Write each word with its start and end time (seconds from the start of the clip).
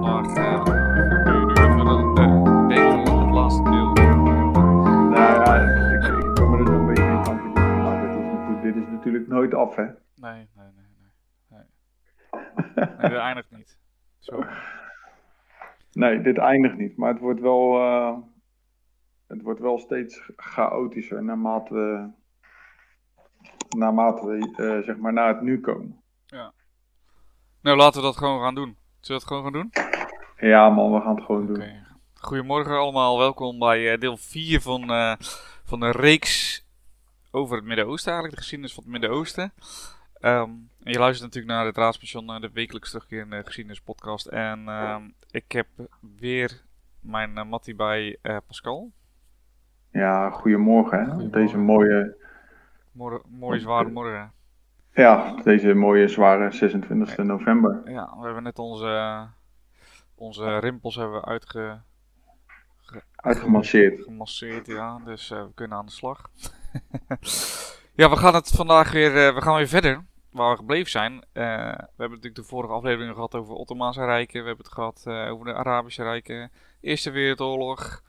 kun 0.00 1.34
je 1.34 1.44
nu 1.44 1.52
even 1.52 1.86
een, 1.86 2.68
denken 2.68 3.12
aan 3.12 3.18
het 3.18 3.34
laatste 3.34 3.62
deel? 3.62 3.92
Nou 3.92 5.14
ja, 5.14 5.54
ik, 5.54 6.24
ik 6.24 6.34
kom 6.34 6.52
er 6.52 6.64
dus 6.64 6.68
een 6.68 6.86
beetje 6.86 7.02
in 7.02 7.24
van. 7.24 7.52
Nou, 7.52 8.00
dit, 8.00 8.10
is 8.10 8.24
natuurlijk, 8.24 8.62
dit 8.62 8.76
is 8.76 8.88
natuurlijk 8.90 9.28
nooit 9.28 9.54
af, 9.54 9.76
hè? 9.76 9.84
Nee, 9.84 9.94
nee, 10.14 10.48
nee. 10.54 10.84
Nee, 11.48 11.60
nee. 12.34 12.86
nee 12.98 13.08
dit 13.10 13.18
eindigt 13.18 13.50
niet. 13.50 13.78
Zo. 14.18 14.44
Nee, 15.92 16.20
dit 16.20 16.38
eindigt 16.38 16.76
niet. 16.76 16.96
Maar 16.96 17.12
het 17.12 17.20
wordt 17.20 17.40
wel, 17.40 17.76
uh, 17.76 18.18
het 19.26 19.42
wordt 19.42 19.60
wel 19.60 19.78
steeds 19.78 20.30
chaotischer 20.36 21.22
naarmate 21.22 21.74
we, 21.74 22.10
naarmate 23.78 24.26
we 24.26 24.36
uh, 24.36 24.84
zeg 24.84 24.96
maar 24.96 25.12
naar 25.12 25.28
het 25.28 25.40
nu 25.40 25.60
komen. 25.60 26.02
Ja. 26.26 26.52
Nou, 27.62 27.76
laten 27.76 28.00
we 28.00 28.06
dat 28.06 28.16
gewoon 28.16 28.40
gaan 28.40 28.54
doen. 28.54 28.79
Zullen 29.00 29.22
we 29.22 29.26
het 29.26 29.42
gewoon 29.42 29.42
gaan 29.42 29.52
doen? 29.52 29.72
Ja 30.50 30.68
man, 30.70 30.92
we 30.92 31.00
gaan 31.00 31.14
het 31.14 31.24
gewoon 31.24 31.46
doen. 31.46 31.64
Goedemorgen 32.14 32.78
allemaal, 32.78 33.18
welkom 33.18 33.58
bij 33.58 33.92
uh, 33.92 34.00
deel 34.00 34.16
4 34.16 34.60
van, 34.60 34.90
uh, 34.90 35.14
van 35.64 35.80
de 35.80 35.90
reeks 35.90 36.66
over 37.30 37.56
het 37.56 37.64
Midden-Oosten 37.64 38.12
eigenlijk, 38.12 38.34
de 38.34 38.40
geschiedenis 38.40 38.74
van 38.74 38.82
het 38.82 38.92
Midden-Oosten. 38.92 39.52
Um, 40.20 40.70
en 40.82 40.92
je 40.92 40.98
luistert 40.98 41.32
natuurlijk 41.32 41.54
naar 41.54 41.66
het 41.66 41.76
Raadspension, 41.76 42.30
uh, 42.30 42.40
de 42.40 42.50
wekelijks 42.52 42.90
terugkerende 42.90 43.42
geschiedenispodcast. 43.44 44.26
En 44.26 44.68
um, 44.68 45.14
ik 45.30 45.52
heb 45.52 45.66
weer 46.18 46.62
mijn 47.00 47.30
uh, 47.36 47.44
Mattie 47.44 47.74
bij 47.74 48.16
uh, 48.22 48.36
Pascal. 48.46 48.90
Ja, 49.90 50.30
goedemorgen, 50.30 50.98
hè? 50.98 51.04
Goedemorgen. 51.04 51.40
Deze 51.40 51.58
mooie, 51.58 52.16
Morgen, 52.92 53.20
mooie 53.28 53.60
zware 53.60 53.88
morgen. 53.88 54.32
Ja, 55.00 55.34
deze 55.44 55.74
mooie 55.74 56.08
zware 56.08 56.52
26 56.52 57.16
november. 57.16 57.82
Ja, 57.90 58.14
we 58.18 58.24
hebben 58.24 58.42
net 58.42 58.58
onze, 58.58 59.26
onze 60.14 60.58
rimpels 60.58 60.96
hebben 60.96 61.24
uitge, 61.24 61.80
ge- 62.76 63.02
Uitgemasseerd. 63.16 64.02
gemasseerd, 64.02 64.66
ja. 64.66 64.98
Dus 65.04 65.30
uh, 65.30 65.42
we 65.42 65.54
kunnen 65.54 65.78
aan 65.78 65.86
de 65.86 65.92
slag. 65.92 66.30
ja, 68.00 68.10
we 68.10 68.16
gaan 68.16 68.34
het 68.34 68.48
vandaag 68.48 68.92
weer, 68.92 69.28
uh, 69.28 69.34
we 69.34 69.40
gaan 69.40 69.56
weer 69.56 69.68
verder 69.68 70.04
waar 70.30 70.50
we 70.50 70.56
gebleven 70.56 70.90
zijn. 70.90 71.12
Uh, 71.12 71.20
we 71.32 71.96
hebben 71.96 72.08
natuurlijk 72.16 72.34
de 72.34 72.42
vorige 72.44 72.72
aflevering 72.72 73.14
gehad 73.14 73.34
over 73.34 73.54
Ottomaanse 73.54 74.04
rijken. 74.04 74.40
We 74.40 74.46
hebben 74.48 74.64
het 74.64 74.74
gehad 74.74 75.04
over 75.06 75.44
de 75.46 75.54
Arabische 75.54 76.02
rijken. 76.02 76.50
Eerste 76.80 77.10
Wereldoorlog. 77.10 78.02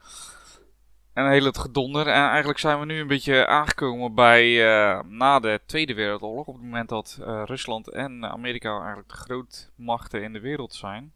En 1.12 1.30
heel 1.30 1.44
het 1.44 1.58
gedonder. 1.58 2.06
En 2.06 2.28
eigenlijk 2.28 2.58
zijn 2.58 2.80
we 2.80 2.86
nu 2.86 3.00
een 3.00 3.06
beetje 3.06 3.46
aangekomen 3.46 4.14
bij 4.14 4.44
uh, 4.44 5.00
na 5.08 5.40
de 5.40 5.60
Tweede 5.66 5.94
Wereldoorlog. 5.94 6.46
Op 6.46 6.54
het 6.54 6.62
moment 6.62 6.88
dat 6.88 7.18
uh, 7.20 7.42
Rusland 7.44 7.90
en 7.90 8.24
Amerika 8.24 8.78
eigenlijk 8.78 9.08
de 9.08 9.14
grootmachten 9.14 10.22
in 10.22 10.32
de 10.32 10.40
wereld 10.40 10.74
zijn. 10.74 11.12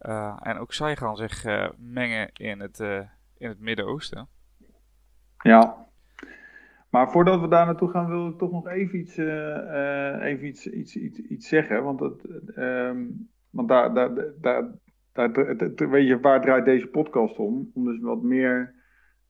Uh, 0.00 0.36
en 0.42 0.58
ook 0.58 0.72
zij 0.72 0.96
gaan 0.96 1.16
zich 1.16 1.44
mengen 1.78 2.30
in 2.32 2.60
het, 2.60 2.78
in 3.38 3.48
het 3.48 3.60
Midden-Oosten. 3.60 4.28
Ja. 5.42 5.86
Maar 6.90 7.10
voordat 7.10 7.40
we 7.40 7.48
daar 7.48 7.66
naartoe 7.66 7.90
gaan, 7.90 8.08
wil 8.08 8.28
ik 8.28 8.38
toch 8.38 8.50
nog 8.50 8.68
even 8.68 8.98
iets, 8.98 9.16
even 9.16 10.46
iets, 10.46 10.66
iets, 10.66 10.96
iets, 10.96 11.18
iets 11.18 11.48
zeggen. 11.48 11.84
Want, 11.84 12.00
het, 12.00 12.26
um, 12.56 13.28
want 13.50 13.68
daar, 13.68 13.94
daar, 13.94 14.10
daar, 14.40 14.64
daar, 15.12 15.90
weet 15.90 16.06
je, 16.06 16.20
waar 16.20 16.40
draait 16.40 16.64
deze 16.64 16.86
podcast 16.86 17.36
om? 17.36 17.70
Om 17.74 17.84
dus 17.84 18.00
wat 18.00 18.22
meer 18.22 18.74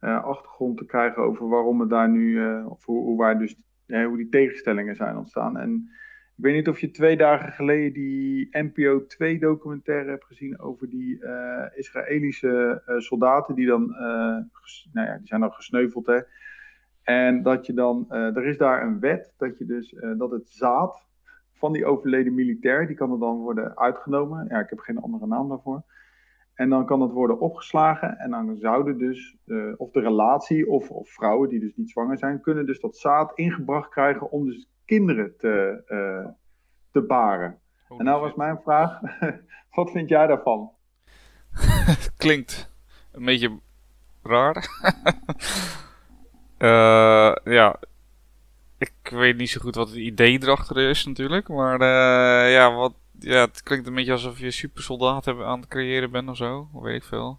achtergrond 0.05 0.78
te 0.78 0.86
krijgen 0.86 1.22
over 1.22 1.48
waarom 1.48 1.80
het 1.80 1.91
daar 1.91 2.08
nu, 2.08 2.30
uh, 2.30 2.70
of 2.70 2.84
hoe, 2.84 3.05
hoe, 3.05 3.38
dus, 3.38 3.56
hoe 3.86 4.16
die 4.16 4.28
tegenstellingen 4.28 4.97
zijn 4.97 5.16
ontstaan. 5.16 5.56
En 5.56 5.91
ik 6.36 6.44
weet 6.44 6.55
niet 6.55 6.69
of 6.69 6.80
je 6.80 6.91
twee 6.91 7.16
dagen 7.16 7.52
geleden 7.52 7.92
die 7.92 8.48
NPO 8.50 9.06
2 9.06 9.38
documentaire 9.38 10.10
hebt 10.10 10.25
gezien 10.25 10.60
over 10.60 10.88
die 10.91 11.19
Israëlische 11.75 12.82
soldaten 12.98 13.55
die 13.55 13.66
dan, 13.66 13.82
uh, 13.82 13.98
nou 14.92 15.06
ja, 15.08 15.16
die 15.16 15.27
zijn 15.27 15.41
dan 15.41 15.52
gesneuveld 15.52 16.06
hè. 16.06 16.20
En 17.02 17.42
dat 17.42 17.66
je 17.66 17.75
dan, 17.75 18.06
er 18.10 18.47
is 18.47 18.59
daar 18.59 18.82
een 18.82 19.00
wet 19.00 19.34
dat 19.37 19.59
je 19.59 19.64
dus, 19.64 19.94
dat 20.16 20.31
het 20.31 20.48
zaad 20.48 21.06
van 21.53 21.72
die 21.72 21.87
overleden 21.87 22.34
militair, 22.34 22.87
die 22.87 22.97
kan 22.97 23.12
er 23.12 23.19
dan 23.19 23.37
worden 23.37 23.78
uitgenomen. 23.78 24.47
Ja, 24.48 24.60
ik 24.60 24.70
heb 24.70 24.78
geen 24.78 24.98
andere 24.98 25.26
naam 25.26 25.48
daarvoor. 25.48 25.82
En 26.54 26.69
dan 26.69 26.87
kan 26.87 27.00
het 27.00 27.12
worden 27.12 27.41
opgeslagen 27.41 28.19
en 28.19 28.31
dan 28.31 28.56
zouden 28.59 28.98
dus, 28.98 29.37
of 29.76 29.91
de 29.91 30.00
relatie 30.00 30.69
of, 30.69 30.91
of 30.91 31.09
vrouwen 31.09 31.48
die 31.48 31.60
dus 31.60 31.76
niet 31.76 31.91
zwanger 31.91 32.19
zijn, 32.19 32.41
kunnen 32.41 32.66
dus 32.66 32.81
dat 32.81 32.97
zaad 32.97 33.32
ingebracht 33.38 33.88
krijgen 33.88 34.31
om 34.31 34.44
dus 34.44 34.69
kinderen 34.84 35.34
te, 35.38 35.82
uh, 35.88 36.31
te 36.91 37.03
baren. 37.03 37.59
Oh, 37.88 37.98
en 37.98 38.04
nou 38.04 38.20
was 38.20 38.34
mijn 38.34 38.60
vraag, 38.62 39.00
wat 39.76 39.91
vind 39.91 40.09
jij 40.09 40.26
daarvan? 40.26 40.70
Klinkt 42.16 42.72
een 43.12 43.25
beetje 43.25 43.59
raar. 44.22 44.69
uh, 46.59 47.34
ja, 47.54 47.81
ik 48.78 49.10
weet 49.10 49.37
niet 49.37 49.50
zo 49.50 49.60
goed 49.60 49.75
wat 49.75 49.88
het 49.88 49.97
idee 49.97 50.43
erachter 50.43 50.88
is 50.88 51.06
natuurlijk. 51.06 51.48
Maar 51.48 51.84
ja, 52.48 52.75
wat, 52.75 52.94
ja, 53.19 53.41
het 53.41 53.62
klinkt 53.62 53.86
een 53.86 53.94
beetje 53.94 54.12
alsof 54.12 54.38
je 54.38 54.50
supersoldaat 54.50 55.28
aan 55.28 55.60
het 55.60 55.69
creëren 55.69 56.10
bent 56.10 56.28
of 56.28 56.36
zo. 56.36 56.69
Weet 56.72 56.97
ik 56.97 57.04
veel. 57.04 57.38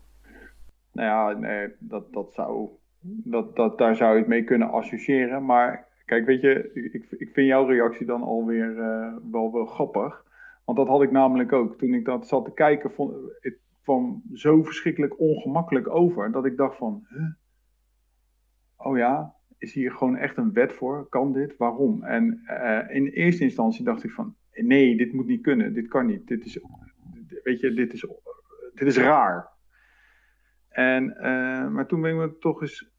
Nou 0.91 1.07
ja, 1.07 1.39
nee, 1.39 1.67
dat, 1.79 2.13
dat 2.13 2.33
zou, 2.33 2.69
dat, 3.01 3.55
dat, 3.55 3.77
daar 3.77 3.95
zou 3.95 4.13
je 4.13 4.19
het 4.19 4.27
mee 4.27 4.43
kunnen 4.43 4.71
associëren. 4.71 5.45
Maar 5.45 5.87
Kijk, 6.05 6.25
weet 6.25 6.41
je, 6.41 6.71
ik, 6.73 7.05
ik 7.11 7.29
vind 7.33 7.47
jouw 7.47 7.65
reactie 7.65 8.05
dan 8.05 8.23
alweer 8.23 8.75
uh, 8.77 9.13
wel, 9.31 9.51
wel 9.51 9.65
grappig. 9.65 10.23
Want 10.65 10.77
dat 10.77 10.87
had 10.87 11.01
ik 11.01 11.11
namelijk 11.11 11.53
ook. 11.53 11.77
Toen 11.77 11.93
ik 11.93 12.05
dat 12.05 12.27
zat 12.27 12.45
te 12.45 12.53
kijken, 12.53 12.91
vond 12.91 13.13
het 13.39 13.57
kwam 13.83 14.23
zo 14.33 14.63
verschrikkelijk 14.63 15.19
ongemakkelijk 15.19 15.89
over. 15.89 16.31
Dat 16.31 16.45
ik 16.45 16.57
dacht 16.57 16.77
van, 16.77 17.05
huh? 17.09 17.27
oh 18.75 18.97
ja, 18.97 19.33
is 19.57 19.73
hier 19.73 19.91
gewoon 19.91 20.17
echt 20.17 20.37
een 20.37 20.53
wet 20.53 20.73
voor? 20.73 21.09
Kan 21.09 21.33
dit? 21.33 21.57
Waarom? 21.57 22.03
En 22.03 22.41
uh, 22.47 22.95
in 22.95 23.07
eerste 23.07 23.43
instantie 23.43 23.85
dacht 23.85 24.03
ik 24.03 24.11
van, 24.11 24.35
nee, 24.55 24.97
dit 24.97 25.13
moet 25.13 25.27
niet 25.27 25.41
kunnen. 25.41 25.73
Dit 25.73 25.88
kan 25.88 26.05
niet. 26.05 26.27
Dit 26.27 26.45
is, 26.45 26.59
weet 27.43 27.59
je, 27.59 27.73
dit 27.73 27.93
is, 27.93 28.07
dit 28.73 28.88
is 28.88 28.97
raar. 28.97 29.47
En, 30.69 31.03
uh, 31.17 31.67
maar 31.67 31.88
toen 31.88 32.01
ben 32.01 32.11
ik 32.11 32.17
me 32.17 32.38
toch 32.38 32.61
eens 32.61 32.89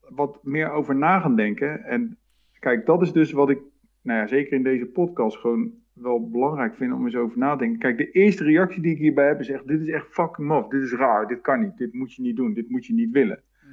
wat 0.00 0.38
meer 0.42 0.70
over 0.70 0.96
na 0.96 1.20
gaan 1.20 1.36
denken. 1.36 1.84
En 1.84 2.18
Kijk, 2.64 2.86
dat 2.86 3.02
is 3.02 3.12
dus 3.12 3.32
wat 3.32 3.50
ik, 3.50 3.60
nou 4.02 4.20
ja, 4.20 4.26
zeker 4.26 4.52
in 4.52 4.62
deze 4.62 4.86
podcast 4.86 5.36
gewoon 5.36 5.72
wel 5.92 6.30
belangrijk 6.30 6.74
vind 6.74 6.92
om 6.92 7.04
eens 7.04 7.16
over 7.16 7.38
na 7.38 7.52
te 7.52 7.58
denken. 7.58 7.78
Kijk, 7.78 7.96
de 7.96 8.10
eerste 8.10 8.44
reactie 8.44 8.82
die 8.82 8.92
ik 8.92 8.98
hierbij 8.98 9.26
heb 9.26 9.40
is 9.40 9.48
echt, 9.48 9.66
dit 9.66 9.80
is 9.80 9.88
echt 9.88 10.06
fucking 10.10 10.48
maf, 10.48 10.68
dit 10.68 10.82
is 10.82 10.92
raar, 10.92 11.26
dit 11.26 11.40
kan 11.40 11.60
niet, 11.60 11.76
dit 11.76 11.92
moet 11.92 12.14
je 12.14 12.22
niet 12.22 12.36
doen, 12.36 12.54
dit 12.54 12.68
moet 12.70 12.86
je 12.86 12.94
niet 12.94 13.10
willen. 13.10 13.42
Mm. 13.64 13.70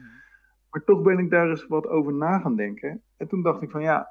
Maar 0.70 0.84
toch 0.84 1.02
ben 1.02 1.18
ik 1.18 1.30
daar 1.30 1.50
eens 1.50 1.68
wat 1.68 1.88
over 1.88 2.14
na 2.14 2.40
gaan 2.40 2.56
denken. 2.56 3.02
En 3.18 3.28
toen 3.28 3.42
dacht 3.42 3.62
ik 3.62 3.70
van 3.70 3.82
ja, 3.82 4.08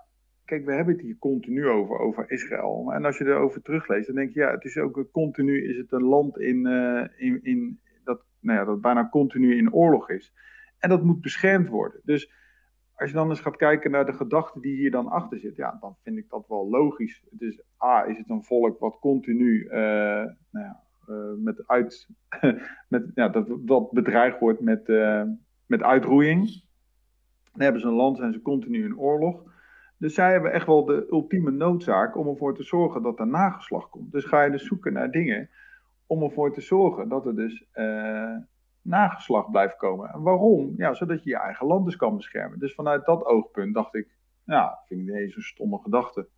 kijk, 0.50 0.64
we 0.64 0.72
hebben 0.72 0.94
het 0.94 1.02
hier 1.02 1.18
continu 1.18 1.68
over, 1.68 1.98
over 1.98 2.30
Israël. 2.30 2.92
En 2.92 3.04
als 3.04 3.18
je 3.18 3.24
erover 3.24 3.62
terugleest, 3.62 4.06
dan 4.06 4.16
denk 4.16 4.34
je 4.34 4.40
ja, 4.40 4.50
het 4.50 4.64
is 4.64 4.76
ook 4.76 5.04
continu, 5.12 5.68
is 5.68 5.76
het 5.76 5.92
een 5.92 6.02
land 6.02 6.38
in, 6.38 6.66
uh, 6.66 7.04
in, 7.16 7.40
in 7.42 7.80
dat, 8.04 8.22
nou 8.40 8.58
ja, 8.58 8.64
dat 8.64 8.80
bijna 8.80 9.08
continu 9.08 9.56
in 9.56 9.72
oorlog 9.72 10.10
is. 10.10 10.32
En 10.78 10.88
dat 10.88 11.02
moet 11.02 11.20
beschermd 11.20 11.68
worden. 11.68 12.00
Dus 12.04 12.32
als 12.94 13.10
je 13.10 13.16
dan 13.16 13.28
eens 13.28 13.40
gaat 13.40 13.56
kijken 13.56 13.90
naar 13.90 14.06
de 14.06 14.12
gedachte 14.12 14.60
die 14.60 14.76
hier 14.76 14.90
dan 14.90 15.08
achter 15.08 15.38
zit, 15.38 15.56
ja, 15.56 15.76
dan 15.80 15.96
vind 16.02 16.16
ik 16.16 16.28
dat 16.28 16.48
wel 16.48 16.68
logisch. 16.68 17.24
Het 17.30 17.40
is, 17.40 17.62
A, 17.84 18.04
is 18.04 18.18
het 18.18 18.30
een 18.30 18.44
volk 18.44 18.78
wat 18.78 18.98
continu 19.00 19.64
uh, 19.64 19.70
nou 19.70 20.66
ja, 20.66 20.82
uh, 21.08 21.16
met 21.36 21.66
uit, 21.66 22.08
met, 22.88 23.10
ja, 23.14 23.28
dat, 23.28 23.48
dat 23.60 23.90
bedreigd 23.90 24.38
wordt 24.38 24.60
met, 24.60 24.88
met 25.66 25.82
uitroeiing. 25.82 26.46
Dan 27.52 27.62
hebben 27.62 27.80
ze 27.80 27.86
een 27.86 27.94
land, 27.94 28.16
zijn 28.16 28.32
ze 28.32 28.42
continu 28.42 28.84
in 28.84 28.98
oorlog. 28.98 29.49
Dus 30.00 30.14
zij 30.14 30.32
hebben 30.32 30.52
echt 30.52 30.66
wel 30.66 30.84
de 30.84 31.06
ultieme 31.10 31.50
noodzaak 31.50 32.16
om 32.16 32.28
ervoor 32.28 32.54
te 32.54 32.62
zorgen 32.62 33.02
dat 33.02 33.18
er 33.18 33.26
nageslag 33.26 33.88
komt. 33.88 34.12
Dus 34.12 34.24
ga 34.24 34.42
je 34.42 34.50
dus 34.50 34.66
zoeken 34.66 34.92
naar 34.92 35.10
dingen 35.10 35.50
om 36.06 36.22
ervoor 36.22 36.52
te 36.52 36.60
zorgen 36.60 37.08
dat 37.08 37.26
er 37.26 37.36
dus 37.36 37.66
nageslag 38.82 39.50
blijft 39.50 39.76
komen. 39.76 40.10
En 40.10 40.22
waarom? 40.22 40.74
Ja, 40.76 40.94
zodat 40.94 41.24
je 41.24 41.30
je 41.30 41.38
eigen 41.38 41.66
land 41.66 41.84
dus 41.84 41.96
kan 41.96 42.16
beschermen. 42.16 42.58
Dus 42.58 42.74
vanuit 42.74 43.04
dat 43.04 43.24
oogpunt 43.24 43.74
dacht 43.74 43.94
ik, 43.94 44.08
ja, 44.44 44.78
vind 44.86 45.00
ik 45.00 45.06
niet 45.06 45.16
eens 45.16 45.36
een 45.36 45.42
stomme 45.42 45.78
gedachte. 45.78 46.28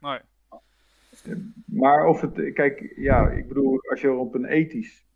Nee. 0.00 0.20
Maar 1.64 2.06
of 2.06 2.20
het, 2.20 2.52
kijk, 2.52 2.92
ja, 2.96 3.28
ik 3.28 3.48
bedoel, 3.48 3.80
als 3.90 4.00
je 4.00 4.06
er 4.06 4.14
op 4.14 4.34
een 4.34 4.44
ethisch, 4.44 5.06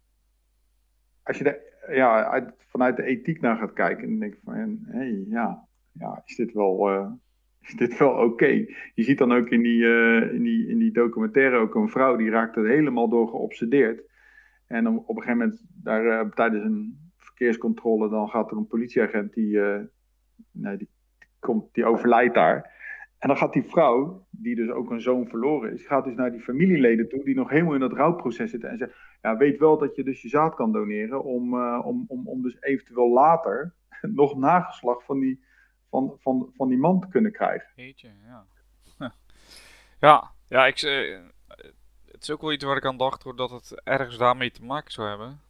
als 1.23 1.39
je 1.39 1.45
er 1.45 1.95
ja, 1.95 2.25
uit, 2.25 2.55
vanuit 2.59 2.97
de 2.97 3.03
ethiek 3.03 3.41
naar 3.41 3.57
gaat 3.57 3.73
kijken, 3.73 4.09
dan 4.09 4.19
denk 4.19 4.35
ik 4.35 4.41
van, 4.45 4.55
hé, 4.55 4.99
hey, 4.99 5.25
ja, 5.29 5.67
ja, 5.93 6.23
is 6.25 6.37
dit 6.37 6.53
wel, 6.53 6.91
uh, 6.91 7.11
is 7.67 7.75
dit 7.75 7.99
wel 7.99 8.11
oké? 8.11 8.67
Je 8.95 9.03
ziet 9.03 9.19
dan 9.19 9.33
ook 9.33 9.49
in 9.49 9.63
die, 9.63 9.83
uh, 9.83 10.33
in, 10.33 10.43
die, 10.43 10.69
in 10.69 10.79
die 10.79 10.93
documentaire 10.93 11.57
ook 11.57 11.75
een 11.75 11.89
vrouw, 11.89 12.17
die 12.17 12.31
raakt 12.31 12.57
er 12.57 12.67
helemaal 12.67 13.09
door 13.09 13.29
geobsedeerd. 13.29 14.03
En 14.67 14.87
op 14.87 15.09
een 15.09 15.23
gegeven 15.23 15.39
moment, 15.39 15.65
daar, 15.83 16.05
uh, 16.05 16.31
tijdens 16.31 16.65
een 16.65 17.11
verkeerscontrole, 17.17 18.09
dan 18.09 18.29
gaat 18.29 18.51
er 18.51 18.57
een 18.57 18.67
politieagent 18.67 19.33
die, 19.33 19.55
uh, 19.55 19.79
nee, 20.51 20.77
die, 20.77 20.89
komt, 21.39 21.75
die 21.75 21.85
overlijdt 21.85 22.35
daar. 22.35 22.71
En 23.19 23.29
dan 23.29 23.37
gaat 23.37 23.53
die 23.53 23.65
vrouw, 23.65 24.27
die 24.31 24.55
dus 24.55 24.71
ook 24.71 24.91
een 24.91 25.01
zoon 25.01 25.29
verloren 25.29 25.73
is, 25.73 25.87
gaat 25.87 26.05
dus 26.05 26.15
naar 26.15 26.33
die 26.33 26.41
familieleden 26.41 27.09
toe, 27.09 27.25
die 27.25 27.35
nog 27.35 27.51
helemaal 27.51 27.75
in 27.75 27.81
dat 27.81 27.93
rouwproces 27.93 28.51
zitten. 28.51 28.71
En 28.71 28.79
zegt, 28.79 28.95
ja, 29.23 29.37
weet 29.37 29.59
wel 29.59 29.79
dat 29.79 29.97
je 29.97 30.05
dus 30.05 30.23
je 30.23 30.29
zaad 30.29 30.55
kan 30.55 30.73
doneren 30.73 31.25
om, 31.25 31.55
om, 31.65 32.05
om, 32.09 32.29
om 32.29 32.43
dus 32.43 32.57
eventueel 32.61 33.11
later 33.11 33.75
nog 34.01 34.37
nageslag 34.37 35.05
van 35.05 35.21
die, 35.21 35.45
van, 35.93 36.17
van, 36.19 36.53
van 36.57 36.69
die 36.69 37.09
kunnen 37.09 37.33
krijgen. 37.33 37.69
Eetje, 37.77 38.13
ja. 38.27 38.47
ja, 40.07 40.31
ja, 40.49 40.67
ik, 40.67 40.83
uh, 40.83 41.21
het 42.05 42.23
is 42.23 42.31
ook 42.31 42.41
wel 42.41 42.53
iets 42.53 42.65
waar 42.65 42.77
ik 42.77 42.85
aan 42.85 42.97
dacht, 42.97 43.37
dat 43.37 43.51
het 43.51 43.81
ergens 43.85 44.17
daarmee 44.17 44.51
te 44.51 44.65
maken 44.65 44.93
zou 44.93 45.09
hebben. 45.09 45.41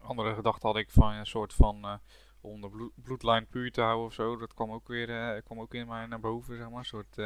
Andere 0.00 0.34
gedachte 0.34 0.66
had 0.66 0.76
ik 0.76 0.90
van 0.90 1.12
een 1.12 1.26
soort 1.26 1.54
van... 1.54 1.84
Uh, 1.84 1.94
om 2.40 2.60
de 2.60 2.68
bloed, 2.68 2.92
bloedlijn 2.94 3.46
puur 3.46 3.72
te 3.72 3.80
houden 3.80 4.06
of 4.06 4.12
zo. 4.12 4.36
Dat 4.36 4.54
kwam 4.54 4.72
ook 4.72 4.88
weer 4.88 5.08
uh, 5.08 5.42
kwam 5.44 5.60
ook 5.60 5.74
in 5.74 5.86
mij 5.86 6.06
naar 6.06 6.20
boven, 6.20 6.56
zeg 6.56 6.68
maar. 6.68 6.78
Een 6.78 6.84
soort 6.84 7.16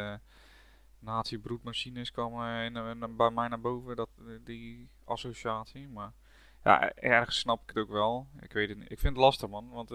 nazi-broedmachines 0.99 2.11
kwam 2.11 2.43
in, 2.43 3.17
bij 3.17 3.31
mij 3.31 3.49
naar 3.49 3.61
boven, 3.61 3.97
dat, 3.97 4.09
die 4.45 4.89
associatie. 5.05 5.89
Maar 5.89 6.13
ja, 6.65 6.93
ergens 6.95 7.39
snap 7.39 7.63
ik 7.63 7.69
het 7.69 7.79
ook 7.79 7.91
wel. 7.91 8.27
Ik 8.41 8.53
weet 8.53 8.69
het 8.69 8.79
niet. 8.79 8.91
Ik 8.91 8.99
vind 8.99 9.15
het 9.15 9.23
lastig, 9.25 9.49
man. 9.49 9.71
Want 9.71 9.91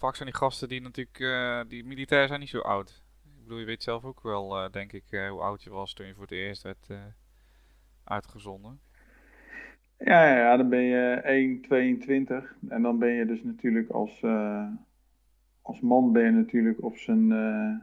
vaak 0.00 0.16
zijn 0.16 0.28
die 0.28 0.38
gasten 0.38 0.68
die 0.68 0.80
natuurlijk, 0.80 1.68
die 1.68 1.84
militair 1.84 2.26
zijn 2.26 2.40
niet 2.40 2.48
zo 2.48 2.60
oud. 2.60 3.02
Ik 3.24 3.42
bedoel, 3.42 3.58
je 3.58 3.64
weet 3.64 3.82
zelf 3.82 4.04
ook 4.04 4.22
wel, 4.22 4.70
denk 4.70 4.92
ik, 4.92 5.04
hoe 5.10 5.40
oud 5.40 5.62
je 5.62 5.70
was 5.70 5.92
toen 5.92 6.06
je 6.06 6.14
voor 6.14 6.22
het 6.22 6.32
eerst 6.32 6.62
werd 6.62 6.88
uitgezonden. 8.04 8.80
Ja, 10.04 10.26
ja, 10.26 10.36
ja, 10.36 10.56
dan 10.56 10.68
ben 10.68 10.82
je 10.82 11.22
1,22 12.62 12.68
en 12.68 12.82
dan 12.82 12.98
ben 12.98 13.10
je 13.10 13.26
dus 13.26 13.42
natuurlijk 13.42 13.90
als, 13.90 14.22
uh, 14.22 14.66
als 15.62 15.80
man 15.80 16.12
ben 16.12 16.24
je 16.24 16.30
natuurlijk 16.30 16.82
op 16.84 16.96
zijn, 16.96 17.30
uh, 17.30 17.74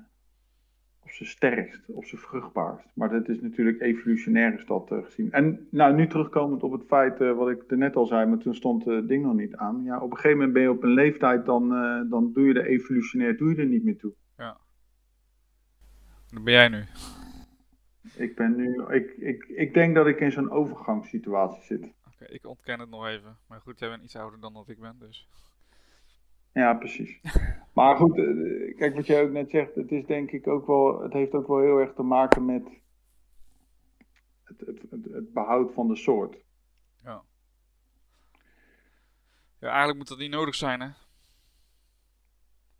op 1.08 1.14
zijn 1.14 1.30
sterkst, 1.30 1.90
op 1.90 2.06
zijn 2.06 2.22
vruchtbaarst. 2.22 2.88
Maar 2.94 3.10
dat 3.10 3.30
is 3.30 3.42
natuurlijk 3.42 3.82
evolutionair 3.82 4.54
is 4.54 4.66
dat 4.66 4.92
uh, 4.92 5.04
gezien. 5.04 5.32
En 5.32 5.68
nou, 5.72 5.96
nu 5.96 6.08
terugkomend 6.08 6.64
op 6.64 6.72
het 6.72 6.84
feit 6.88 7.18
wat 7.18 7.50
ik 7.50 7.64
er 7.68 7.78
net 7.78 7.96
al 7.96 8.06
zei, 8.06 8.26
maar 8.26 8.38
toen 8.38 8.56
stond 8.56 8.86
het 8.86 9.08
ding 9.08 9.24
nog 9.24 9.34
niet 9.34 9.56
aan. 9.56 9.84
Ja, 9.84 10.00
op 10.00 10.12
een 10.12 10.16
gegeven 10.16 10.38
moment 10.38 10.54
ben 10.54 10.62
je 10.62 10.72
op 10.72 10.84
een 10.84 10.94
leeftijd, 10.94 11.46
dan, 11.46 11.70
dan 12.10 12.32
doe 12.34 12.48
je 12.48 12.54
er 12.54 12.66
evolutionair 12.66 13.38
doe 13.38 13.50
je 13.50 13.56
er 13.56 13.66
niet 13.66 13.84
meer 13.84 13.98
toe. 13.98 14.14
Ja. 14.38 14.58
Wat 16.30 16.44
ben 16.44 16.54
jij 16.54 16.70
nu? 16.70 16.84
Ik 18.16 18.36
ben 18.36 18.56
nu, 18.56 18.84
ik, 18.88 19.12
ik, 19.18 19.46
ik 19.48 19.74
denk 19.74 19.96
dat 19.96 20.08
ik 20.08 20.20
in 20.20 20.32
zo'n 20.32 20.52
overgangssituatie 20.52 21.64
zit 21.64 21.96
ik 22.26 22.48
ontken 22.48 22.80
het 22.80 22.90
nog 22.90 23.08
even. 23.08 23.38
Maar 23.48 23.62
goed, 23.62 23.80
jij 23.80 23.90
bent 23.90 24.04
iets 24.04 24.16
ouder 24.16 24.40
dan 24.40 24.54
dat 24.54 24.70
ik 24.70 24.80
ben, 24.80 25.00
dus. 25.00 25.28
Ja, 26.54 26.74
precies. 26.74 27.22
maar 27.74 27.96
goed, 27.96 28.18
eh, 28.18 28.76
kijk 28.78 28.96
wat 28.96 29.06
jij 29.06 29.24
ook 29.24 29.32
net 29.32 29.50
zegt. 29.50 29.76
Het 29.76 29.92
is 29.92 30.06
denk 30.06 30.32
ik 30.32 30.48
ook 30.48 30.68
wel, 30.68 31.02
het 31.02 31.14
heeft 31.14 31.34
ook 31.34 31.48
wel 31.48 31.60
heel 31.60 31.78
erg 31.78 31.94
te 31.94 32.04
maken 32.04 32.46
met 32.46 32.64
het, 34.44 34.60
het, 34.60 34.82
het, 34.90 35.06
het 35.12 35.34
behoud 35.34 35.74
van 35.74 35.88
de 35.88 35.96
soort. 35.96 36.38
Ja. 37.04 37.22
Ja, 39.60 39.68
eigenlijk 39.68 39.98
moet 39.98 40.08
dat 40.08 40.18
niet 40.18 40.32
nodig 40.32 40.56
zijn, 40.56 40.82
hè? 40.82 40.90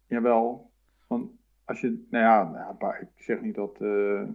Jawel. 0.08 0.72
Want 1.08 1.32
als 1.66 1.82
je, 1.82 2.06
nou 2.10 2.24
ja, 2.24 2.52
nou 2.80 2.96
ik 2.96 3.24
zeg 3.24 3.42
niet 3.42 3.56
dat. 3.56 3.82
Uh, 3.82 4.30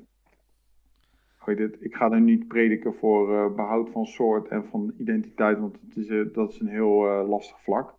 ik 1.80 1.94
ga 1.94 2.10
er 2.10 2.20
niet 2.20 2.48
prediken 2.48 2.94
voor 2.94 3.30
uh, 3.30 3.54
behoud 3.54 3.90
van 3.90 4.06
soort 4.06 4.48
en 4.48 4.64
van 4.64 4.94
identiteit, 4.98 5.58
want 5.58 5.80
het 5.80 5.96
is, 5.96 6.08
uh, 6.08 6.34
dat 6.34 6.50
is 6.50 6.60
een 6.60 6.68
heel 6.68 7.26
lastig 7.26 7.62
vlak. 7.62 7.94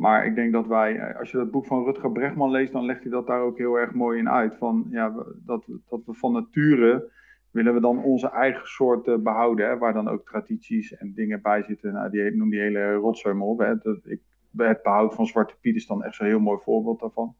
Maar 0.00 0.26
ik 0.26 0.34
denk 0.34 0.52
dat 0.52 0.66
wij, 0.66 1.16
als 1.16 1.30
je 1.30 1.36
dat 1.36 1.50
boek 1.50 1.66
van 1.66 1.84
Rutger 1.84 2.12
Bregman 2.12 2.50
leest, 2.50 2.72
dan 2.72 2.84
legt 2.84 3.02
hij 3.02 3.10
dat 3.10 3.26
daar 3.26 3.40
ook 3.40 3.58
heel 3.58 3.74
erg 3.74 3.92
mooi 3.92 4.18
in 4.18 4.30
uit. 4.30 4.56
Van, 4.56 4.86
ja, 4.90 5.14
dat, 5.44 5.64
dat 5.88 6.00
we 6.06 6.14
van 6.14 6.32
nature 6.32 7.10
willen 7.50 7.74
we 7.74 7.80
dan 7.80 8.02
onze 8.02 8.30
eigen 8.30 8.66
soort 8.66 9.22
behouden, 9.22 9.68
hè, 9.68 9.78
waar 9.78 9.92
dan 9.92 10.08
ook 10.08 10.26
tradities 10.26 10.96
en 10.96 11.12
dingen 11.14 11.42
bij 11.42 11.62
zitten. 11.62 11.92
Nou, 11.92 12.10
die 12.10 12.36
noem 12.36 12.50
die 12.50 12.60
hele 12.60 12.92
rotzooi 12.94 13.34
maar 13.34 13.46
op. 13.46 13.58
Hè. 13.58 13.78
Dat, 13.78 13.98
ik, 14.04 14.20
het 14.56 14.82
behoud 14.82 15.14
van 15.14 15.26
Zwarte 15.26 15.54
Piet 15.60 15.76
is 15.76 15.86
dan 15.86 16.04
echt 16.04 16.14
zo'n 16.14 16.26
heel 16.26 16.40
mooi 16.40 16.58
voorbeeld 16.62 17.00
daarvan. 17.00 17.34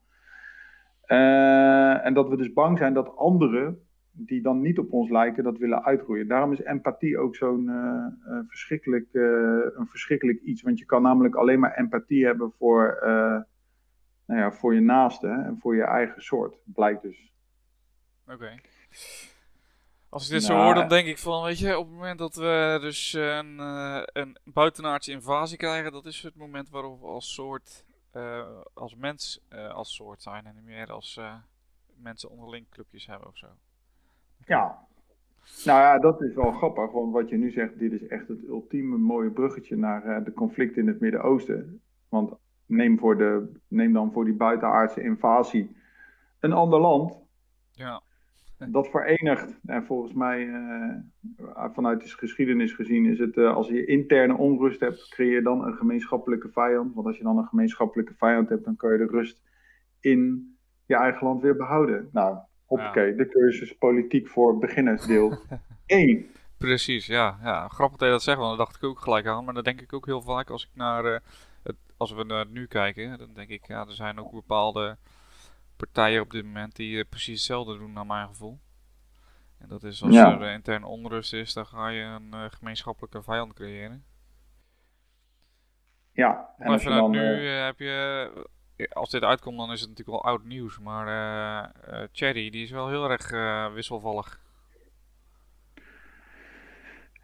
en 2.02 2.14
dat 2.14 2.28
we 2.28 2.36
dus 2.36 2.52
bang 2.52 2.78
zijn 2.78 2.94
dat 2.94 3.16
anderen 3.16 3.88
die 4.12 4.42
dan 4.42 4.60
niet 4.60 4.78
op 4.78 4.92
ons 4.92 5.10
lijken, 5.10 5.44
dat 5.44 5.58
willen 5.58 5.84
uitroeien. 5.84 6.28
Daarom 6.28 6.52
is 6.52 6.60
empathie 6.62 7.18
ook 7.18 7.36
zo'n 7.36 7.66
uh, 7.68 8.38
verschrikkelijk, 8.48 9.08
uh, 9.12 9.22
een 9.74 9.86
verschrikkelijk 9.86 10.40
iets. 10.40 10.62
Want 10.62 10.78
je 10.78 10.84
kan 10.84 11.02
namelijk 11.02 11.34
alleen 11.34 11.60
maar 11.60 11.74
empathie 11.74 12.24
hebben 12.24 12.52
voor, 12.58 12.98
nou 14.26 14.40
ja, 14.40 14.52
voor 14.52 14.74
je 14.74 14.80
naaste 14.80 15.28
en 15.28 15.58
voor 15.60 15.76
je 15.76 15.82
eigen 15.82 16.22
soort, 16.22 16.56
blijkt 16.64 17.02
dus. 17.02 17.32
Oké. 18.26 18.60
Als 20.08 20.24
ik 20.24 20.30
dit 20.30 20.48
nou, 20.48 20.60
zo 20.60 20.64
hoor, 20.64 20.74
dan 20.74 20.88
denk 20.88 21.06
ik 21.06 21.18
van, 21.18 21.44
weet 21.44 21.58
je, 21.58 21.78
op 21.78 21.86
het 21.86 21.94
moment 21.94 22.18
dat 22.18 22.34
we 22.34 22.78
dus 22.80 23.12
een, 23.12 23.58
een 24.12 24.36
buitenaardse 24.44 25.12
invasie 25.12 25.58
krijgen, 25.58 25.92
dat 25.92 26.06
is 26.06 26.22
het 26.22 26.36
moment 26.36 26.70
waarop 26.70 27.00
we 27.00 27.06
als 27.06 27.34
soort, 27.34 27.84
als 28.74 28.94
mens 28.94 29.42
als 29.72 29.94
soort 29.94 30.22
zijn 30.22 30.46
en 30.46 30.54
niet 30.54 30.64
meer 30.64 30.92
als 30.92 31.20
mensen 31.94 32.30
onderling 32.30 32.68
clubjes 32.70 33.06
hebben 33.06 33.28
of 33.28 33.36
zo. 33.36 33.46
Ja. 34.50 34.78
Nou 35.64 35.80
ja, 35.80 35.98
dat 35.98 36.22
is 36.22 36.34
wel 36.34 36.52
grappig, 36.52 36.90
want 36.90 37.12
wat 37.12 37.28
je 37.28 37.36
nu 37.36 37.50
zegt, 37.50 37.78
dit 37.78 37.92
is 37.92 38.06
echt 38.06 38.28
het 38.28 38.48
ultieme 38.48 38.96
mooie 38.96 39.30
bruggetje 39.30 39.76
naar 39.76 40.06
uh, 40.06 40.24
de 40.24 40.32
conflicten 40.32 40.82
in 40.82 40.88
het 40.88 41.00
Midden-Oosten. 41.00 41.80
Want 42.08 42.32
neem, 42.66 42.98
voor 42.98 43.16
de, 43.16 43.52
neem 43.68 43.92
dan 43.92 44.12
voor 44.12 44.24
die 44.24 44.34
buitenaardse 44.34 45.02
invasie 45.02 45.76
een 46.40 46.52
ander 46.52 46.80
land. 46.80 47.18
Ja. 47.72 48.02
Dat 48.58 48.88
verenigt. 48.88 49.58
En 49.66 49.84
volgens 49.84 50.12
mij, 50.12 50.46
uh, 50.46 50.94
vanuit 51.72 52.00
de 52.00 52.08
geschiedenis 52.08 52.72
gezien, 52.72 53.06
is 53.06 53.18
het 53.18 53.36
uh, 53.36 53.54
als 53.54 53.68
je 53.68 53.84
interne 53.84 54.36
onrust 54.36 54.80
hebt, 54.80 55.08
creëer 55.08 55.32
je 55.32 55.42
dan 55.42 55.64
een 55.64 55.74
gemeenschappelijke 55.74 56.48
vijand. 56.48 56.94
Want 56.94 57.06
als 57.06 57.16
je 57.16 57.22
dan 57.22 57.38
een 57.38 57.46
gemeenschappelijke 57.46 58.14
vijand 58.16 58.48
hebt, 58.48 58.64
dan 58.64 58.76
kan 58.76 58.92
je 58.92 58.98
de 58.98 59.06
rust 59.06 59.42
in 60.00 60.54
je 60.86 60.96
eigen 60.96 61.26
land 61.26 61.42
weer 61.42 61.56
behouden. 61.56 62.08
Nou, 62.12 62.38
Hoppakee, 62.70 63.14
de 63.14 63.28
cursus 63.28 63.76
politiek 63.76 64.28
voor 64.28 64.58
beginners 64.58 65.06
deel 65.06 65.38
1. 65.86 66.26
Precies, 66.58 67.06
ja. 67.06 67.38
ja. 67.42 67.68
Grappig 67.68 67.98
dat 67.98 68.08
je 68.08 68.14
dat 68.14 68.22
zegt, 68.22 68.38
want 68.38 68.48
daar 68.56 68.66
dacht 68.66 68.76
ik 68.76 68.84
ook 68.84 69.00
gelijk 69.00 69.26
aan. 69.26 69.44
Maar 69.44 69.54
dan 69.54 69.62
denk 69.62 69.80
ik 69.80 69.92
ook 69.92 70.06
heel 70.06 70.20
vaak 70.20 70.50
als 70.50 70.64
ik 70.64 70.70
naar 70.74 71.04
uh, 71.04 71.18
het, 71.62 71.76
als 71.96 72.12
we 72.12 72.24
naar 72.24 72.46
nu 72.46 72.66
kijken, 72.66 73.18
dan 73.18 73.32
denk 73.34 73.48
ik, 73.48 73.66
ja, 73.66 73.80
er 73.86 73.92
zijn 73.92 74.18
ook 74.18 74.32
bepaalde 74.32 74.96
partijen 75.76 76.22
op 76.22 76.30
dit 76.30 76.44
moment 76.44 76.76
die 76.76 76.96
uh, 76.96 77.04
precies 77.08 77.34
hetzelfde 77.34 77.78
doen 77.78 77.92
naar 77.92 78.06
mijn 78.06 78.28
gevoel. 78.28 78.58
En 79.58 79.68
dat 79.68 79.82
is 79.82 80.02
als 80.02 80.16
er 80.16 80.42
uh, 80.42 80.52
intern 80.52 80.84
onrust 80.84 81.32
is, 81.32 81.52
dan 81.52 81.66
ga 81.66 81.88
je 81.88 82.02
een 82.02 82.50
gemeenschappelijke 82.50 83.22
vijand 83.22 83.52
creëren. 83.52 84.04
Ja, 86.12 86.54
en 86.58 86.66
als 86.66 86.82
je 86.82 86.88
dan, 86.88 87.10
nu 87.10 87.46
heb 87.46 87.78
je 87.78 88.30
als 88.88 89.10
dit 89.10 89.22
uitkomt, 89.22 89.58
dan 89.58 89.72
is 89.72 89.80
het 89.80 89.88
natuurlijk 89.88 90.22
wel 90.22 90.32
oud 90.32 90.44
nieuws. 90.44 90.78
Maar 90.78 91.06
uh, 91.88 92.02
Cherry, 92.12 92.50
die 92.50 92.62
is 92.62 92.70
wel 92.70 92.88
heel 92.88 93.10
erg 93.10 93.32
uh, 93.32 93.72
wisselvallig. 93.72 94.40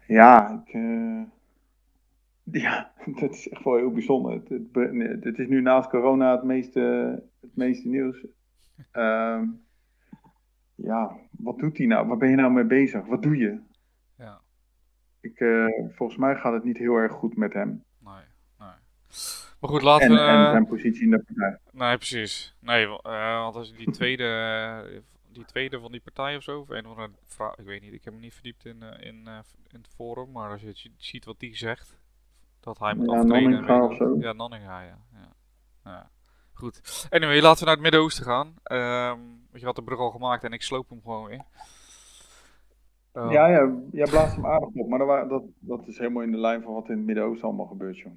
Ja, 0.07 0.63
ik, 0.65 0.71
ja, 2.63 2.91
dat 3.05 3.31
is 3.31 3.49
echt 3.49 3.63
wel 3.63 3.75
heel 3.75 3.91
bijzonder. 3.91 4.31
Het, 4.31 4.49
het, 4.49 5.23
het, 5.23 5.39
is 5.39 5.47
nu 5.47 5.61
naast 5.61 5.89
corona 5.89 6.31
het 6.31 6.43
meeste, 6.43 6.79
het 7.41 7.55
meeste 7.55 7.87
nieuws. 7.87 8.25
Ehm, 8.91 9.45
ja, 10.75 11.17
wat 11.31 11.59
doet 11.59 11.77
hij 11.77 11.87
nou? 11.87 12.07
Waar 12.07 12.17
ben 12.17 12.29
je 12.29 12.35
nou 12.35 12.51
mee 12.51 12.65
bezig? 12.65 13.05
Wat 13.05 13.23
doe 13.23 13.37
je? 13.37 13.59
Ja. 14.17 14.41
Ik, 15.21 15.37
volgens 15.89 16.17
mij 16.19 16.35
gaat 16.35 16.53
het 16.53 16.63
niet 16.63 16.77
heel 16.77 16.95
erg 16.95 17.11
goed 17.11 17.37
met 17.37 17.53
hem. 17.53 17.83
Maar 19.59 19.69
goed, 19.69 19.81
laten 19.81 20.07
en, 20.07 20.13
we... 20.13 20.19
En 20.19 20.51
zijn 20.51 20.67
positie 20.67 21.03
in 21.03 21.09
de 21.09 21.23
partij. 21.23 21.59
Nee, 21.71 21.97
precies. 21.97 22.55
Nee, 22.59 22.85
uh, 22.85 23.41
want 23.41 23.55
als 23.55 23.73
die 23.73 23.91
tweede, 23.99 24.23
uh, 24.91 24.99
die 25.31 25.45
tweede 25.45 25.79
van 25.79 25.91
die 25.91 26.01
partij 26.01 26.35
of 26.35 26.43
zo, 26.43 26.59
of 26.59 26.69
een 26.69 26.85
of 26.85 26.97
andere 26.97 27.09
ik 27.55 27.65
weet 27.65 27.81
niet, 27.81 27.93
ik 27.93 28.03
heb 28.03 28.13
me 28.13 28.19
niet 28.19 28.33
verdiept 28.33 28.65
in, 28.65 28.83
uh, 28.83 28.89
in, 29.07 29.27
in 29.67 29.79
het 29.81 29.87
forum, 29.95 30.31
maar 30.31 30.51
als 30.51 30.61
je 30.61 30.91
ziet 30.97 31.25
wat 31.25 31.39
die 31.39 31.57
zegt, 31.57 31.97
dat 32.59 32.79
hij 32.79 32.93
moet 32.93 33.11
ja, 33.11 33.17
aftreden. 33.17 33.49
Nanninga 33.49 33.83
of 33.83 33.95
zo. 33.95 34.15
Ja, 34.19 34.33
Nanninga, 34.33 34.81
ja. 34.81 34.97
ja. 35.13 35.33
ja. 35.83 36.09
Goed. 36.53 37.07
Anyway, 37.09 37.41
laten 37.41 37.59
we 37.59 37.65
naar 37.65 37.73
het 37.73 37.83
Midden-Oosten 37.83 38.25
gaan. 38.25 38.47
Um, 38.47 39.47
je 39.53 39.65
had 39.65 39.75
de 39.75 39.83
brug 39.83 39.99
al 39.99 40.11
gemaakt 40.11 40.43
en 40.43 40.51
ik 40.51 40.61
sloop 40.61 40.89
hem 40.89 41.01
gewoon 41.01 41.27
weer. 41.27 41.43
Oh. 43.17 43.31
Ja, 43.31 43.47
ja, 43.47 43.73
jij 43.91 44.07
blaast 44.09 44.35
hem 44.35 44.45
aardig 44.45 44.69
op, 44.69 44.87
maar 44.87 44.99
dat, 44.99 45.29
dat, 45.29 45.43
dat 45.59 45.87
is 45.87 45.97
helemaal 45.97 46.23
in 46.23 46.31
de 46.31 46.37
lijn 46.37 46.61
van 46.61 46.73
wat 46.73 46.89
in 46.89 46.97
het 46.97 47.05
Midden-Oosten 47.05 47.47
allemaal 47.47 47.65
gebeurt, 47.65 47.97
joh. 47.97 48.11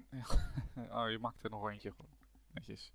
oh, 0.96 1.10
je 1.10 1.18
maakt 1.20 1.44
er 1.44 1.50
nog 1.50 1.70
eentje 1.70 1.90
gewoon. 1.90 2.10
Netjes. 2.54 2.92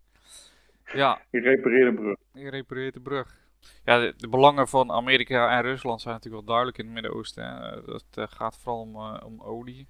Ja. 0.93 1.21
Je 1.29 1.39
repareert 1.39 1.95
de 1.95 2.01
brug. 2.01 2.17
Je 2.31 2.49
repareert 2.49 2.93
de 2.93 2.99
brug. 2.99 3.37
Ja, 3.83 3.99
de, 3.99 4.27
belangen 4.29 4.67
van 4.67 4.91
Amerika 4.91 5.57
en 5.57 5.61
Rusland 5.61 6.01
zijn 6.01 6.13
natuurlijk 6.13 6.45
wel 6.45 6.55
duidelijk 6.55 6.77
in 6.77 6.85
het 6.85 6.93
Midden-Oosten. 6.93 7.81
Dat 7.85 8.05
uh, 8.15 8.25
gaat 8.27 8.57
vooral 8.57 8.81
om, 8.81 8.95
uh, 8.95 9.21
om 9.25 9.41
olie. 9.41 9.87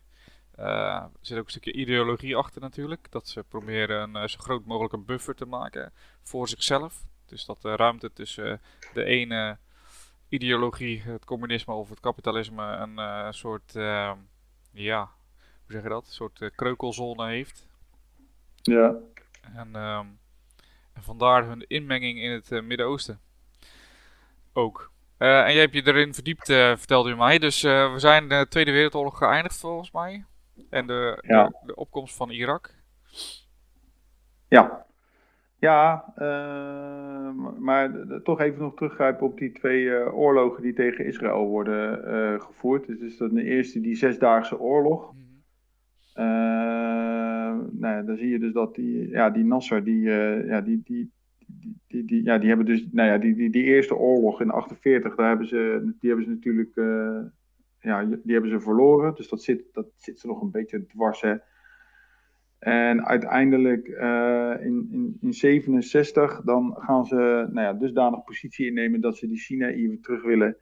Uh, 0.59 0.65
er 0.65 1.09
zit 1.21 1.37
ook 1.37 1.45
een 1.45 1.49
stukje 1.49 1.73
ideologie 1.73 2.35
achter 2.35 2.61
natuurlijk. 2.61 3.11
Dat 3.11 3.27
ze 3.27 3.43
proberen 3.43 4.15
een 4.15 4.29
zo 4.29 4.39
groot 4.39 4.65
mogelijke 4.65 4.97
buffer 4.97 5.35
te 5.35 5.45
maken 5.45 5.93
voor 6.21 6.47
zichzelf. 6.47 7.05
Dus 7.25 7.45
dat 7.45 7.61
de 7.61 7.75
ruimte 7.75 8.13
tussen 8.13 8.61
de 8.93 9.03
ene 9.03 9.57
ideologie, 10.29 11.01
het 11.01 11.25
communisme 11.25 11.73
of 11.73 11.89
het 11.89 11.99
kapitalisme, 11.99 12.63
een 12.63 13.33
soort, 13.33 13.75
ehm, 13.75 14.17
ja, 14.71 15.11
hoe 15.37 15.71
zeg 15.71 15.83
je 15.83 15.89
dat? 15.89 16.05
Een 16.05 16.13
soort 16.13 16.51
kreukelzone 16.55 17.27
heeft. 17.27 17.67
Ja. 18.61 18.95
En, 19.55 19.75
ehm, 19.75 20.05
en 20.93 21.03
vandaar 21.03 21.45
hun 21.45 21.67
inmenging 21.67 22.19
in 22.19 22.31
het 22.31 22.49
Midden-Oosten. 22.49 23.19
Ook. 24.53 24.93
en 25.17 25.53
jij 25.53 25.61
hebt 25.61 25.73
je 25.73 25.87
erin 25.87 26.13
verdiept, 26.13 26.45
vertelde 26.45 27.09
u 27.09 27.15
mij. 27.15 27.37
Dus 27.39 27.61
we 27.61 27.93
zijn 27.97 28.29
de 28.29 28.45
Tweede 28.49 28.71
Wereldoorlog 28.71 29.17
geëindigd 29.17 29.57
volgens 29.57 29.91
mij. 29.91 30.25
En 30.69 30.87
de, 30.87 31.17
de, 31.65 31.75
opkomst 31.75 32.15
van 32.15 32.29
Irak. 32.29 32.73
Ja, 34.47 34.85
ja 35.65 36.13
uh, 36.17 37.31
maar 37.59 37.91
toch 38.23 38.41
even 38.41 38.61
nog 38.61 38.75
teruggrijpen 38.75 39.27
op 39.27 39.37
die 39.37 39.51
twee 39.51 39.83
uh, 39.83 40.17
oorlogen 40.17 40.61
die 40.63 40.73
tegen 40.73 41.05
Israël 41.05 41.47
worden 41.47 42.01
uh, 42.07 42.41
gevoerd. 42.41 42.87
Dus 42.87 42.99
is 42.99 43.17
dat 43.17 43.31
de 43.31 43.43
eerste, 43.43 43.81
die 43.81 43.95
Zesdaagse 43.95 44.59
Oorlog. 44.59 45.13
Mm 45.13 45.23
nou, 47.79 48.05
dan 48.05 48.17
zie 48.17 48.29
je 48.29 48.39
dus 48.39 48.53
dat 48.53 48.75
die, 48.75 49.09
ja, 49.09 49.29
die 49.29 49.43
Nasser, 49.43 49.83
die, 49.83 50.01
ja, 50.01 50.61
die, 50.61 50.81
die, 50.83 51.11
die, 51.47 51.77
die, 51.87 52.05
die, 52.05 52.23
ja, 52.23 52.37
die 52.37 52.47
hebben 52.47 52.65
dus, 52.65 52.87
nou 52.91 53.09
ja, 53.09 53.17
die, 53.17 53.35
die, 53.35 53.49
die 53.49 53.63
eerste 53.63 53.95
oorlog 53.95 54.41
in 54.41 54.49
48, 54.49 55.15
daar 55.15 55.27
hebben 55.27 55.47
ze, 55.47 55.93
die 55.99 56.09
hebben 56.09 56.25
ze 56.25 56.31
natuurlijk 56.31 56.75
ja, 57.85 58.03
die 58.03 58.33
hebben 58.33 58.51
ze 58.51 58.59
verloren. 58.59 59.15
Dus 59.15 59.29
dat 59.29 59.43
zit, 59.43 59.63
dat 59.71 59.87
zit 59.95 60.19
ze 60.19 60.27
nog 60.27 60.41
een 60.41 60.51
beetje 60.51 60.85
dwars. 60.85 61.21
Hè. 61.21 61.35
En 62.65 63.05
uiteindelijk 63.05 63.87
uh, 63.87 64.55
in, 64.59 64.87
in, 64.91 65.17
in 65.21 65.33
67 65.33 66.41
dan 66.41 66.75
gaan 66.77 67.05
ze 67.05 67.15
nou 67.51 67.67
ja, 67.67 67.73
dusdanig 67.73 68.23
positie 68.23 68.65
innemen 68.65 69.01
dat 69.01 69.17
ze 69.17 69.27
die 69.27 69.37
Sinaï 69.37 69.87
weer 69.87 70.01
terug 70.01 70.23
willen. 70.23 70.57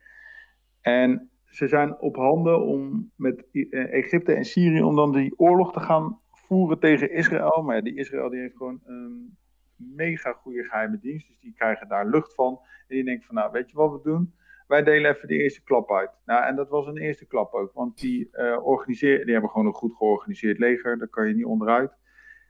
En 0.81 1.29
ze 1.45 1.67
zijn 1.67 1.99
op 1.99 2.15
handen 2.15 2.61
om 2.65 3.11
met 3.15 3.45
eh, 3.51 3.93
Egypte 3.93 4.33
en 4.33 4.45
Syrië 4.45 4.81
om 4.81 4.95
dan 4.95 5.11
die 5.11 5.39
oorlog 5.39 5.73
te 5.73 5.79
gaan 5.79 6.19
voeren 6.31 6.79
tegen 6.79 7.11
Israël. 7.11 7.63
Maar 7.63 7.83
die 7.83 7.95
Israël 7.95 8.29
die 8.29 8.39
heeft 8.39 8.57
gewoon 8.57 8.81
een 8.85 9.37
mega 9.75 10.31
goede 10.31 10.63
geheime 10.63 10.99
dienst. 10.99 11.27
Dus 11.27 11.39
die 11.39 11.53
krijgen 11.53 11.87
daar 11.87 12.07
lucht 12.07 12.33
van. 12.33 12.59
En 12.87 12.95
die 12.95 13.03
denken 13.03 13.25
van 13.25 13.35
nou 13.35 13.51
weet 13.51 13.69
je 13.69 13.75
wat 13.75 13.91
we 13.91 13.99
doen? 14.09 14.33
Wij 14.73 14.83
delen 14.83 15.11
even 15.11 15.27
de 15.27 15.37
eerste 15.37 15.63
klap 15.63 15.91
uit. 15.91 16.09
Nou, 16.25 16.45
en 16.45 16.55
dat 16.55 16.69
was 16.69 16.87
een 16.87 16.97
eerste 16.97 17.25
klap 17.25 17.53
ook, 17.53 17.73
want 17.73 17.99
die, 17.99 18.29
uh, 18.31 18.65
organiseren, 18.65 19.23
die 19.23 19.31
hebben 19.31 19.51
gewoon 19.51 19.67
een 19.67 19.73
goed 19.73 19.95
georganiseerd 19.95 20.59
leger, 20.59 20.97
daar 20.97 21.07
kan 21.07 21.27
je 21.27 21.33
niet 21.33 21.45
onderuit. 21.45 21.91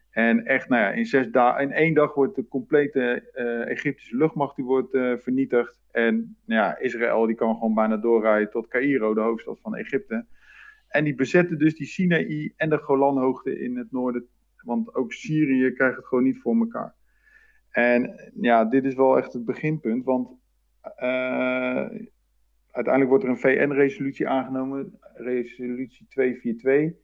En 0.09 0.45
echt, 0.45 0.69
nou 0.69 0.81
ja, 0.81 0.91
in, 0.91 1.05
zes 1.05 1.29
dagen, 1.31 1.63
in 1.63 1.71
één 1.71 1.93
dag 1.93 2.13
wordt 2.13 2.35
de 2.35 2.47
complete 2.47 3.29
uh, 3.35 3.69
Egyptische 3.69 4.17
luchtmacht 4.17 4.55
die 4.55 4.65
wordt, 4.65 4.93
uh, 4.93 5.17
vernietigd. 5.17 5.81
En 5.91 6.37
nou 6.45 6.61
ja, 6.61 6.77
Israël 6.77 7.25
die 7.25 7.35
kan 7.35 7.53
gewoon 7.53 7.73
bijna 7.73 7.97
doorrijden 7.97 8.51
tot 8.51 8.67
Cairo, 8.67 9.13
de 9.13 9.21
hoofdstad 9.21 9.59
van 9.61 9.75
Egypte. 9.75 10.25
En 10.87 11.03
die 11.03 11.15
bezetten 11.15 11.57
dus 11.57 11.75
die 11.75 11.87
Sinaï 11.87 12.53
en 12.55 12.69
de 12.69 12.77
Golanhoogte 12.77 13.59
in 13.59 13.77
het 13.77 13.91
noorden. 13.91 14.27
Want 14.63 14.95
ook 14.95 15.13
Syrië 15.13 15.71
krijgt 15.71 15.95
het 15.95 16.05
gewoon 16.05 16.23
niet 16.23 16.41
voor 16.41 16.55
elkaar. 16.55 16.95
En 17.69 18.31
ja, 18.41 18.65
dit 18.65 18.85
is 18.85 18.95
wel 18.95 19.17
echt 19.17 19.33
het 19.33 19.45
beginpunt. 19.45 20.05
Want 20.05 20.41
uiteindelijk 22.73 23.09
wordt 23.09 23.23
er 23.23 23.29
een 23.29 23.69
VN-resolutie 23.69 24.27
aangenomen, 24.27 24.99
resolutie 25.13 26.07
242. 26.09 27.01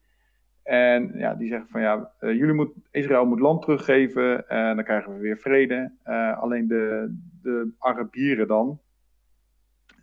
En 0.63 1.11
ja, 1.15 1.35
die 1.35 1.47
zeggen 1.47 1.69
van 1.69 1.81
ja, 1.81 2.13
uh, 2.19 2.33
jullie 2.37 2.53
moet, 2.53 2.73
Israël 2.91 3.25
moet 3.25 3.39
land 3.39 3.61
teruggeven 3.61 4.47
en 4.47 4.75
dan 4.75 4.83
krijgen 4.85 5.13
we 5.13 5.19
weer 5.19 5.37
vrede. 5.37 5.93
Uh, 6.05 6.41
alleen 6.41 6.67
de, 6.67 7.15
de 7.41 7.73
Arabieren 7.77 8.47
dan, 8.47 8.79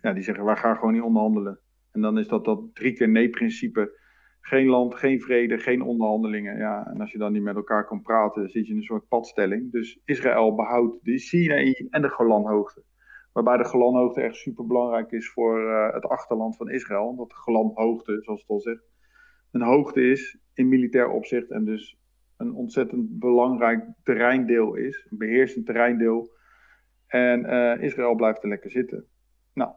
ja, 0.01 0.13
die 0.13 0.23
zeggen 0.23 0.45
wij 0.45 0.55
gaan 0.55 0.75
gewoon 0.75 0.93
niet 0.93 1.01
onderhandelen. 1.01 1.59
En 1.91 2.01
dan 2.01 2.17
is 2.17 2.27
dat 2.27 2.45
dat 2.45 2.75
drie 2.75 2.93
keer 2.93 3.09
nee-principe. 3.09 4.05
Geen 4.41 4.67
land, 4.67 4.95
geen 4.95 5.21
vrede, 5.21 5.57
geen 5.57 5.81
onderhandelingen. 5.81 6.57
Ja, 6.57 6.87
en 6.87 7.01
als 7.01 7.11
je 7.11 7.17
dan 7.17 7.33
niet 7.33 7.43
met 7.43 7.55
elkaar 7.55 7.85
kan 7.85 8.01
praten, 8.01 8.49
zit 8.49 8.65
je 8.65 8.71
in 8.71 8.77
een 8.77 8.83
soort 8.83 9.07
padstelling. 9.07 9.71
Dus 9.71 9.99
Israël 10.05 10.55
behoudt 10.55 11.03
de 11.03 11.19
Sinaï 11.19 11.87
en 11.89 12.01
de 12.01 12.09
Golanhoogte. 12.09 12.83
Waarbij 13.37 13.57
de 13.57 13.69
Golanhoogte 13.69 14.21
echt 14.21 14.35
super 14.35 14.67
belangrijk 14.67 15.11
is 15.11 15.29
voor 15.29 15.61
uh, 15.61 15.93
het 15.93 16.05
achterland 16.05 16.55
van 16.55 16.69
Israël. 16.69 17.07
Omdat 17.07 17.29
de 17.29 17.35
Golanhoogte, 17.35 18.21
zoals 18.21 18.41
het 18.41 18.49
al 18.49 18.59
zegt, 18.59 18.83
een 19.51 19.61
hoogte 19.61 20.01
is 20.01 20.39
in 20.53 20.67
militair 20.67 21.09
opzicht. 21.09 21.51
En 21.51 21.65
dus 21.65 21.97
een 22.37 22.53
ontzettend 22.53 23.19
belangrijk 23.19 23.85
terreindeel 24.03 24.75
is. 24.75 25.07
Een 25.09 25.17
beheersend 25.17 25.65
terreindeel. 25.65 26.31
En 27.07 27.45
uh, 27.45 27.81
Israël 27.81 28.15
blijft 28.15 28.43
er 28.43 28.49
lekker 28.49 28.71
zitten. 28.71 29.05
Nou, 29.53 29.71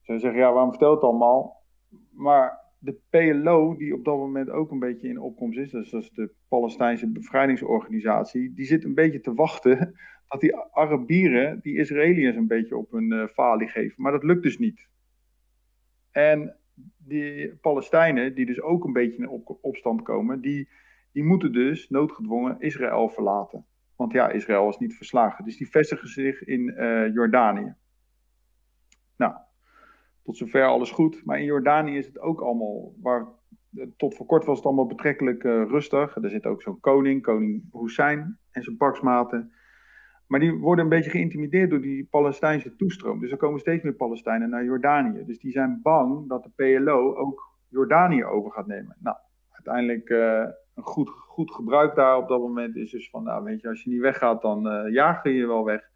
ze 0.00 0.18
zeggen, 0.18 0.40
ja, 0.40 0.52
waarom 0.52 0.70
vertelt 0.70 0.94
het 0.94 1.04
allemaal? 1.04 1.62
Maar 2.10 2.64
de 2.78 3.00
PLO, 3.10 3.76
die 3.76 3.94
op 3.94 4.04
dat 4.04 4.16
moment 4.16 4.50
ook 4.50 4.70
een 4.70 4.78
beetje 4.78 5.08
in 5.08 5.20
opkomst 5.20 5.58
is, 5.58 5.70
dus 5.70 5.90
dat 5.90 6.02
is 6.02 6.10
de 6.10 6.34
Palestijnse 6.48 7.10
bevrijdingsorganisatie, 7.10 8.54
die 8.54 8.66
zit 8.66 8.84
een 8.84 8.94
beetje 8.94 9.20
te 9.20 9.34
wachten 9.34 9.94
dat 10.28 10.40
die 10.40 10.56
Arabieren 10.56 11.60
die 11.60 11.78
Israëliërs 11.78 12.36
een 12.36 12.46
beetje 12.46 12.76
op 12.76 12.90
hun 12.90 13.12
uh, 13.12 13.26
falie 13.26 13.68
geven. 13.68 14.02
Maar 14.02 14.12
dat 14.12 14.24
lukt 14.24 14.42
dus 14.42 14.58
niet. 14.58 14.88
En 16.10 16.56
die 16.96 17.54
Palestijnen, 17.54 18.34
die 18.34 18.46
dus 18.46 18.60
ook 18.60 18.84
een 18.84 18.92
beetje 18.92 19.22
in 19.22 19.28
op, 19.28 19.58
opstand 19.60 20.02
komen, 20.02 20.40
die, 20.40 20.68
die 21.12 21.24
moeten 21.24 21.52
dus 21.52 21.88
noodgedwongen 21.88 22.60
Israël 22.60 23.08
verlaten. 23.08 23.66
Want 23.96 24.12
ja, 24.12 24.30
Israël 24.30 24.68
is 24.68 24.78
niet 24.78 24.96
verslagen. 24.96 25.44
Dus 25.44 25.56
die 25.56 25.70
vestigen 25.70 26.08
zich 26.08 26.44
in 26.44 26.60
uh, 26.60 27.14
Jordanië. 27.14 27.74
Nou, 29.16 29.34
tot 30.22 30.36
zover 30.36 30.66
alles 30.66 30.90
goed. 30.90 31.24
Maar 31.24 31.38
in 31.38 31.44
Jordanië 31.44 31.96
is 31.96 32.06
het 32.06 32.18
ook 32.18 32.40
allemaal, 32.40 32.94
waar, 33.00 33.26
tot 33.96 34.14
voor 34.16 34.26
kort 34.26 34.44
was 34.44 34.56
het 34.56 34.66
allemaal 34.66 34.86
betrekkelijk 34.86 35.42
rustig. 35.42 36.16
Er 36.16 36.30
zit 36.30 36.46
ook 36.46 36.62
zo'n 36.62 36.80
koning, 36.80 37.22
koning 37.22 37.62
Hussein 37.72 38.38
en 38.50 38.62
zijn 38.62 38.76
paksmaten. 38.76 39.52
Maar 40.26 40.40
die 40.40 40.52
worden 40.52 40.84
een 40.84 40.90
beetje 40.90 41.10
geïntimideerd 41.10 41.70
door 41.70 41.80
die 41.80 42.06
Palestijnse 42.10 42.76
toestroom. 42.76 43.20
Dus 43.20 43.30
er 43.30 43.36
komen 43.36 43.60
steeds 43.60 43.82
meer 43.82 43.94
Palestijnen 43.94 44.50
naar 44.50 44.64
Jordanië. 44.64 45.24
Dus 45.24 45.38
die 45.38 45.52
zijn 45.52 45.80
bang 45.82 46.28
dat 46.28 46.42
de 46.42 46.50
PLO 46.54 47.14
ook 47.14 47.52
Jordanië 47.68 48.24
over 48.24 48.52
gaat 48.52 48.66
nemen. 48.66 48.96
Nou, 48.98 49.16
uiteindelijk 49.50 50.08
uh, 50.08 50.46
een 50.74 50.82
goed, 50.82 51.08
goed 51.08 51.54
gebruik 51.54 51.94
daar 51.94 52.16
op 52.16 52.28
dat 52.28 52.40
moment 52.40 52.76
is 52.76 52.90
dus 52.90 53.10
van, 53.10 53.22
nou 53.22 53.44
weet 53.44 53.60
je, 53.60 53.68
als 53.68 53.82
je 53.82 53.90
niet 53.90 54.00
weggaat, 54.00 54.42
dan 54.42 54.66
uh, 54.66 54.92
jagen 54.92 55.30
je 55.30 55.46
wel 55.46 55.64
weg. 55.64 55.90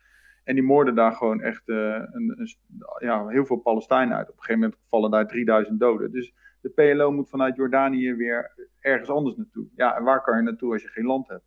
En 0.45 0.55
die 0.55 0.65
moorden 0.65 0.95
daar 0.95 1.13
gewoon 1.13 1.41
echt 1.41 1.69
uh, 1.69 1.77
een, 1.95 2.35
een, 2.37 2.49
ja, 2.99 3.27
heel 3.27 3.47
veel 3.47 3.57
Palestijnen 3.57 4.17
uit. 4.17 4.29
Op 4.29 4.37
een 4.37 4.43
gegeven 4.43 4.61
moment 4.61 4.81
vallen 4.89 5.11
daar 5.11 5.27
3000 5.27 5.81
doden. 5.81 6.13
Dus 6.13 6.35
de 6.61 6.71
PLO 6.71 7.13
moet 7.13 7.29
vanuit 7.29 7.57
Jordanië 7.57 8.15
weer 8.15 8.69
ergens 8.81 9.11
anders 9.11 9.37
naartoe. 9.37 9.67
Ja, 9.75 9.97
en 9.97 10.05
waar 10.05 10.23
kan 10.23 10.37
je 10.37 10.43
naartoe 10.43 10.73
als 10.73 10.83
je 10.83 10.89
geen 10.89 11.07
land 11.07 11.29
hebt? 11.29 11.45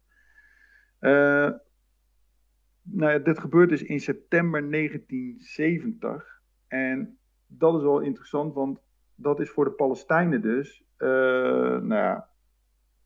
Nou 2.81 3.11
ja, 3.11 3.19
dit 3.19 3.39
gebeurt 3.39 3.69
dus 3.69 3.83
in 3.83 3.99
september 3.99 4.71
1970. 4.71 6.41
En 6.67 7.17
dat 7.47 7.75
is 7.75 7.81
wel 7.81 7.99
interessant, 7.99 8.53
want 8.53 8.79
dat 9.15 9.39
is 9.39 9.49
voor 9.49 9.65
de 9.65 9.71
Palestijnen 9.71 10.41
dus 10.41 10.83
uh, 10.97 11.07
nou 11.07 11.93
ja, 11.93 12.27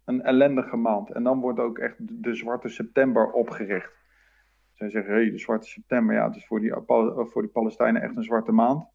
een 0.05 0.22
ellendige 0.22 0.75
maand. 0.75 1.12
En 1.12 1.24
dan 1.24 1.39
wordt 1.39 1.60
ook 1.60 1.77
echt 1.77 1.96
de 2.22 2.36
Zwarte 2.36 2.70
September 2.70 3.32
opgericht. 3.32 3.94
Zij 4.74 4.89
zeggen, 4.89 5.13
hey, 5.13 5.32
de 5.32 5.38
Zwarte 5.38 5.67
September, 5.67 6.15
ja, 6.15 6.27
het 6.27 6.36
is 6.36 6.46
voor 6.46 6.60
die, 6.60 6.74
voor 7.17 7.41
die 7.41 7.51
Palestijnen 7.51 8.01
echt 8.01 8.15
een 8.15 8.24
zwarte 8.24 8.51
maand. 8.51 8.88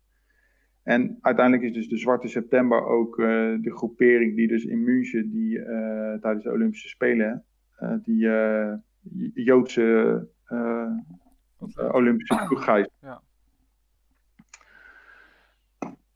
En 0.82 1.18
uiteindelijk 1.20 1.66
is 1.66 1.72
dus 1.72 1.88
de 1.88 1.96
Zwarte 1.96 2.28
September 2.28 2.84
ook 2.84 3.18
uh, 3.18 3.26
de 3.62 3.76
groepering 3.76 4.36
die 4.36 4.48
dus 4.48 4.64
in 4.64 4.84
München, 4.84 5.30
die 5.30 5.64
tijdens 6.20 6.44
de 6.44 6.52
Olympische 6.52 6.88
Spelen, 6.88 7.44
die 8.02 8.28
Joodse 9.34 10.28
uh, 10.52 11.94
Olympische 11.94 12.44
ploeg 12.46 12.64
Ja. 13.00 13.20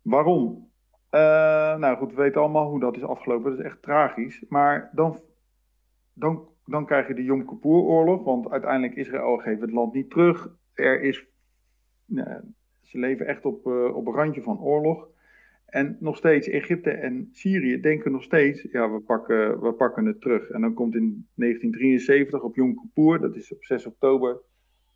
Waarom? 0.03 0.71
Uh, 1.11 1.21
nou 1.77 1.97
goed, 1.97 2.11
we 2.11 2.23
weten 2.23 2.41
allemaal 2.41 2.69
hoe 2.69 2.81
dat 2.81 2.97
is 2.97 3.03
afgelopen. 3.03 3.51
Dat 3.51 3.59
is 3.59 3.65
echt 3.65 3.83
tragisch. 3.83 4.45
Maar 4.49 4.91
dan, 4.93 5.21
dan, 6.13 6.49
dan 6.65 6.87
krijg 6.87 7.09
je 7.09 7.15
de 7.15 7.25
Yom 7.25 7.45
Kippur-oorlog. 7.45 8.25
Want 8.25 8.51
uiteindelijk 8.51 8.95
Israël 8.95 9.37
geeft 9.37 9.61
het 9.61 9.71
land 9.71 9.95
niet 9.95 10.11
terug. 10.11 10.49
Er 10.73 11.01
is, 11.01 11.27
ze 12.83 12.99
leven 12.99 13.27
echt 13.27 13.45
op, 13.45 13.67
op 13.67 14.07
een 14.07 14.15
randje 14.15 14.43
van 14.43 14.61
oorlog. 14.61 15.09
En 15.75 15.97
nog 16.01 16.17
steeds, 16.17 16.49
Egypte 16.49 16.91
en 16.91 17.29
Syrië 17.33 17.81
denken 17.81 18.13
nog 18.13 18.23
steeds, 18.23 18.67
ja, 18.71 18.91
we 18.91 19.01
pakken, 19.01 19.61
we 19.61 19.73
pakken 19.73 20.07
het 20.07 20.21
terug. 20.21 20.51
En 20.51 20.61
dan 20.61 20.75
komt 20.75 20.95
in 20.95 21.29
1973 21.35 22.43
op 22.43 22.57
Yom 22.57 22.75
Kippur, 22.75 23.21
dat 23.21 23.37
is 23.37 23.53
op 23.53 23.65
6 23.65 23.87
oktober, 23.87 24.41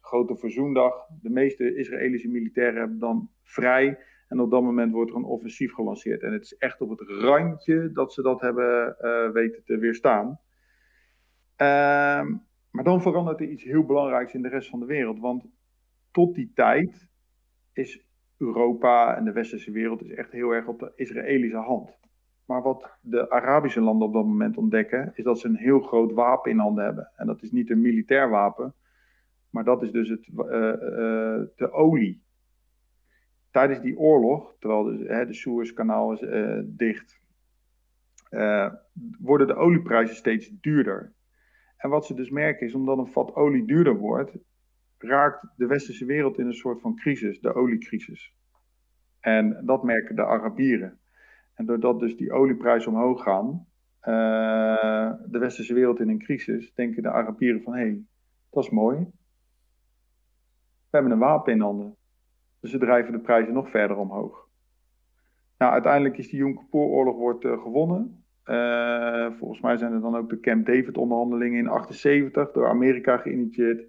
grote 0.01 0.37
verzoendag. 0.37 0.95
De 1.23 1.31
meeste 1.31 1.77
Israëlische 1.77 2.29
militairen 2.29 2.79
hebben 2.79 2.99
dan 2.99 3.31
vrij. 3.43 3.99
En 4.29 4.41
op 4.41 4.51
dat 4.51 4.63
moment 4.63 4.93
wordt 4.93 5.11
er 5.11 5.17
een 5.17 5.25
offensief 5.25 5.73
gelanceerd. 5.73 6.23
En 6.23 6.33
het 6.33 6.43
is 6.43 6.57
echt 6.57 6.81
op 6.81 6.91
het 6.91 7.01
randje 7.01 7.93
dat 7.93 8.13
ze 8.13 8.23
dat 8.23 8.41
hebben 8.41 8.97
uh, 9.01 9.31
weten 9.31 9.65
te 9.65 9.79
weerstaan. 9.79 10.41
Uh, 11.57 12.27
maar 12.71 12.85
dan 12.85 13.03
verandert 13.03 13.41
er 13.41 13.49
iets 13.49 13.65
heel 13.65 13.85
belangrijks 13.85 14.35
in 14.35 14.43
de 14.43 14.49
rest 14.49 14.69
van 14.69 14.81
de 14.81 14.87
wereld. 14.87 15.21
Want 15.21 15.45
tot 16.11 16.35
die 16.35 16.51
tijd 16.55 17.09
is 17.73 18.08
Europa 18.39 19.17
en 19.17 19.25
de 19.25 19.33
westerse 19.33 19.71
wereld 19.71 20.03
is 20.03 20.11
echt 20.11 20.33
heel 20.33 20.51
erg 20.51 20.67
op 20.67 20.79
de 20.79 20.93
Israëlische 20.95 21.57
hand. 21.57 21.99
Maar 22.45 22.63
wat 22.63 22.99
de 23.01 23.31
Arabische 23.31 23.81
landen 23.81 24.07
op 24.07 24.13
dat 24.13 24.25
moment 24.25 24.57
ontdekken, 24.57 25.13
is 25.15 25.25
dat 25.25 25.39
ze 25.39 25.49
een 25.49 25.57
heel 25.57 25.81
groot 25.81 26.13
wapen 26.13 26.51
in 26.51 26.59
handen 26.59 26.85
hebben. 26.85 27.11
En 27.17 27.27
dat 27.27 27.43
is 27.43 27.51
niet 27.51 27.71
een 27.71 27.81
militair 27.81 28.31
wapen, 28.31 28.75
maar 29.51 29.65
dat 29.65 29.83
is 29.83 29.91
dus 29.91 30.09
het, 30.09 30.29
uh, 30.29 30.45
uh, 30.45 31.43
de 31.57 31.69
olie. 31.71 32.23
Tijdens 33.51 33.81
die 33.81 33.99
oorlog, 33.99 34.57
terwijl 34.59 34.85
de, 34.85 35.05
hè, 35.07 35.27
de 35.27 35.35
Suezkanaal 35.35 36.13
is 36.13 36.21
uh, 36.21 36.61
dicht, 36.65 37.21
worden 39.19 39.47
de 39.47 39.55
olieprijzen 39.55 40.17
steeds 40.17 40.51
duurder. 40.61 41.13
En 41.77 41.91
wat 41.91 42.07
ze 42.07 42.15
dus 42.15 42.31
merken 42.31 42.67
is, 42.67 42.75
omdat 42.75 42.99
een 42.99 43.07
vat 43.07 43.35
olie 43.35 43.65
duurder 43.65 43.97
wordt, 43.97 44.39
raakt 44.99 45.47
de 45.57 45.67
westerse 45.67 46.05
wereld 46.05 46.39
in 46.39 46.47
een 46.47 46.55
soort 46.55 46.81
van 46.81 46.97
crisis, 46.97 47.41
de 47.41 47.55
oliecrisis. 47.55 48.35
En 49.21 49.63
dat 49.65 49.83
merken 49.83 50.17
de 50.17 50.25
Arabieren. 50.25 50.99
En 51.55 51.67
doordat 51.67 52.01
dus 52.01 52.17
die 52.17 52.33
olieprijzen 52.33 52.93
omhoog 52.93 53.23
gaan, 53.23 53.67
uh, 54.01 55.13
de 55.27 55.39
westerse 55.39 55.75
wereld 55.75 56.01
in 56.01 56.09
een 56.09 56.19
crisis, 56.19 56.75
denken 56.75 57.03
de 57.03 57.11
Arabieren 57.11 57.63
van 57.63 57.73
hé, 57.73 57.81
hey, 57.81 58.03
dat 58.51 58.65
is 58.65 58.71
mooi. 58.71 58.99
We 60.91 60.97
hebben 60.97 61.13
een 61.13 61.19
wapen 61.19 61.53
in 61.53 61.61
handen. 61.61 61.97
Dus 62.61 62.71
ze 62.71 62.79
drijven 62.79 63.13
de 63.13 63.19
prijzen 63.19 63.53
nog 63.53 63.71
verder 63.71 63.97
omhoog. 63.97 64.49
Nou, 65.59 65.73
uiteindelijk 65.73 66.19
is 66.19 66.29
die 66.29 66.39
Yom 66.39 66.55
Kippur-oorlog 66.57 67.17
wordt 67.17 67.45
uh, 67.45 67.63
gewonnen. 67.63 68.25
Uh, 68.45 69.33
volgens 69.39 69.61
mij 69.61 69.77
zijn 69.77 69.93
er 69.93 70.01
dan 70.01 70.17
ook 70.17 70.29
de 70.29 70.41
Camp 70.41 70.67
David-onderhandelingen 70.67 71.59
in 71.59 71.69
78 71.69 72.53
door 72.53 72.69
Amerika 72.69 73.17
geïnitieerd. 73.17 73.87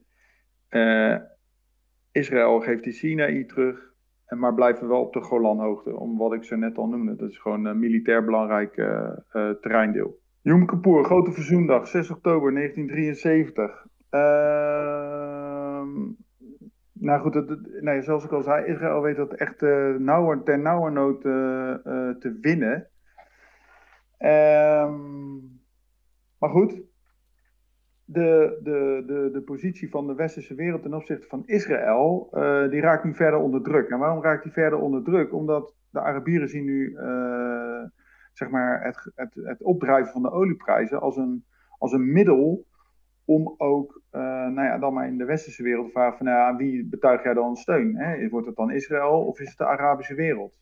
Israël 2.12 2.60
geeft 2.60 2.84
die 2.84 2.94
Sinaï 2.94 3.46
terug 3.46 3.90
maar 4.38 4.54
blijven 4.54 4.88
wel 4.88 5.02
op 5.02 5.14
de 5.14 5.22
Golanhoogte, 5.22 5.96
om 5.96 6.18
wat 6.18 6.34
ik 6.34 6.44
zo 6.44 6.56
net 6.56 6.78
al 6.78 6.88
noemde. 6.88 7.16
Dat 7.16 7.30
is 7.30 7.38
gewoon 7.38 7.66
een 7.66 7.80
militair 7.80 8.26
belangrijk 8.26 8.78
uh, 8.78 9.10
uh, 9.34 9.50
terreindeel. 9.50 10.20
Yom 10.42 10.66
Kippur, 10.66 11.04
Grote 11.04 11.32
Verzoendag, 11.32 11.88
6 11.88 12.10
oktober 12.10 12.54
1973. 12.54 13.86
Uh, 14.12 14.20
nou 16.94 17.22
goed, 17.22 17.56
nee, 17.82 18.02
zoals 18.02 18.24
ik 18.24 18.32
al 18.32 18.42
zei, 18.42 18.66
Israël 18.66 19.02
weet 19.02 19.16
dat 19.16 19.34
echt 19.34 19.62
nauwer, 19.98 20.44
ter 20.44 20.60
nauwernood 20.60 21.22
te 21.22 22.38
winnen. 22.42 22.88
Ehm, 24.18 25.38
maar 26.40 26.50
goed, 26.50 26.82
de, 28.12 28.60
de, 28.64 29.04
de, 29.06 29.30
de 29.32 29.42
positie 29.42 29.90
van 29.90 30.08
de 30.08 30.16
westerse 30.16 30.56
wereld 30.56 30.82
ten 30.82 30.94
opzichte 30.94 31.28
van 31.28 31.44
Israël, 31.46 32.30
uh, 32.34 32.70
die 32.70 32.82
raakt 32.82 33.04
nu 33.04 33.14
verder 33.16 33.40
onder 33.40 33.62
druk. 33.62 33.90
En 33.90 34.00
waarom 34.00 34.24
raakt 34.24 34.44
die 34.44 34.52
verder 34.52 34.80
onder 34.80 35.04
druk? 35.04 35.34
Omdat 35.34 35.76
de 35.90 36.00
Arabieren 36.00 36.50
zien 36.50 36.66
nu 36.66 36.90
uh, 36.90 37.84
zeg 38.34 38.50
maar 38.50 38.84
het, 38.84 39.12
het, 39.16 39.34
het 39.36 39.64
opdrijven 39.64 40.12
van 40.12 40.22
de 40.22 40.32
olieprijzen 40.32 41.02
als 41.02 41.18
een, 41.18 41.46
als 41.78 41.92
een 41.92 42.12
middel 42.12 42.66
om 43.26 43.56
ook, 43.58 44.02
uh, 44.12 44.22
nou 44.22 44.62
ja, 44.62 44.78
dan 44.78 44.94
maar 44.94 45.08
in 45.08 45.18
de 45.18 45.26
westerse 45.26 45.64
wereld 45.64 45.86
te 45.86 45.92
vragen 45.92 46.18
van, 46.18 46.26
nou 46.26 46.38
ja, 46.38 46.56
wie 46.56 46.86
betuig 46.86 47.24
jij 47.24 47.34
dan 47.34 47.56
steun? 47.56 47.98
Hè? 47.98 48.30
Wordt 48.30 48.48
het 48.48 48.56
dan 48.56 48.72
Israël 48.72 49.26
of 49.26 49.40
is 49.40 49.50
het 49.50 49.58
de 49.58 49.66
Arabische 49.66 50.16
wereld? 50.16 50.58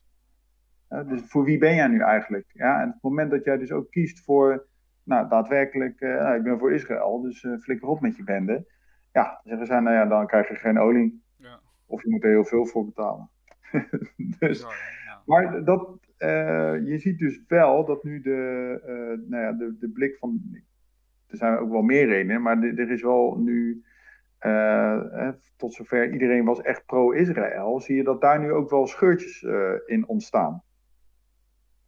dus 0.88 1.22
voor 1.26 1.44
wie 1.44 1.58
ben 1.58 1.74
jij 1.74 1.88
nu 1.88 2.00
eigenlijk? 2.00 2.46
Ja, 2.52 2.80
en 2.80 2.88
het 2.88 3.02
moment 3.02 3.30
dat 3.30 3.44
jij 3.44 3.58
dus 3.58 3.72
ook 3.72 3.90
kiest 3.90 4.24
voor 4.24 4.67
nou, 5.08 5.28
daadwerkelijk, 5.28 6.00
uh, 6.00 6.34
ik 6.36 6.42
ben 6.42 6.58
voor 6.58 6.72
Israël, 6.72 7.20
dus 7.20 7.42
uh, 7.42 7.58
flikker 7.58 7.88
op 7.88 8.00
met 8.00 8.16
je 8.16 8.24
bende. 8.24 8.66
Ja, 9.12 9.22
dan 9.22 9.40
zeggen 9.44 9.66
zij, 9.66 9.80
nou 9.80 9.96
ja, 9.96 10.06
dan 10.06 10.26
krijg 10.26 10.48
je 10.48 10.54
geen 10.54 10.78
olie. 10.78 11.22
Ja. 11.36 11.60
Of 11.86 12.02
je 12.02 12.10
moet 12.10 12.24
er 12.24 12.30
heel 12.30 12.44
veel 12.44 12.66
voor 12.66 12.84
betalen. 12.84 13.30
dus, 14.38 14.60
ja. 14.60 15.22
Maar 15.26 15.64
dat, 15.64 15.98
uh, 16.18 16.86
je 16.86 16.98
ziet 16.98 17.18
dus 17.18 17.42
wel 17.46 17.84
dat 17.84 18.04
nu 18.04 18.20
de, 18.20 19.22
nou 19.28 19.42
ja, 19.42 19.52
de, 19.52 19.76
de 19.78 19.88
blik 19.88 20.16
van, 20.18 20.40
er 21.26 21.36
zijn 21.36 21.58
ook 21.58 21.70
wel 21.70 21.82
meer 21.82 22.06
redenen, 22.06 22.42
maar 22.42 22.62
er 22.62 22.90
is 22.90 23.02
wel 23.02 23.36
nu, 23.38 23.84
tot 25.56 25.74
zover 25.74 26.12
iedereen 26.12 26.44
was 26.44 26.60
echt 26.60 26.86
pro-Israël, 26.86 27.80
zie 27.80 27.96
je 27.96 28.04
dat 28.04 28.20
daar 28.20 28.40
nu 28.40 28.52
ook 28.52 28.70
wel 28.70 28.86
scheurtjes 28.86 29.42
in 29.86 30.08
ontstaan. 30.08 30.62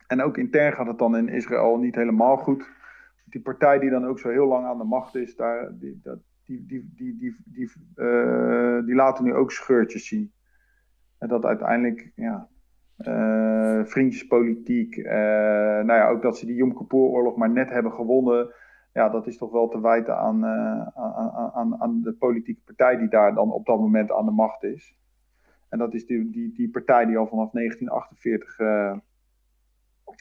En 0.07 0.23
ook 0.23 0.37
intern 0.37 0.73
gaat 0.73 0.87
het 0.87 0.99
dan 0.99 1.17
in 1.17 1.29
Israël 1.29 1.79
niet 1.79 1.95
helemaal 1.95 2.37
goed 2.37 2.79
die 3.31 3.41
partij 3.41 3.79
die 3.79 3.91
dan 3.91 4.07
ook 4.07 4.19
zo 4.19 4.29
heel 4.29 4.47
lang 4.47 4.67
aan 4.67 4.79
de 4.79 4.85
macht 4.85 5.15
is, 5.15 5.37
daar, 5.37 5.79
die, 5.79 6.01
dat, 6.03 6.19
die, 6.45 6.67
die, 6.67 6.91
die, 6.97 7.17
die, 7.17 7.37
die, 7.45 7.71
uh, 7.97 8.85
die 8.85 8.95
laten 8.95 9.25
nu 9.25 9.35
ook 9.35 9.53
scheurtjes 9.53 10.07
zien. 10.07 10.33
En 11.19 11.29
dat 11.29 11.45
uiteindelijk, 11.45 12.13
ja, 12.15 12.49
uh, 12.99 13.85
vriendjespolitiek, 13.85 14.97
uh, 14.97 15.05
nou 15.05 15.93
ja, 15.93 16.09
ook 16.09 16.23
dat 16.23 16.39
ze 16.39 16.47
die 16.47 16.55
Yom 16.55 16.75
Kippur-oorlog 16.75 17.37
maar 17.37 17.51
net 17.51 17.71
hebben 17.71 17.93
gewonnen. 17.93 18.55
Ja, 18.93 19.09
dat 19.09 19.27
is 19.27 19.37
toch 19.37 19.51
wel 19.51 19.69
te 19.69 19.81
wijten 19.81 20.19
aan, 20.19 20.45
aan, 20.45 21.53
aan, 21.55 21.81
aan 21.81 22.03
de 22.03 22.13
politieke 22.13 22.61
partij 22.65 22.97
die 22.97 23.09
daar 23.09 23.35
dan 23.35 23.53
op 23.53 23.67
dat 23.67 23.79
moment 23.79 24.13
aan 24.13 24.25
de 24.25 24.31
macht 24.31 24.63
is. 24.63 24.99
En 25.69 25.79
dat 25.79 25.95
is 25.95 26.07
die, 26.07 26.31
die, 26.31 26.53
die 26.53 26.71
partij 26.71 27.05
die 27.07 27.19
al 27.19 27.27
vanaf 27.27 27.51
1948 27.51 28.57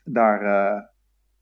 daar 0.04 0.89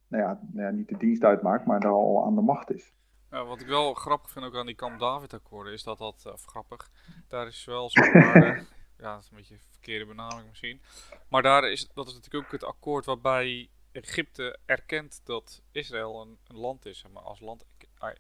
nou 0.08 0.24
ja, 0.24 0.40
nou 0.52 0.68
ja, 0.68 0.72
niet 0.72 0.90
de 0.90 0.98
dienst 0.98 1.24
uitmaakt, 1.24 1.66
maar 1.66 1.80
daar 1.80 1.92
al 1.92 2.26
aan 2.26 2.36
de 2.36 2.42
macht 2.42 2.72
is. 2.72 2.94
Ja, 3.32 3.46
wat 3.46 3.62
ik 3.62 3.68
wel 3.68 3.94
grappig 3.94 4.32
vind 4.32 4.46
ook 4.46 4.56
aan 4.56 4.66
die 4.66 4.76
Camp 4.76 5.00
David-akkoorden 5.00 5.74
is 5.74 5.84
dat 5.84 5.98
dat, 5.98 6.26
of 6.34 6.46
grappig, 6.46 6.90
daar 7.28 7.48
is 7.48 7.66
wel 7.66 7.90
zo'n 7.90 8.04
ja, 8.98 9.14
dat 9.14 9.24
is 9.24 9.30
een 9.30 9.38
beetje 9.38 9.54
een 9.54 9.62
verkeerde 9.70 10.06
benaming 10.06 10.48
misschien. 10.48 10.82
Maar 11.30 11.42
daar 11.42 11.72
is, 11.72 11.90
dat 11.94 12.08
is 12.08 12.14
natuurlijk 12.14 12.46
ook 12.46 12.52
het 12.52 12.64
akkoord 12.64 13.06
waarbij 13.06 13.70
Egypte 13.92 14.60
erkent 14.66 15.22
dat 15.24 15.62
Israël 15.72 16.22
een, 16.22 16.38
een 16.48 16.58
land 16.58 16.86
is, 16.86 17.06
maar 17.14 17.24
als 17.24 17.40
land 17.40 17.66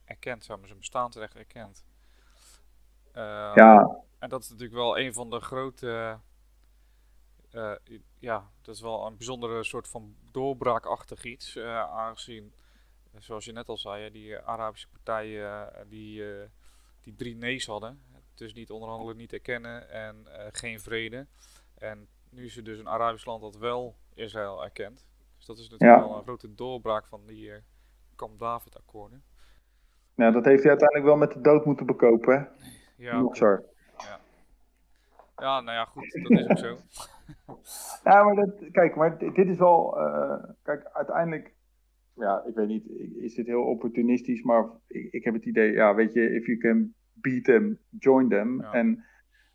erkent, 0.05 0.43
zeg 0.43 0.57
maar, 0.57 0.67
zijn 0.67 0.79
bestaansrecht 0.79 1.35
erkent. 1.35 1.85
Uh, 3.13 3.51
ja. 3.55 4.03
En 4.19 4.29
dat 4.29 4.43
is 4.43 4.49
natuurlijk 4.49 4.77
wel 4.77 4.99
een 4.99 5.13
van 5.13 5.29
de 5.29 5.39
grote 5.39 6.19
uh, 7.57 7.99
ja, 8.19 8.49
dat 8.61 8.75
is 8.75 8.81
wel 8.81 9.05
een 9.05 9.17
bijzondere 9.17 9.63
soort 9.63 9.87
van 9.87 10.15
doorbraakachtig 10.31 11.23
iets. 11.23 11.55
Uh, 11.55 11.79
aangezien, 11.79 12.53
eh, 13.13 13.21
zoals 13.21 13.45
je 13.45 13.51
net 13.51 13.69
al 13.69 13.77
zei, 13.77 14.11
die 14.11 14.37
Arabische 14.37 14.87
partijen 14.87 15.69
die, 15.89 16.23
die 17.01 17.15
drie 17.15 17.35
nee's 17.35 17.65
hadden. 17.65 18.01
Dus 18.35 18.53
niet 18.53 18.71
onderhandelen, 18.71 19.17
niet 19.17 19.33
erkennen 19.33 19.89
en 19.89 20.27
geen 20.51 20.79
vrede. 20.79 21.27
En 21.77 22.07
nu 22.29 22.45
is 22.45 22.57
er 22.57 22.63
dus 22.63 22.79
een 22.79 22.89
Arabisch 22.89 23.25
land 23.25 23.41
dat 23.41 23.57
wel 23.57 23.95
Israël 24.13 24.63
erkent. 24.63 25.05
Dus 25.37 25.45
dat 25.45 25.57
is 25.57 25.69
natuurlijk 25.69 26.07
wel 26.07 26.17
een 26.17 26.23
grote 26.23 26.55
doorbraak 26.55 27.05
van 27.05 27.25
die 27.25 27.51
Camp 28.15 28.39
David-akkoorden. 28.39 29.23
Nou, 30.15 30.33
dat 30.33 30.45
heeft 30.45 30.61
hij 30.61 30.69
uiteindelijk 30.69 31.09
wel 31.09 31.17
met 31.17 31.31
de 31.31 31.41
dood 31.41 31.65
moeten 31.65 31.85
bekopen, 31.85 32.37
hè? 32.37 32.65
Ja. 32.95 33.19
Nog 33.19 33.37
Ja. 33.37 34.19
Ja, 35.37 35.61
nou 35.61 35.77
ja, 35.77 35.85
goed, 35.85 36.19
dat 36.23 36.39
is 36.39 36.49
ook 36.49 36.57
zo. 36.57 36.77
ja, 38.09 38.23
maar 38.23 38.35
dat, 38.35 38.71
kijk, 38.71 38.95
maar 38.95 39.17
dit 39.17 39.47
is 39.47 39.57
wel. 39.57 39.99
Uh, 39.99 40.43
kijk, 40.63 40.89
uiteindelijk. 40.93 41.55
Ja, 42.13 42.43
ik 42.47 42.55
weet 42.55 42.67
niet, 42.67 42.89
is 43.15 43.35
dit 43.35 43.45
heel 43.45 43.63
opportunistisch, 43.63 44.43
maar 44.43 44.69
ik, 44.87 45.11
ik 45.11 45.23
heb 45.23 45.33
het 45.33 45.45
idee, 45.45 45.71
ja, 45.71 45.95
weet 45.95 46.13
je, 46.13 46.33
if 46.33 46.45
you 46.45 46.57
can 46.57 46.93
beat 47.13 47.43
them, 47.43 47.79
join 47.99 48.29
them. 48.29 48.61
En 48.61 49.03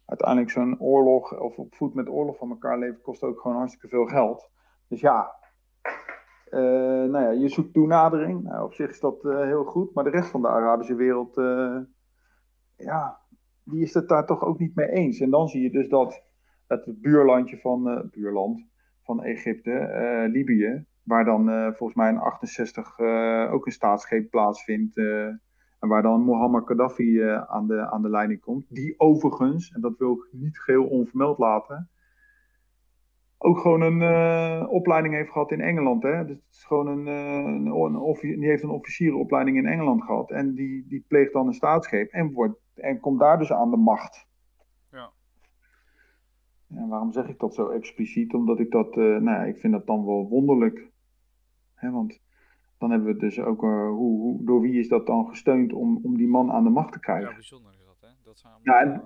uiteindelijk 0.07 0.51
zo'n 0.51 0.81
oorlog, 0.81 1.40
of 1.40 1.57
op 1.57 1.75
voet 1.75 1.95
met 1.95 2.09
oorlog 2.09 2.37
van 2.37 2.51
elkaar 2.51 2.79
leven, 2.79 3.01
kost 3.01 3.23
ook 3.23 3.40
gewoon 3.40 3.57
hartstikke 3.57 3.88
veel 3.88 4.07
geld. 4.07 4.51
Dus 4.88 5.01
ja, 5.01 5.35
uh, 6.51 6.61
nou 7.11 7.21
ja, 7.21 7.31
je 7.31 7.49
zoekt 7.49 7.73
toenadering. 7.73 8.42
Nou, 8.42 8.64
op 8.64 8.75
zich 8.75 8.90
is 8.90 9.01
dat 9.01 9.25
uh, 9.25 9.40
heel 9.40 9.64
goed, 9.64 9.95
maar 9.95 10.05
de 10.05 10.11
rest 10.11 10.31
van 10.31 10.42
de 10.42 10.49
Arabische 10.49 10.95
wereld, 10.95 11.35
ja, 12.77 13.21
die 13.64 13.83
is 13.83 13.94
het 13.94 14.09
daar 14.09 14.27
toch 14.27 14.42
ook 14.42 14.59
niet 14.59 14.75
mee 14.75 14.88
eens. 14.88 15.20
En 15.20 15.31
dan 15.31 15.48
zie 15.48 15.62
je 15.62 15.70
dus 15.70 15.88
dat 15.88 16.22
het 16.66 17.01
buurlandje 17.01 17.59
van, 17.59 17.88
uh, 17.88 18.01
buurland 18.11 18.66
van 19.03 19.22
Egypte, 19.22 19.70
uh, 19.70 20.33
Libië, 20.33 20.85
waar 21.03 21.25
dan 21.25 21.48
uh, 21.48 21.66
volgens 21.66 21.94
mij 21.94 22.11
in 22.11 22.18
68 22.18 22.98
ook 23.51 23.66
een 23.66 23.72
staatsgreep 23.72 24.31
plaatsvindt. 24.31 24.96
en 24.96 25.88
waar 25.88 26.03
dan 26.03 26.25
Muammar 26.25 26.62
Gaddafi 26.64 27.22
aan, 27.46 27.66
de, 27.66 27.90
aan 27.90 28.03
de 28.03 28.11
leiding 28.11 28.40
komt. 28.40 28.66
Die 28.68 28.94
overigens, 28.96 29.70
en 29.70 29.81
dat 29.81 29.98
wil 29.98 30.12
ik 30.12 30.29
niet 30.33 30.59
geheel 30.59 30.85
onvermeld 30.85 31.38
laten, 31.38 31.90
ook 33.44 33.59
gewoon 33.59 33.81
een 33.81 34.68
opleiding 34.68 35.14
heeft 35.14 35.31
gehad 35.31 35.50
in 35.50 35.61
Engeland. 35.61 36.02
Hè? 36.02 36.24
Dus 36.24 36.37
het 36.37 36.55
is 36.55 36.64
gewoon 36.64 36.87
een, 36.87 37.07
een, 37.07 37.66
een 37.66 38.16
die 38.20 38.48
heeft 38.48 38.62
een 38.62 38.70
officierenopleiding 38.70 39.57
in 39.57 39.66
Engeland 39.66 40.02
gehad. 40.02 40.31
En 40.31 40.55
die, 40.55 40.87
die 40.88 41.05
pleegt 41.09 41.33
dan 41.33 41.46
een 41.46 41.55
staatsgreep 41.55 42.11
en, 42.11 42.33
wordt, 42.33 42.59
en 42.74 43.00
komt 43.00 43.20
daar 43.20 43.38
dus 43.38 43.52
aan 43.52 43.70
de 43.70 43.76
macht. 43.76 44.31
En 46.76 46.88
waarom 46.88 47.12
zeg 47.12 47.28
ik 47.28 47.38
dat 47.38 47.55
zo 47.55 47.68
expliciet? 47.68 48.35
Omdat 48.35 48.59
ik 48.59 48.70
dat, 48.70 48.96
uh, 48.96 49.05
nou 49.05 49.24
ja, 49.24 49.42
ik 49.42 49.59
vind 49.59 49.72
dat 49.72 49.87
dan 49.87 50.07
wel 50.07 50.28
wonderlijk. 50.28 50.90
Hè, 51.74 51.90
want 51.90 52.20
dan 52.78 52.90
hebben 52.90 53.14
we 53.14 53.20
dus 53.20 53.40
ook, 53.40 53.61
hoe, 53.61 53.96
hoe, 53.96 54.44
door 54.44 54.61
wie 54.61 54.78
is 54.78 54.88
dat 54.88 55.07
dan 55.07 55.28
gesteund 55.28 55.72
om, 55.72 56.00
om 56.02 56.16
die 56.16 56.28
man 56.28 56.52
aan 56.52 56.64
de 56.64 56.70
macht 56.70 56.92
te 56.92 57.00
krijgen? 57.00 57.28
Ja, 57.28 57.35
bijzonder 57.35 57.72
is 57.72 57.85
dat, 57.85 57.96
hè? 58.00 58.09
Dat 58.24 58.38
zijn 58.38 58.52
ja, 58.62 58.81
en, 58.81 59.02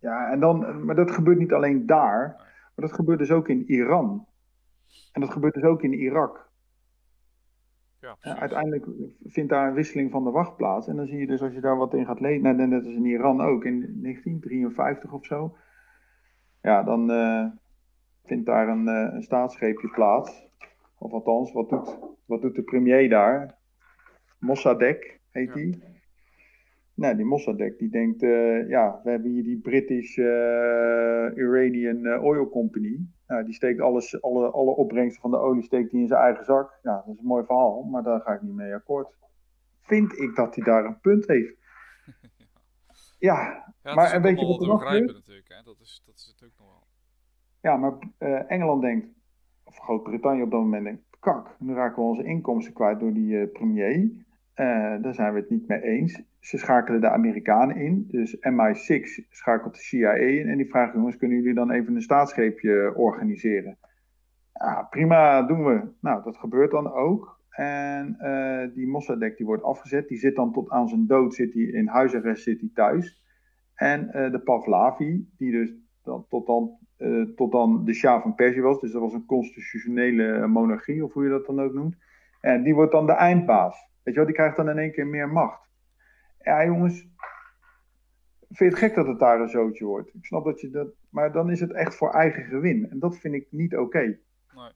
Ja, 0.00 0.30
en 0.30 0.40
dan, 0.40 0.84
maar 0.84 0.94
dat 0.94 1.10
gebeurt 1.10 1.38
niet 1.38 1.52
alleen 1.52 1.86
daar, 1.86 2.45
maar 2.76 2.86
dat 2.86 2.94
gebeurt 2.94 3.18
dus 3.18 3.30
ook 3.30 3.48
in 3.48 3.70
Iran. 3.70 4.26
En 5.12 5.20
dat 5.20 5.30
gebeurt 5.30 5.54
dus 5.54 5.62
ook 5.62 5.82
in 5.82 5.92
Irak. 5.92 6.50
Ja, 8.00 8.16
uiteindelijk 8.20 8.86
vindt 9.24 9.50
daar 9.50 9.68
een 9.68 9.74
wisseling 9.74 10.10
van 10.10 10.24
de 10.24 10.30
wacht 10.30 10.56
plaats. 10.56 10.88
En 10.88 10.96
dan 10.96 11.06
zie 11.06 11.18
je 11.18 11.26
dus 11.26 11.42
als 11.42 11.52
je 11.52 11.60
daar 11.60 11.76
wat 11.76 11.94
in 11.94 12.06
gaat 12.06 12.20
lezen, 12.20 12.56
net 12.56 12.84
als 12.84 12.94
in 12.94 13.04
Iran 13.04 13.40
ook, 13.40 13.64
in 13.64 13.78
1953 13.80 15.12
of 15.12 15.24
zo. 15.24 15.56
Ja, 16.62 16.82
dan 16.82 17.10
uh, 17.10 17.46
vindt 18.24 18.46
daar 18.46 18.68
een, 18.68 18.86
uh, 18.86 19.14
een 19.14 19.22
staatsgreepje 19.22 19.88
plaats. 19.88 20.48
Of 20.98 21.12
althans, 21.12 21.52
wat 21.52 21.68
doet, 21.68 21.98
wat 22.24 22.42
doet 22.42 22.54
de 22.54 22.62
premier 22.62 23.08
daar? 23.08 23.58
Mossadegh 24.38 25.18
heet 25.30 25.54
hij. 25.54 25.95
Nou, 26.96 27.16
die 27.16 27.24
Mossadegh 27.24 27.78
die 27.78 27.88
denkt, 27.88 28.22
uh, 28.22 28.68
ja, 28.68 29.00
we 29.04 29.10
hebben 29.10 29.30
hier 29.30 29.42
die 29.42 29.58
British 29.58 30.16
Iranian 31.36 32.18
Oil 32.20 32.48
Company. 32.48 33.06
Nou, 33.26 33.44
die 33.44 33.54
steekt 33.54 33.80
alles, 33.80 34.22
alle, 34.22 34.50
alle 34.50 34.70
opbrengsten 34.70 35.20
van 35.20 35.30
de 35.30 35.38
olie 35.38 35.62
steekt 35.62 35.90
hij 35.90 36.00
in 36.00 36.06
zijn 36.06 36.20
eigen 36.20 36.44
zak. 36.44 36.78
Ja, 36.82 37.02
dat 37.06 37.14
is 37.14 37.20
een 37.20 37.26
mooi 37.26 37.44
verhaal, 37.44 37.82
maar 37.82 38.02
daar 38.02 38.20
ga 38.20 38.32
ik 38.32 38.42
niet 38.42 38.54
mee 38.54 38.74
akkoord. 38.74 39.16
Vind 39.80 40.18
ik 40.18 40.34
dat 40.34 40.54
hij 40.54 40.64
daar 40.64 40.84
een 40.84 41.00
punt 41.00 41.26
heeft. 41.26 41.54
Ja, 43.18 43.64
ja 43.82 43.94
maar 43.94 44.14
een 44.14 44.22
beetje 44.22 44.46
wat 44.46 44.60
nog 44.60 44.84
natuurlijk, 44.84 45.48
hè? 45.48 45.62
Dat 45.62 45.80
is, 45.80 46.02
dat 46.06 46.14
is 46.14 46.26
natuurlijk 46.26 46.60
nog 46.60 46.68
wel. 46.68 46.86
Ja, 47.60 47.76
maar 47.76 47.92
uh, 48.18 48.50
Engeland 48.50 48.82
denkt, 48.82 49.08
of 49.64 49.78
Groot-Brittannië 49.78 50.42
op 50.42 50.50
dat 50.50 50.60
moment 50.60 50.84
denkt, 50.84 51.02
kak, 51.20 51.56
nu 51.58 51.74
raken 51.74 52.02
we 52.02 52.08
onze 52.08 52.24
inkomsten 52.24 52.72
kwijt 52.72 53.00
door 53.00 53.12
die 53.12 53.46
premier. 53.46 54.24
Daar 55.00 55.14
zijn 55.14 55.32
we 55.32 55.40
het 55.40 55.50
niet 55.50 55.68
mee 55.68 55.82
eens. 55.82 56.22
Ze 56.46 56.58
schakelen 56.58 57.00
de 57.00 57.10
Amerikanen 57.10 57.76
in. 57.76 58.06
Dus 58.10 58.36
MI6 58.36 59.28
schakelt 59.30 59.74
de 59.74 59.80
CIA 59.80 60.12
in. 60.12 60.48
En 60.48 60.56
die 60.56 60.68
vragen, 60.68 60.98
jongens, 60.98 61.16
kunnen 61.16 61.36
jullie 61.36 61.54
dan 61.54 61.70
even 61.70 61.94
een 61.94 62.02
staatsgreepje 62.02 62.92
organiseren? 62.96 63.78
Ja, 64.52 64.82
prima, 64.90 65.42
doen 65.42 65.64
we. 65.64 65.88
Nou, 66.00 66.22
dat 66.22 66.36
gebeurt 66.36 66.70
dan 66.70 66.92
ook. 66.92 67.40
En 67.50 68.16
uh, 68.20 68.74
die 68.74 68.86
Mossadegh 68.86 69.36
die 69.36 69.46
wordt 69.46 69.62
afgezet. 69.62 70.08
Die 70.08 70.18
zit 70.18 70.36
dan 70.36 70.52
tot 70.52 70.70
aan 70.70 70.88
zijn 70.88 71.06
dood 71.06 71.34
zit 71.34 71.54
hij 71.54 71.62
in 71.62 71.86
huisarrest, 71.86 72.42
zit 72.42 72.60
hij 72.60 72.70
thuis. 72.74 73.22
En 73.74 74.06
uh, 74.06 74.30
de 74.30 74.40
Pahlavi, 74.40 75.28
die 75.38 75.50
dus 75.50 75.74
tot, 76.28 76.46
dan, 76.46 76.78
uh, 76.98 77.26
tot 77.36 77.52
dan 77.52 77.84
de 77.84 77.94
Shah 77.94 78.22
van 78.22 78.34
Perzië 78.34 78.60
was. 78.60 78.80
Dus 78.80 78.92
dat 78.92 79.02
was 79.02 79.14
een 79.14 79.26
constitutionele 79.26 80.46
monarchie, 80.46 81.04
of 81.04 81.12
hoe 81.12 81.24
je 81.24 81.30
dat 81.30 81.46
dan 81.46 81.60
ook 81.60 81.72
noemt. 81.72 81.96
En 82.40 82.62
die 82.62 82.74
wordt 82.74 82.92
dan 82.92 83.06
de 83.06 83.12
eindbaas. 83.12 83.90
Weet 84.02 84.14
je 84.14 84.20
wel, 84.20 84.24
die 84.24 84.34
krijgt 84.34 84.56
dan 84.56 84.68
in 84.68 84.78
één 84.78 84.92
keer 84.92 85.06
meer 85.06 85.28
macht. 85.28 85.65
Ja, 86.46 86.64
jongens. 86.64 86.94
Vind 88.48 88.58
je 88.58 88.64
het 88.64 88.78
gek 88.78 88.94
dat 88.94 89.06
het 89.06 89.18
daar 89.18 89.40
een 89.40 89.48
zootje 89.48 89.84
wordt? 89.84 90.14
Ik 90.14 90.24
snap 90.24 90.44
dat 90.44 90.60
je 90.60 90.70
dat. 90.70 90.88
Maar 91.08 91.32
dan 91.32 91.50
is 91.50 91.60
het 91.60 91.72
echt 91.72 91.94
voor 91.94 92.10
eigen 92.10 92.44
gewin. 92.44 92.90
En 92.90 92.98
dat 92.98 93.18
vind 93.18 93.34
ik 93.34 93.46
niet 93.50 93.76
oké. 93.76 94.18
Nee. 94.54 94.70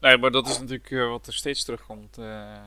nee, 0.00 0.18
maar 0.18 0.30
dat 0.30 0.48
is 0.48 0.58
natuurlijk 0.58 0.90
uh, 0.90 1.08
wat 1.08 1.26
er 1.26 1.32
steeds 1.32 1.64
terugkomt. 1.64 2.18
Uh, 2.18 2.66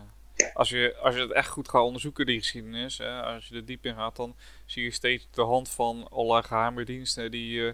als, 0.54 0.70
je, 0.70 0.96
als 1.02 1.16
je 1.16 1.22
het 1.22 1.32
echt 1.32 1.48
goed 1.48 1.70
gaat 1.70 1.84
onderzoeken, 1.84 2.26
die 2.26 2.40
geschiedenis. 2.40 2.98
Hè, 2.98 3.22
als 3.22 3.48
je 3.48 3.56
er 3.56 3.66
diep 3.66 3.86
in 3.86 3.96
gaat, 3.96 4.16
dan 4.16 4.36
zie 4.66 4.84
je 4.84 4.92
steeds 4.92 5.28
de 5.32 5.42
hand 5.42 5.70
van 5.70 6.08
allerlei 6.10 6.44
geheime 6.44 6.86
diensten. 6.86 7.32
Die, 7.32 7.60
uh, 7.60 7.74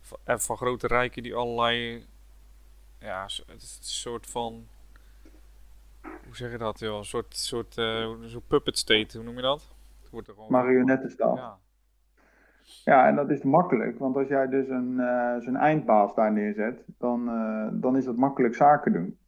van, 0.00 0.40
van 0.40 0.56
grote 0.56 0.86
rijken 0.86 1.22
die 1.22 1.34
allerlei. 1.34 2.04
Ja, 3.00 3.22
een 3.46 3.60
soort 3.80 4.26
van 4.26 4.66
hoe 6.24 6.36
zeg 6.36 6.50
je 6.50 6.58
dat, 6.58 6.78
joh? 6.78 6.98
Een 6.98 7.04
soort, 7.04 7.36
soort 7.36 7.74
soort 8.26 8.46
puppet 8.46 8.78
state, 8.78 9.16
hoe 9.16 9.26
noem 9.26 9.36
je 9.36 9.42
dat? 9.42 9.73
Wordt 10.14 10.28
er 10.28 10.34
gewoon... 10.34 10.50
Marionettenstaf. 10.50 11.38
Ja. 11.38 11.58
Ja, 12.84 13.06
en 13.06 13.14
dat 13.14 13.30
is 13.30 13.42
makkelijk, 13.42 13.98
want 13.98 14.16
als 14.16 14.28
jij 14.28 14.48
dus 14.48 14.68
een, 14.68 14.92
uh, 14.92 15.38
zo'n 15.38 15.56
eindbaas 15.56 16.14
daar 16.14 16.32
neerzet, 16.32 16.84
dan, 16.98 17.28
uh, 17.28 17.68
dan 17.72 17.96
is 17.96 18.04
dat 18.04 18.16
makkelijk 18.16 18.54
zaken 18.54 18.92
doen. 18.92 19.18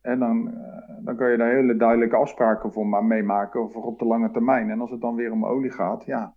En 0.00 0.18
dan, 0.18 0.48
uh, 0.48 1.04
dan 1.04 1.16
kan 1.16 1.30
je 1.30 1.36
daar 1.36 1.50
hele 1.50 1.76
duidelijke 1.76 2.16
afspraken 2.16 2.72
voor 2.72 2.86
maar 2.86 3.04
meemaken 3.04 3.70
voor 3.70 3.84
op 3.84 3.98
de 3.98 4.04
lange 4.04 4.30
termijn. 4.30 4.70
En 4.70 4.80
als 4.80 4.90
het 4.90 5.00
dan 5.00 5.14
weer 5.14 5.32
om 5.32 5.46
olie 5.46 5.70
gaat, 5.70 6.04
ja. 6.04 6.34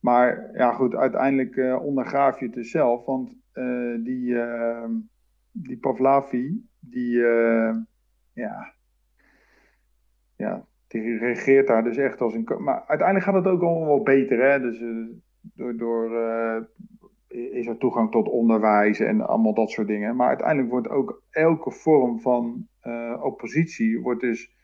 Maar 0.00 0.50
ja, 0.52 0.72
goed, 0.72 0.94
uiteindelijk 0.94 1.80
ondergraaf 1.82 2.38
je 2.38 2.44
het 2.44 2.54
dus 2.54 2.70
zelf, 2.70 3.04
want 3.04 3.36
die, 4.04 4.36
die 5.52 5.78
Pavlavi, 5.78 6.68
die, 6.80 7.18
ja, 8.32 8.74
ja, 10.36 10.66
die 10.88 11.18
regeert 11.18 11.66
daar 11.66 11.84
dus 11.84 11.96
echt 11.96 12.20
als 12.20 12.34
een. 12.34 12.46
Maar 12.58 12.84
uiteindelijk 12.86 13.26
gaat 13.26 13.44
het 13.44 13.52
ook 13.52 13.62
allemaal 13.62 13.86
wel 13.86 14.02
beter. 14.02 14.50
Hè? 14.50 14.60
Dus 14.60 14.80
uh, 14.80 15.06
door, 15.40 15.76
door 15.76 16.10
uh, 16.10 16.56
is 17.52 17.66
er 17.66 17.78
toegang 17.78 18.10
tot 18.10 18.28
onderwijs 18.28 19.00
en 19.00 19.20
allemaal 19.20 19.54
dat 19.54 19.70
soort 19.70 19.86
dingen. 19.86 20.16
Maar 20.16 20.28
uiteindelijk 20.28 20.70
wordt 20.70 20.88
ook 20.88 21.22
elke 21.30 21.70
vorm 21.70 22.20
van 22.20 22.68
uh, 22.82 23.20
oppositie 23.22 24.00
wordt 24.00 24.20
dus 24.20 24.54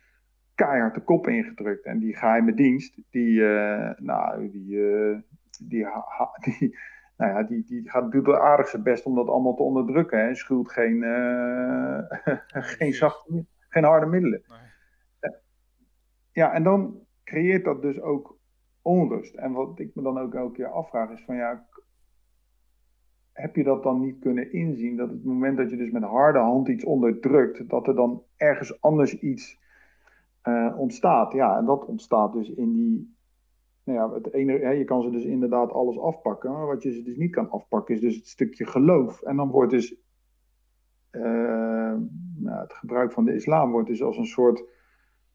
keihard 0.55 0.95
de 0.95 1.01
kop 1.01 1.29
ingedrukt. 1.29 1.85
En 1.85 1.99
die 1.99 2.17
geheime 2.17 2.55
dienst, 2.55 2.99
die, 3.11 3.41
nou, 3.97 4.51
die, 4.51 4.67
die, 5.69 5.87
die, 6.45 6.79
nou 7.17 7.33
ja, 7.33 7.43
die, 7.43 7.65
die 7.65 7.91
gaat 7.91 8.13
doet 8.13 8.29
aardig 8.29 8.69
zijn 8.69 8.83
best 8.83 9.05
om 9.07 9.15
dat 9.15 9.29
allemaal 9.29 9.55
te 9.55 9.63
onderdrukken. 9.63 10.19
Hè? 10.19 10.35
Schuld 10.35 10.71
geen, 10.71 11.03
geen, 12.79 12.93
zachte, 12.93 13.45
geen 13.69 13.85
harde 13.85 14.07
middelen. 14.07 14.43
Nee 14.49 14.72
ja, 16.33 16.53
en 16.53 16.63
dan 16.63 17.01
creëert 17.25 17.65
dat 17.65 17.83
dus 17.83 18.01
ook 18.01 18.39
onrust. 18.83 19.35
En 19.35 19.53
wat 19.53 19.79
ik 19.79 19.95
me 19.95 20.03
dan 20.03 20.19
ook 20.19 20.35
elke 20.35 20.53
keer 20.53 20.69
afvraag 20.69 21.11
is 21.11 21.25
van 21.25 21.37
ja, 21.37 21.67
heb 23.33 23.57
je 23.57 23.65
dat 23.65 23.83
dan 23.83 24.01
niet 24.01 24.19
kunnen 24.19 24.53
inzien 24.53 24.97
dat 24.97 25.11
het 25.11 25.25
moment 25.25 25.57
dat 25.57 25.71
je 25.71 25.77
dus 25.77 25.91
met 25.91 26.03
harde 26.03 26.39
hand 26.39 26.69
iets 26.69 26.85
onderdrukt, 26.85 27.69
dat 27.69 27.87
er 27.87 27.95
dan 27.95 28.23
ergens 28.37 28.81
anders 28.81 29.19
iets 29.19 29.61
uh, 30.45 30.75
ontstaat. 30.79 31.33
Ja, 31.33 31.59
en 31.59 31.65
dat 31.65 31.85
ontstaat 31.85 32.33
dus 32.33 32.49
in 32.49 32.73
die. 32.73 33.15
Nou 33.85 33.99
ja, 33.99 34.15
het 34.15 34.33
ene, 34.33 34.59
hè, 34.59 34.71
je 34.71 34.85
kan 34.85 35.03
ze 35.03 35.11
dus 35.11 35.25
inderdaad 35.25 35.73
alles 35.73 35.99
afpakken. 35.99 36.53
Maar 36.53 36.67
wat 36.67 36.83
je 36.83 36.93
ze 36.93 37.03
dus 37.03 37.17
niet 37.17 37.31
kan 37.31 37.51
afpakken, 37.51 37.95
is 37.95 38.01
dus 38.01 38.17
het 38.17 38.27
stukje 38.27 38.67
geloof. 38.67 39.23
En 39.23 39.37
dan 39.37 39.51
wordt 39.51 39.71
dus 39.71 39.95
uh, 41.11 41.23
nou, 42.37 42.61
het 42.61 42.73
gebruik 42.73 43.13
van 43.13 43.25
de 43.25 43.35
islam 43.35 43.71
wordt 43.71 43.89
dus 43.89 44.03
als 44.03 44.17
een 44.17 44.27
soort 44.27 44.65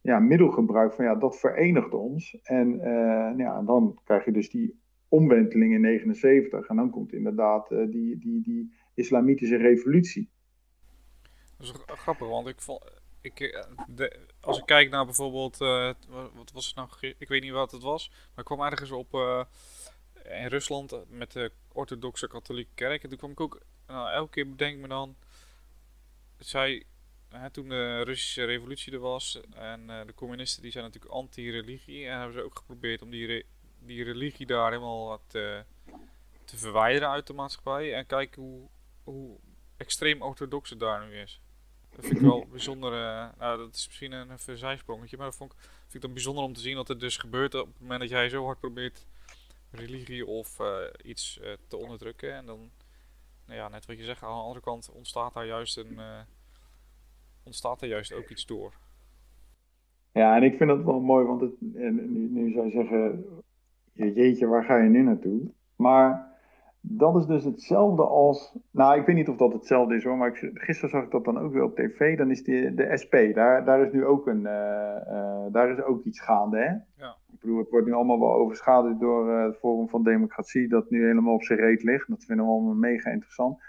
ja, 0.08 0.20
middelgebruik 0.20 0.94
van 0.94 1.06
ja, 1.06 1.16
dat 1.16 1.40
verenigt 1.40 1.94
ons. 1.94 2.38
En 2.44 2.74
uh, 2.74 3.38
ja, 3.38 3.62
dan 3.62 4.00
krijg 4.04 4.26
je 4.26 4.32
dus 4.32 4.50
die 4.50 4.80
omwenteling 5.08 5.74
in 5.74 5.82
79. 5.82 6.68
En 6.68 6.76
dan 6.76 6.90
komt 6.90 7.14
inderdaad 7.14 7.72
uh, 7.72 7.92
die, 7.92 8.18
die, 8.18 8.42
die 8.42 8.74
islamitische 8.94 9.58
revolutie. 9.58 10.30
Dat 11.58 11.68
is 11.68 11.74
grappig, 11.86 12.28
want 12.28 12.48
ik. 12.48 12.58
Ik, 13.22 13.40
eh, 13.40 13.64
de, 13.88 14.20
als 14.40 14.58
ik 14.58 14.66
kijk 14.66 14.90
naar 14.90 15.06
bijvoorbeeld. 15.06 15.58
Wat 16.34 16.52
was 16.54 16.66
het 16.66 16.76
nou? 16.76 16.90
Ik 17.18 17.28
weet 17.28 17.42
niet 17.42 17.52
wat 17.52 17.72
het 17.72 17.82
was. 17.82 18.10
Maar 18.10 18.40
ik 18.40 18.46
kwam 18.46 18.62
ergens 18.62 18.92
op. 18.92 19.14
In 20.24 20.48
Rusland 20.48 21.06
met 21.10 21.32
de 21.32 21.52
orthodoxe 21.72 22.28
katholieke 22.28 22.72
kerk. 22.74 23.04
En 23.04 23.10
toen 23.10 23.18
kwam 23.18 23.32
ik 23.32 23.40
ook. 23.40 23.62
Nou, 23.88 24.12
elke 24.12 24.32
keer 24.32 24.50
bedenk 24.50 24.80
me 24.80 24.88
dan. 24.88 25.16
Zij 26.38 26.86
hè, 27.30 27.50
toen 27.50 27.70
de 27.70 28.02
Russische 28.02 28.44
revolutie 28.44 28.94
er 28.94 29.00
was 29.00 29.40
en 29.56 29.82
uh, 29.82 30.06
de 30.06 30.14
communisten 30.14 30.62
die 30.62 30.72
zijn 30.72 30.84
natuurlijk 30.84 31.14
anti-religie 31.14 32.06
en 32.06 32.18
hebben 32.18 32.34
ze 32.34 32.44
ook 32.44 32.58
geprobeerd 32.58 33.02
om 33.02 33.10
die, 33.10 33.26
re 33.26 33.46
die 33.80 34.04
religie 34.04 34.46
daar 34.46 34.72
helemaal 34.72 35.22
te, 35.28 35.64
te 36.46 36.58
verwijderen 36.58 37.10
uit 37.10 37.28
de 37.28 37.34
maatschappij 37.34 37.94
en 37.94 38.06
kijken 38.06 38.42
hoe, 38.42 38.68
hoe 39.04 39.38
extreem 39.78 40.22
orthodox 40.22 40.70
het 40.70 40.80
daar 40.80 41.06
nu 41.06 41.20
is. 41.20 41.42
Dat 41.96 42.06
vind 42.06 42.18
ik 42.18 42.24
wel 42.24 42.48
bijzonder. 42.58 42.92
Uh, 42.94 43.28
nou, 43.38 43.58
dat 43.58 43.76
is 43.76 43.88
misschien 43.88 44.12
een, 44.12 44.30
een 44.30 44.80
maar 45.18 45.26
dat 45.26 45.36
vond 45.36 45.54
ik, 45.54 45.60
vind 45.60 45.94
ik 45.94 46.02
dan 46.02 46.14
bijzonder 46.14 46.44
om 46.44 46.54
te 46.54 46.60
zien 46.60 46.76
dat 46.76 46.88
het 46.88 47.00
dus 47.00 47.18
gebeurt 47.18 47.56
op 47.56 47.68
het 47.68 47.82
moment 47.82 48.00
dat 48.00 48.10
jij 48.10 48.30
zo 48.30 48.46
hard 48.46 48.60
probeert 48.60 49.06
religie 49.72 50.26
of 50.26 50.58
iets 51.04 51.40
te 51.68 51.78
onderdrukken. 51.78 52.34
En 52.34 52.46
dan, 52.46 52.72
nou 53.46 53.60
ja, 53.60 53.68
net 53.68 53.86
wat 53.86 53.98
je 53.98 54.04
zegt, 54.04 54.24
aan 54.24 54.36
de 54.36 54.42
andere 54.42 54.62
kant 54.62 54.90
ontstaat 54.92 55.34
daar 55.34 55.46
juist 55.46 55.78
een, 55.78 56.00
ontstaat 57.48 57.82
er 57.82 57.88
juist 57.88 58.14
ook 58.14 58.30
iets 58.30 58.46
door. 58.46 58.74
Ja, 60.12 60.36
en 60.36 60.44
ik 60.44 60.58
vind 60.58 60.70
dat 60.70 60.84
wel 60.84 61.00
mooi, 61.00 61.26
want 61.26 61.42
het, 61.42 61.52
nu, 61.60 62.30
nu 62.30 62.52
zou 62.52 62.66
je 62.66 62.72
zeggen, 62.72 63.26
jeetje, 63.94 64.48
waar 64.48 64.64
ga 64.64 64.78
je 64.78 64.90
nu 64.90 65.02
naartoe? 65.02 65.52
Maar 65.76 66.36
dat 66.82 67.16
is 67.16 67.26
dus 67.26 67.44
hetzelfde 67.44 68.04
als, 68.04 68.58
nou 68.72 69.00
ik 69.00 69.06
weet 69.06 69.16
niet 69.16 69.30
of 69.30 69.38
dat 69.38 69.54
hetzelfde 69.54 69.96
is 69.96 70.04
hoor, 70.04 70.18
maar 70.18 70.28
ik, 70.28 70.52
gisteren 70.54 70.90
zag 70.90 71.04
ik 71.04 71.12
dat 71.12 71.26
dan 71.26 71.40
ook 71.40 71.54
weer 71.54 71.64
op 71.64 71.76
tv, 71.76 72.18
dan 72.18 72.32
is 72.32 72.44
die, 72.44 72.74
de 72.74 72.98
SP, 73.02 73.14
daar, 73.34 73.66
daar 73.66 73.82
is 73.86 73.92
nu 73.92 74.06
ook 74.06 74.28
een, 74.28 74.42
uh, 74.42 74.96
uh, 75.08 75.46
daar 75.52 75.72
is 75.72 75.84
ook 75.84 76.04
iets 76.04 76.20
gaande 76.20 76.58
hè? 76.58 77.04
Ja. 77.04 77.16
Ik 77.34 77.40
bedoel, 77.40 77.58
het 77.58 77.70
wordt 77.70 77.86
nu 77.86 77.94
allemaal 77.94 78.20
wel 78.20 78.34
overschaduwd 78.34 79.00
door 79.00 79.30
uh, 79.30 79.44
het 79.44 79.58
Forum 79.58 79.90
van 79.90 80.04
Democratie, 80.04 80.68
dat 80.68 80.90
nu 80.90 81.06
helemaal 81.06 81.34
op 81.34 81.44
zijn 81.44 81.60
reet 81.60 81.84
ligt, 81.84 82.10
dat 82.10 82.26
vinden 82.26 82.46
we 82.46 82.52
allemaal 82.52 82.74
mega 82.74 83.10
interessant. 83.10 83.60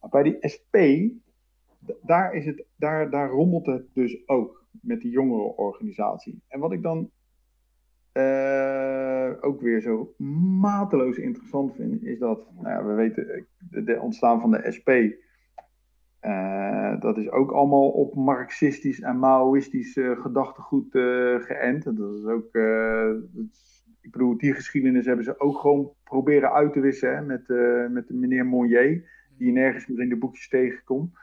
Maar 0.00 0.10
bij 0.10 0.22
die 0.22 0.36
SP, 0.54 0.74
daar, 2.02 2.34
is 2.34 2.46
het, 2.46 2.64
daar, 2.76 3.10
daar 3.10 3.28
rommelt 3.28 3.66
het 3.66 3.86
dus 3.92 4.28
ook 4.28 4.64
met 4.70 5.00
die 5.00 5.10
jongerenorganisatie. 5.10 6.42
En 6.48 6.60
wat 6.60 6.72
ik 6.72 6.82
dan 6.82 7.10
uh, 8.12 9.30
ook 9.40 9.60
weer 9.60 9.80
zo 9.80 10.14
mateloos 10.60 11.16
interessant 11.16 11.74
vind, 11.74 12.02
is 12.02 12.18
dat, 12.18 12.46
nou 12.54 12.68
ja, 12.68 12.84
we 12.84 12.92
weten, 12.92 13.46
de, 13.70 14.00
ontstaan 14.00 14.40
van 14.40 14.50
de 14.50 14.72
SP, 14.76 14.88
uh, 16.22 17.00
dat 17.00 17.18
is 17.18 17.30
ook 17.30 17.50
allemaal 17.50 17.88
op 17.88 18.14
marxistisch 18.14 19.00
en 19.00 19.18
maoïstisch 19.18 19.96
uh, 19.96 20.20
gedachtegoed 20.20 20.90
geënt. 21.40 21.84
Dat 21.84 22.14
is 22.18 22.24
ook, 22.24 22.52
dat 23.32 23.44
is, 23.50 23.86
ik 24.00 24.10
bedoel, 24.10 24.36
die 24.36 24.52
geschiedenis 24.52 25.06
hebben 25.06 25.24
ze 25.24 25.40
ook 25.40 25.58
gewoon 25.58 25.92
proberen 26.04 26.52
uit 26.52 26.72
te 26.72 26.80
wissen 26.80 27.14
hè, 27.14 27.22
met, 27.22 27.48
met 27.90 28.10
meneer 28.10 28.46
Monnier, 28.46 29.10
die 29.36 29.46
je 29.46 29.52
nergens 29.52 29.86
meer 29.86 30.00
in 30.00 30.08
de 30.08 30.16
boekjes 30.16 30.48
tegenkomt. 30.48 31.16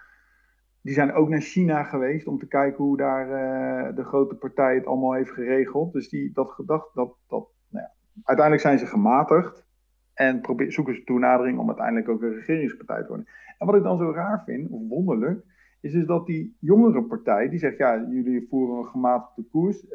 Die 0.81 0.93
zijn 0.93 1.13
ook 1.13 1.29
naar 1.29 1.41
China 1.41 1.83
geweest 1.83 2.27
om 2.27 2.39
te 2.39 2.47
kijken 2.47 2.83
hoe 2.83 2.97
daar 2.97 3.25
uh, 3.25 3.95
de 3.95 4.03
grote 4.03 4.35
partij 4.35 4.75
het 4.75 4.85
allemaal 4.85 5.13
heeft 5.13 5.31
geregeld. 5.31 5.93
Dus 5.93 6.09
die, 6.09 6.31
dat 6.33 6.51
gedacht, 6.51 6.95
dat, 6.95 7.15
dat, 7.27 7.47
nou 7.69 7.85
ja. 7.85 7.91
uiteindelijk 8.23 8.67
zijn 8.67 8.79
ze 8.79 8.85
gematigd 8.85 9.65
en 10.13 10.41
zoeken 10.67 10.95
ze 10.95 11.03
toenadering 11.03 11.59
om 11.59 11.67
uiteindelijk 11.67 12.09
ook 12.09 12.21
een 12.21 12.33
regeringspartij 12.33 13.01
te 13.01 13.07
worden. 13.07 13.27
En 13.57 13.65
wat 13.67 13.75
ik 13.75 13.83
dan 13.83 13.97
zo 13.97 14.11
raar 14.11 14.43
vind, 14.45 14.69
of 14.69 14.81
wonderlijk, 14.87 15.43
is 15.81 15.91
dus 15.91 16.05
dat 16.05 16.25
die 16.25 16.57
jongere 16.59 17.03
partij, 17.03 17.49
die 17.49 17.59
zegt, 17.59 17.77
ja, 17.77 18.05
jullie 18.09 18.47
voeren 18.49 18.77
een 18.77 18.85
gematigde 18.85 19.43
koers. 19.51 19.83
Uh, 19.83 19.89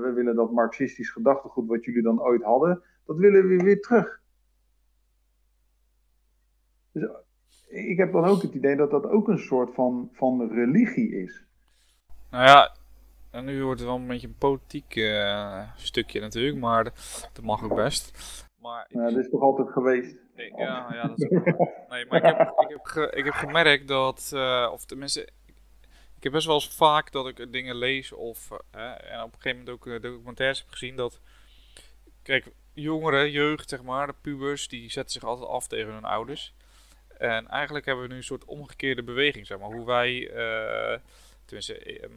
we 0.00 0.12
willen 0.14 0.34
dat 0.34 0.52
marxistisch 0.52 1.10
gedachtegoed 1.10 1.68
wat 1.68 1.84
jullie 1.84 2.02
dan 2.02 2.22
ooit 2.22 2.42
hadden, 2.42 2.82
dat 3.06 3.18
willen 3.18 3.48
we 3.48 3.56
weer 3.56 3.80
terug. 3.80 4.20
Dus 6.92 7.08
ik 7.72 7.96
heb 7.96 8.12
dan 8.12 8.24
ook 8.24 8.42
het 8.42 8.54
idee 8.54 8.76
dat 8.76 8.90
dat 8.90 9.06
ook 9.06 9.28
een 9.28 9.38
soort 9.38 9.74
van, 9.74 10.08
van 10.12 10.48
religie 10.52 11.22
is. 11.22 11.44
Nou 12.30 12.44
ja, 12.44 12.76
en 13.30 13.44
nu 13.44 13.64
wordt 13.64 13.80
het 13.80 13.88
wel 13.88 13.98
een 13.98 14.06
beetje 14.06 14.26
een 14.26 14.38
politiek 14.38 14.96
uh, 14.96 15.62
stukje 15.76 16.20
natuurlijk, 16.20 16.58
maar 16.58 16.84
dat 17.32 17.44
mag 17.44 17.64
ook 17.64 17.74
best. 17.74 18.10
Maar 18.60 18.86
ja, 18.88 19.02
dat 19.04 19.16
is 19.16 19.30
toch 19.30 19.40
altijd 19.40 19.68
geweest? 19.68 20.16
ja, 20.56 20.94
ja, 20.94 21.06
dat 21.06 21.20
is 21.20 21.28
Nee, 21.88 22.06
maar 22.06 22.18
ik 22.18 22.36
heb, 22.36 22.40
ik 22.40 22.68
heb, 22.68 22.84
ge, 22.84 23.10
ik 23.14 23.24
heb 23.24 23.34
gemerkt 23.34 23.88
dat, 23.88 24.30
uh, 24.34 24.68
of 24.72 24.84
tenminste, 24.84 25.28
ik 26.16 26.22
heb 26.22 26.32
best 26.32 26.46
wel 26.46 26.54
eens 26.54 26.76
vaak 26.76 27.12
dat 27.12 27.28
ik 27.28 27.52
dingen 27.52 27.76
lees 27.76 28.12
of 28.12 28.50
uh, 28.50 29.12
en 29.12 29.22
op 29.22 29.34
een 29.34 29.40
gegeven 29.40 29.64
moment 29.64 29.68
ook 29.68 30.02
documentaires 30.02 30.58
heb 30.58 30.68
gezien 30.68 30.96
dat, 30.96 31.20
kijk, 32.22 32.50
jongeren, 32.72 33.30
jeugd 33.30 33.68
zeg 33.68 33.82
maar, 33.82 34.06
de 34.06 34.14
pubers, 34.20 34.68
die 34.68 34.90
zetten 34.90 35.12
zich 35.12 35.24
altijd 35.24 35.48
af 35.48 35.66
tegen 35.66 35.92
hun 35.92 36.04
ouders. 36.04 36.54
En 37.22 37.48
eigenlijk 37.48 37.84
hebben 37.84 38.04
we 38.04 38.10
nu 38.10 38.16
een 38.16 38.24
soort 38.24 38.44
omgekeerde 38.44 39.02
beweging, 39.02 39.46
zeg 39.46 39.58
maar. 39.58 39.70
Hoe 39.70 39.86
wij, 39.86 40.12
uh, 40.12 40.98
tenminste, 41.44 41.78
eh, 41.78 42.08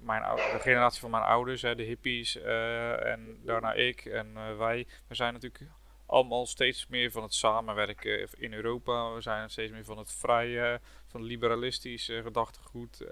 mijn, 0.00 0.22
de 0.22 0.58
generatie 0.60 1.00
van 1.00 1.10
mijn 1.10 1.22
ouders, 1.22 1.62
hè, 1.62 1.74
de 1.74 1.82
hippies 1.82 2.36
uh, 2.36 3.06
en 3.06 3.40
daarna 3.42 3.72
ik 3.72 4.04
en 4.04 4.32
uh, 4.34 4.56
wij, 4.56 4.86
we 5.08 5.14
zijn 5.14 5.32
natuurlijk 5.32 5.64
allemaal 6.06 6.46
steeds 6.46 6.86
meer 6.86 7.10
van 7.10 7.22
het 7.22 7.34
samenwerken 7.34 8.28
in 8.38 8.52
Europa. 8.52 9.12
We 9.12 9.20
zijn 9.20 9.50
steeds 9.50 9.72
meer 9.72 9.84
van 9.84 9.98
het 9.98 10.12
vrije, 10.12 10.80
van 11.06 11.20
het 11.20 11.30
liberalistische 11.30 12.22
gedachtegoed. 12.22 13.04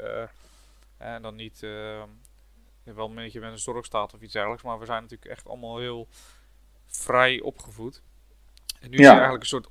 en 0.99 1.23
dan 1.23 1.35
niet 1.35 1.61
wel 2.85 3.09
een 3.09 3.15
beetje 3.15 3.41
met 3.41 3.53
een 3.53 3.59
zorgstaat 3.59 4.15
of 4.15 4.21
iets 4.21 4.33
dergelijks, 4.33 4.63
maar 4.63 4.79
we 4.79 4.87
zijn 4.87 5.03
natuurlijk 5.03 5.31
echt 5.31 5.49
allemaal 5.49 5.79
heel 5.79 6.09
vrij 6.87 7.41
opgevoed. 7.41 8.03
En 8.81 8.91
nu 8.91 8.97
is 8.97 9.05
er 9.05 9.13
eigenlijk 9.13 9.43
een 9.43 9.49
soort 9.49 9.69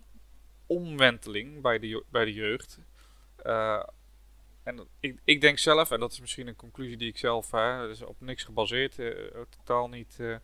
omwenteling 0.72 1.62
bij 1.62 1.80
de, 1.80 2.04
bij 2.10 2.26
de 2.26 2.34
jeugd. 2.34 2.80
Uh, 3.46 3.84
en 4.64 4.88
ik, 5.00 5.20
ik 5.24 5.42
denk 5.42 5.58
zelf, 5.58 5.92
en 5.92 6.00
dat 6.00 6.12
is 6.12 6.20
misschien 6.20 6.48
een 6.48 6.56
conclusie 6.56 6.98
die 6.98 7.08
ik 7.08 7.18
zelf, 7.18 7.52
hè, 7.52 7.88
dus 7.88 8.02
op 8.02 8.16
niks 8.20 8.44
gebaseerd, 8.44 8.98
uh, 8.98 9.30
totaal 9.50 9.90
niet 9.90 10.18
uh, 10.20 10.38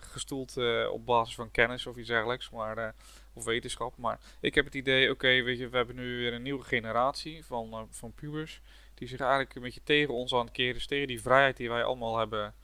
gestoeld 0.00 0.56
op 0.90 1.06
basis 1.06 1.34
van 1.34 1.50
kennis 1.50 1.86
of 1.86 1.96
iets 1.96 2.08
dergelijks, 2.08 2.50
maar, 2.50 2.94
of 3.32 3.44
wetenschap. 3.44 3.96
Maar 3.96 4.20
ik 4.40 4.54
heb 4.54 4.64
het 4.64 4.74
idee, 4.74 5.10
oké, 5.10 5.42
weet 5.42 5.58
je, 5.58 5.68
we 5.68 5.76
hebben 5.76 5.96
nu 5.96 6.16
weer 6.16 6.32
een 6.32 6.42
nieuwe 6.42 6.64
generatie 6.64 7.44
van, 7.44 7.88
van 7.90 8.12
pubers, 8.12 8.60
die 8.94 9.08
zich 9.08 9.20
eigenlijk 9.20 9.54
een 9.54 9.62
beetje 9.62 9.82
tegen 9.84 10.14
ons 10.14 10.34
aan 10.34 10.44
het 10.44 10.52
keren 10.52 10.76
is, 10.76 10.86
tegen 10.86 11.06
die 11.06 11.20
vrijheid 11.20 11.56
die 11.56 11.68
wij 11.68 11.84
allemaal 11.84 12.18
hebben, 12.18 12.54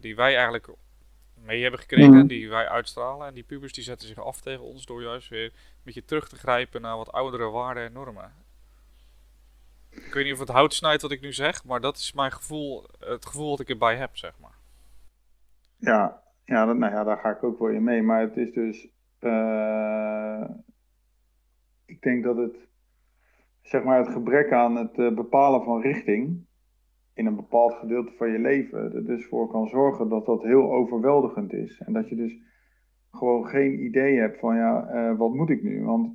die 0.00 0.16
wij 0.16 0.34
eigenlijk 0.34 0.68
mee 1.44 1.62
hebben 1.62 1.80
gekregen, 1.80 2.26
die 2.26 2.48
wij 2.48 2.68
uitstralen. 2.68 3.26
En 3.26 3.34
die 3.34 3.42
pubers 3.42 3.72
die 3.72 3.84
zetten 3.84 4.08
zich 4.08 4.24
af 4.24 4.40
tegen 4.40 4.64
ons 4.64 4.86
door 4.86 5.02
juist 5.02 5.28
weer 5.28 5.44
een 5.44 5.52
beetje 5.82 6.04
terug 6.04 6.28
te 6.28 6.36
grijpen 6.36 6.80
naar 6.80 6.96
wat 6.96 7.12
oudere 7.12 7.50
waarden 7.50 7.84
en 7.84 7.92
normen. 7.92 8.32
Ik 9.90 10.14
weet 10.14 10.24
niet 10.24 10.32
of 10.32 10.38
het 10.38 10.48
hout 10.48 10.74
snijdt 10.74 11.02
wat 11.02 11.10
ik 11.10 11.20
nu 11.20 11.32
zeg, 11.32 11.64
maar 11.64 11.80
dat 11.80 11.96
is 11.96 12.12
mijn 12.12 12.32
gevoel, 12.32 12.84
het 12.98 13.26
gevoel 13.26 13.50
dat 13.50 13.60
ik 13.60 13.68
erbij 13.68 13.96
heb, 13.96 14.16
zeg 14.16 14.32
maar. 14.40 14.58
Ja, 15.76 16.22
ja, 16.44 16.64
dat, 16.66 16.76
nou 16.76 16.92
ja 16.92 17.04
daar 17.04 17.18
ga 17.18 17.30
ik 17.30 17.42
ook 17.42 17.58
wel 17.58 17.68
in 17.68 17.84
mee. 17.84 18.02
Maar 18.02 18.20
het 18.20 18.36
is 18.36 18.52
dus, 18.52 18.88
uh, 19.20 20.44
ik 21.84 22.02
denk 22.02 22.24
dat 22.24 22.36
het, 22.36 22.56
zeg 23.62 23.82
maar, 23.82 23.98
het 23.98 24.12
gebrek 24.12 24.52
aan 24.52 24.76
het 24.76 24.98
uh, 24.98 25.14
bepalen 25.14 25.64
van 25.64 25.80
richting, 25.80 26.46
in 27.20 27.26
een 27.26 27.36
bepaald 27.36 27.74
gedeelte 27.74 28.12
van 28.12 28.30
je 28.30 28.38
leven 28.38 28.94
er 28.94 29.04
dus 29.04 29.26
voor 29.26 29.48
kan 29.48 29.66
zorgen 29.66 30.08
dat 30.08 30.26
dat 30.26 30.42
heel 30.42 30.72
overweldigend 30.72 31.52
is. 31.52 31.80
En 31.80 31.92
dat 31.92 32.08
je 32.08 32.16
dus 32.16 32.38
gewoon 33.10 33.46
geen 33.46 33.84
idee 33.84 34.18
hebt 34.18 34.38
van 34.38 34.56
ja, 34.56 34.94
uh, 34.94 35.18
wat 35.18 35.34
moet 35.34 35.50
ik 35.50 35.62
nu? 35.62 35.84
Want 35.84 36.14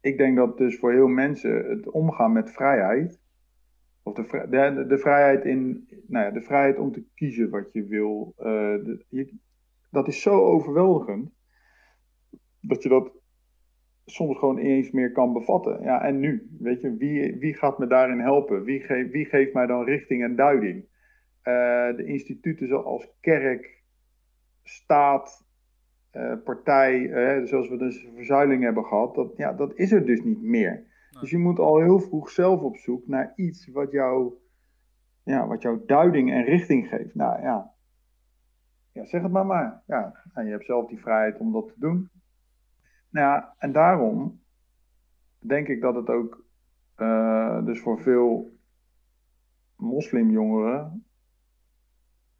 ik 0.00 0.16
denk 0.16 0.36
dat 0.36 0.58
dus 0.58 0.78
voor 0.78 0.92
heel 0.92 1.08
mensen 1.08 1.64
het 1.68 1.90
omgaan 1.90 2.32
met 2.32 2.50
vrijheid, 2.50 3.20
of 4.02 4.14
de, 4.14 4.46
de, 4.50 4.84
de 4.88 4.98
vrijheid 4.98 5.44
in, 5.44 5.88
nou 6.06 6.24
ja, 6.24 6.30
de 6.30 6.42
vrijheid 6.42 6.78
om 6.78 6.92
te 6.92 7.04
kiezen 7.14 7.50
wat 7.50 7.72
je 7.72 7.86
wil, 7.86 8.34
je, 9.08 9.34
dat 9.90 10.08
is 10.08 10.22
zo 10.22 10.44
overweldigend 10.44 11.30
dat 12.60 12.82
je 12.82 12.88
dat 12.88 13.21
soms 14.04 14.38
gewoon 14.38 14.58
eens 14.58 14.90
meer 14.90 15.12
kan 15.12 15.32
bevatten. 15.32 15.82
Ja, 15.82 16.02
en 16.02 16.20
nu? 16.20 16.56
Weet 16.58 16.80
je, 16.80 16.96
wie, 16.96 17.36
wie 17.38 17.54
gaat 17.54 17.78
me 17.78 17.86
daarin 17.86 18.20
helpen? 18.20 18.64
Wie, 18.64 18.80
geeft 18.80 19.10
wie 19.10 19.24
geeft 19.24 19.52
mij 19.52 19.66
dan 19.66 19.84
richting 19.84 20.22
en 20.22 20.36
duiding? 20.36 20.84
Uh, 21.44 21.96
de 21.96 22.04
instituten 22.04 22.68
zoals 22.68 23.08
kerk, 23.20 23.82
staat, 24.62 25.44
uh, 26.12 26.34
partij, 26.44 27.00
uh, 27.00 27.46
zoals 27.46 27.68
we 27.68 27.76
dus 27.76 28.08
verzuiling 28.14 28.62
hebben 28.62 28.84
gehad, 28.84 29.14
dat, 29.14 29.36
ja, 29.36 29.52
dat 29.52 29.74
is 29.74 29.92
er 29.92 30.06
dus 30.06 30.22
niet 30.22 30.42
meer. 30.42 30.90
Dus 31.20 31.30
je 31.30 31.38
moet 31.38 31.58
al 31.58 31.80
heel 31.80 32.00
vroeg 32.00 32.30
zelf 32.30 32.62
op 32.62 32.76
zoek 32.76 33.06
naar 33.06 33.32
iets 33.36 33.68
wat 33.68 33.90
jou, 33.90 34.32
ja, 35.22 35.46
wat 35.46 35.62
jou 35.62 35.80
duiding 35.86 36.32
en 36.32 36.44
richting 36.44 36.88
geeft. 36.88 37.14
Nou 37.14 37.42
ja, 37.42 37.72
ja 38.92 39.04
zeg 39.04 39.22
het 39.22 39.32
maar 39.32 39.46
maar. 39.46 39.82
Ja, 39.86 40.14
en 40.34 40.44
je 40.44 40.50
hebt 40.50 40.64
zelf 40.64 40.88
die 40.88 41.00
vrijheid 41.00 41.38
om 41.38 41.52
dat 41.52 41.68
te 41.68 41.74
doen. 41.76 42.10
Nou 43.12 43.26
ja, 43.26 43.54
en 43.58 43.72
daarom 43.72 44.40
denk 45.38 45.68
ik 45.68 45.80
dat 45.80 45.94
het 45.94 46.10
ook 46.10 46.44
uh, 46.98 47.64
dus 47.64 47.80
voor 47.80 48.00
veel 48.00 48.56
moslimjongeren, 49.76 51.04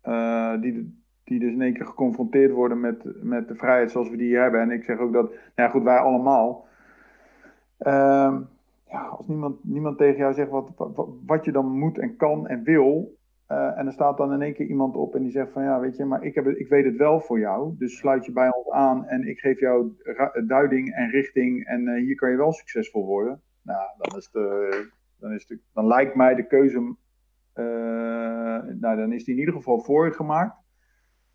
uh, 0.04 0.60
die, 0.60 1.02
die 1.24 1.40
dus 1.40 1.52
in 1.52 1.62
één 1.62 1.74
keer 1.74 1.86
geconfronteerd 1.86 2.52
worden 2.52 2.80
met, 2.80 3.22
met 3.22 3.48
de 3.48 3.54
vrijheid 3.54 3.90
zoals 3.90 4.08
we 4.08 4.16
die 4.16 4.26
hier 4.26 4.40
hebben. 4.40 4.60
En 4.60 4.70
ik 4.70 4.84
zeg 4.84 4.98
ook 4.98 5.12
dat, 5.12 5.28
nou 5.30 5.40
ja 5.54 5.68
goed, 5.68 5.82
wij 5.82 5.98
allemaal. 5.98 6.66
Uh, 7.78 8.36
ja, 8.88 9.02
als 9.02 9.26
niemand, 9.26 9.64
niemand 9.64 9.98
tegen 9.98 10.18
jou 10.18 10.34
zegt 10.34 10.50
wat, 10.50 10.70
wat 11.26 11.44
je 11.44 11.52
dan 11.52 11.78
moet 11.78 11.98
en 11.98 12.16
kan 12.16 12.48
en 12.48 12.62
wil, 12.62 13.18
uh, 13.52 13.78
en 13.78 13.86
er 13.86 13.92
staat 13.92 14.16
dan 14.16 14.32
in 14.32 14.42
één 14.42 14.54
keer 14.54 14.66
iemand 14.66 14.96
op 14.96 15.14
en 15.14 15.22
die 15.22 15.30
zegt 15.30 15.52
van 15.52 15.62
ja, 15.62 15.80
weet 15.80 15.96
je, 15.96 16.04
maar 16.04 16.24
ik, 16.24 16.34
heb 16.34 16.44
het, 16.44 16.58
ik 16.58 16.68
weet 16.68 16.84
het 16.84 16.96
wel 16.96 17.20
voor 17.20 17.38
jou. 17.38 17.74
Dus 17.78 17.96
sluit 17.96 18.24
je 18.24 18.32
bij 18.32 18.54
ons 18.54 18.70
aan 18.70 19.06
en 19.06 19.28
ik 19.28 19.38
geef 19.38 19.60
jou 19.60 19.92
duiding 20.46 20.94
en 20.94 21.10
richting 21.10 21.64
en 21.64 21.80
uh, 21.80 21.94
hier 21.94 22.14
kan 22.14 22.30
je 22.30 22.36
wel 22.36 22.52
succesvol 22.52 23.06
worden. 23.06 23.40
Nou, 23.62 23.86
dan, 23.98 24.18
is 24.18 24.30
de, 24.30 24.88
dan, 25.18 25.32
is 25.32 25.46
de, 25.46 25.58
dan 25.72 25.86
lijkt 25.86 26.14
mij 26.14 26.34
de 26.34 26.46
keuze, 26.46 26.78
uh, 26.78 27.64
nou 28.80 28.96
dan 28.96 29.12
is 29.12 29.24
die 29.24 29.34
in 29.34 29.40
ieder 29.40 29.54
geval 29.54 29.80
voor 29.80 30.06
je 30.06 30.12
gemaakt. 30.12 30.56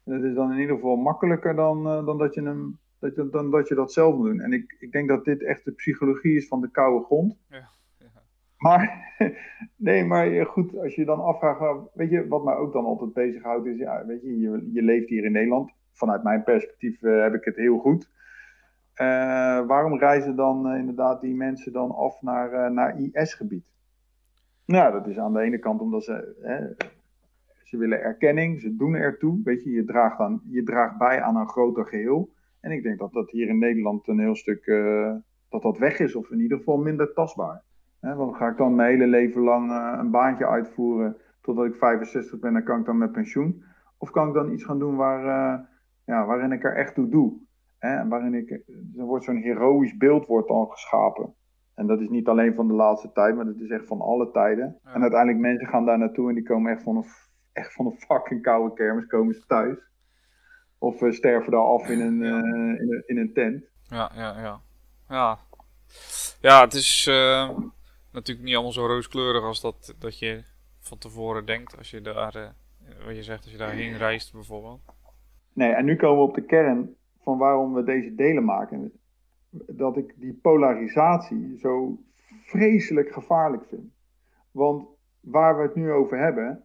En 0.05 0.13
dat 0.13 0.23
is 0.23 0.35
dan 0.35 0.51
in 0.51 0.59
ieder 0.59 0.75
geval 0.75 0.95
makkelijker 0.95 1.55
dan, 1.55 1.83
dan, 1.83 2.17
dat, 2.17 2.33
je 2.33 2.41
hem, 2.41 2.79
dat, 2.99 3.15
je, 3.15 3.29
dan 3.29 3.51
dat 3.51 3.67
je 3.67 3.75
dat 3.75 3.91
zelf 3.91 4.15
moet 4.15 4.25
doen. 4.25 4.41
En 4.41 4.53
ik, 4.53 4.75
ik 4.79 4.91
denk 4.91 5.07
dat 5.07 5.25
dit 5.25 5.43
echt 5.43 5.65
de 5.65 5.71
psychologie 5.71 6.35
is 6.35 6.47
van 6.47 6.61
de 6.61 6.71
koude 6.71 7.05
grond. 7.05 7.37
Ja. 7.49 7.69
Maar, 8.57 9.13
nee, 9.75 10.05
maar 10.05 10.45
goed, 10.45 10.77
als 10.77 10.95
je 10.95 11.05
dan 11.05 11.19
afvraagt, 11.19 11.81
weet 11.93 12.09
je, 12.09 12.27
wat 12.27 12.43
mij 12.43 12.55
ook 12.55 12.73
dan 12.73 12.85
altijd 12.85 13.13
bezighoudt, 13.13 13.65
is, 13.65 13.77
ja, 13.77 14.05
weet 14.05 14.21
je, 14.21 14.39
je, 14.73 14.81
leeft 14.81 15.09
hier 15.09 15.25
in 15.25 15.31
Nederland. 15.31 15.71
Vanuit 15.91 16.23
mijn 16.23 16.43
perspectief 16.43 17.01
uh, 17.01 17.21
heb 17.21 17.33
ik 17.33 17.43
het 17.43 17.55
heel 17.55 17.77
goed. 17.77 18.09
Uh, 19.01 19.65
waarom 19.67 19.97
reizen 19.97 20.35
dan 20.35 20.75
inderdaad 20.75 21.21
die 21.21 21.35
mensen 21.35 21.73
dan 21.73 21.91
af 21.91 22.21
naar, 22.21 22.71
naar 22.71 22.99
IS-gebied? 22.99 23.65
Nou, 24.65 24.91
dat 24.91 25.07
is 25.07 25.17
aan 25.17 25.33
de 25.33 25.41
ene 25.41 25.59
kant 25.59 25.81
omdat 25.81 26.03
ze, 26.03 26.35
hè, 26.41 26.85
ze 27.63 27.77
willen 27.77 28.01
erkenning, 28.01 28.61
ze 28.61 28.75
doen 28.75 28.95
ertoe. 28.95 29.41
Weet 29.43 29.63
je, 29.63 29.71
je 29.71 29.85
draagt, 29.85 30.19
aan, 30.19 30.41
je 30.49 30.63
draagt 30.63 30.97
bij 30.97 31.21
aan 31.21 31.35
een 31.35 31.49
groter 31.49 31.85
geheel. 31.85 32.33
En 32.59 32.71
ik 32.71 32.83
denk 32.83 32.99
dat 32.99 33.13
dat 33.13 33.31
hier 33.31 33.47
in 33.47 33.59
Nederland 33.59 34.07
een 34.07 34.19
heel 34.19 34.35
stuk, 34.35 34.65
dat 35.49 35.61
dat 35.61 35.77
weg 35.77 35.99
is, 35.99 36.15
of 36.15 36.29
in 36.29 36.39
ieder 36.39 36.57
geval 36.57 36.77
minder 36.77 37.13
tastbaar. 37.13 37.63
Hè, 38.07 38.15
want 38.15 38.35
ga 38.35 38.47
ik 38.47 38.57
dan 38.57 38.75
mijn 38.75 38.89
hele 38.89 39.07
leven 39.07 39.41
lang 39.41 39.71
uh, 39.71 39.95
een 39.99 40.11
baantje 40.11 40.47
uitvoeren 40.47 41.17
totdat 41.41 41.65
ik 41.65 41.75
65 41.75 42.39
ben, 42.39 42.53
dan 42.53 42.63
kan 42.63 42.79
ik 42.79 42.85
dan 42.85 42.97
met 42.97 43.11
pensioen. 43.11 43.63
Of 43.97 44.11
kan 44.11 44.27
ik 44.27 44.33
dan 44.33 44.51
iets 44.51 44.63
gaan 44.63 44.79
doen 44.79 44.95
waar, 44.95 45.19
eh, 45.19 45.59
ja, 46.05 46.25
waarin 46.25 46.51
ik 46.51 46.63
er 46.63 46.75
echt 46.75 46.93
toe 46.93 47.09
doe? 47.09 47.33
Hè? 47.79 48.07
Waarin 48.07 48.33
ik, 48.33 48.49
er 48.97 49.05
wordt 49.05 49.25
zo'n 49.25 49.41
heroïsch 49.41 49.97
beeld 49.97 50.25
wordt 50.25 50.47
dan 50.47 50.67
geschapen. 50.69 51.33
En 51.75 51.87
dat 51.87 51.99
is 51.99 52.09
niet 52.09 52.27
alleen 52.27 52.55
van 52.55 52.67
de 52.67 52.73
laatste 52.73 53.11
tijd, 53.11 53.35
maar 53.35 53.45
dat 53.45 53.59
is 53.59 53.69
echt 53.69 53.87
van 53.87 54.01
alle 54.01 54.31
tijden. 54.31 54.79
En 54.83 55.01
uiteindelijk 55.01 55.39
mensen 55.39 55.67
gaan 55.67 55.85
daar 55.85 55.97
naartoe 55.97 56.29
en 56.29 56.35
die 56.35 56.43
komen 56.43 56.71
echt 56.71 56.83
van 56.83 56.95
een, 56.95 57.05
echt 57.53 57.73
van 57.73 57.85
een 57.85 57.97
fucking 57.97 58.41
koude 58.41 58.73
kermis, 58.73 59.07
komen 59.07 59.33
ze 59.33 59.45
thuis. 59.47 59.77
Of 60.77 61.01
uh, 61.01 61.11
sterven 61.11 61.51
daar 61.51 61.61
af 61.61 61.89
in 61.89 62.01
een, 62.01 62.21
uh, 62.21 62.81
in, 62.81 62.91
een, 62.91 63.03
in 63.05 63.17
een 63.17 63.33
tent. 63.33 63.63
Ja, 63.83 64.11
ja, 64.15 64.39
ja. 64.39 64.59
Ja, 65.09 65.37
ja 66.41 66.61
het 66.61 66.73
is 66.73 67.07
uh, 67.07 67.49
natuurlijk 68.17 68.45
niet 68.45 68.55
allemaal 68.55 68.73
zo 68.73 68.85
rooskleurig 68.85 69.43
als 69.43 69.61
dat, 69.61 69.95
dat 69.99 70.19
je 70.19 70.43
van 70.79 70.97
tevoren 70.97 71.45
denkt. 71.45 71.77
Als 71.77 71.91
je 71.91 72.01
daar, 72.01 72.55
wat 73.05 73.15
je 73.15 73.23
zegt, 73.23 73.43
als 73.43 73.51
je 73.51 73.57
daarheen 73.57 73.97
reist 73.97 74.33
bijvoorbeeld. 74.33 74.81
Nee, 75.53 75.71
en 75.71 75.85
nu 75.85 75.95
komen 75.95 76.17
we 76.17 76.29
op 76.29 76.35
de 76.35 76.45
kern 76.45 76.95
van 77.21 77.37
waarom 77.37 77.73
we 77.73 77.83
deze 77.83 78.15
delen 78.15 78.45
maken. 78.45 78.91
Dat 79.67 79.97
ik 79.97 80.13
die 80.15 80.33
polarisatie 80.33 81.57
zo 81.59 81.99
vreselijk 82.43 83.11
gevaarlijk 83.11 83.63
vind. 83.69 83.93
Want 84.51 84.87
waar 85.19 85.57
we 85.57 85.63
het 85.63 85.75
nu 85.75 85.91
over 85.91 86.17
hebben, 86.17 86.63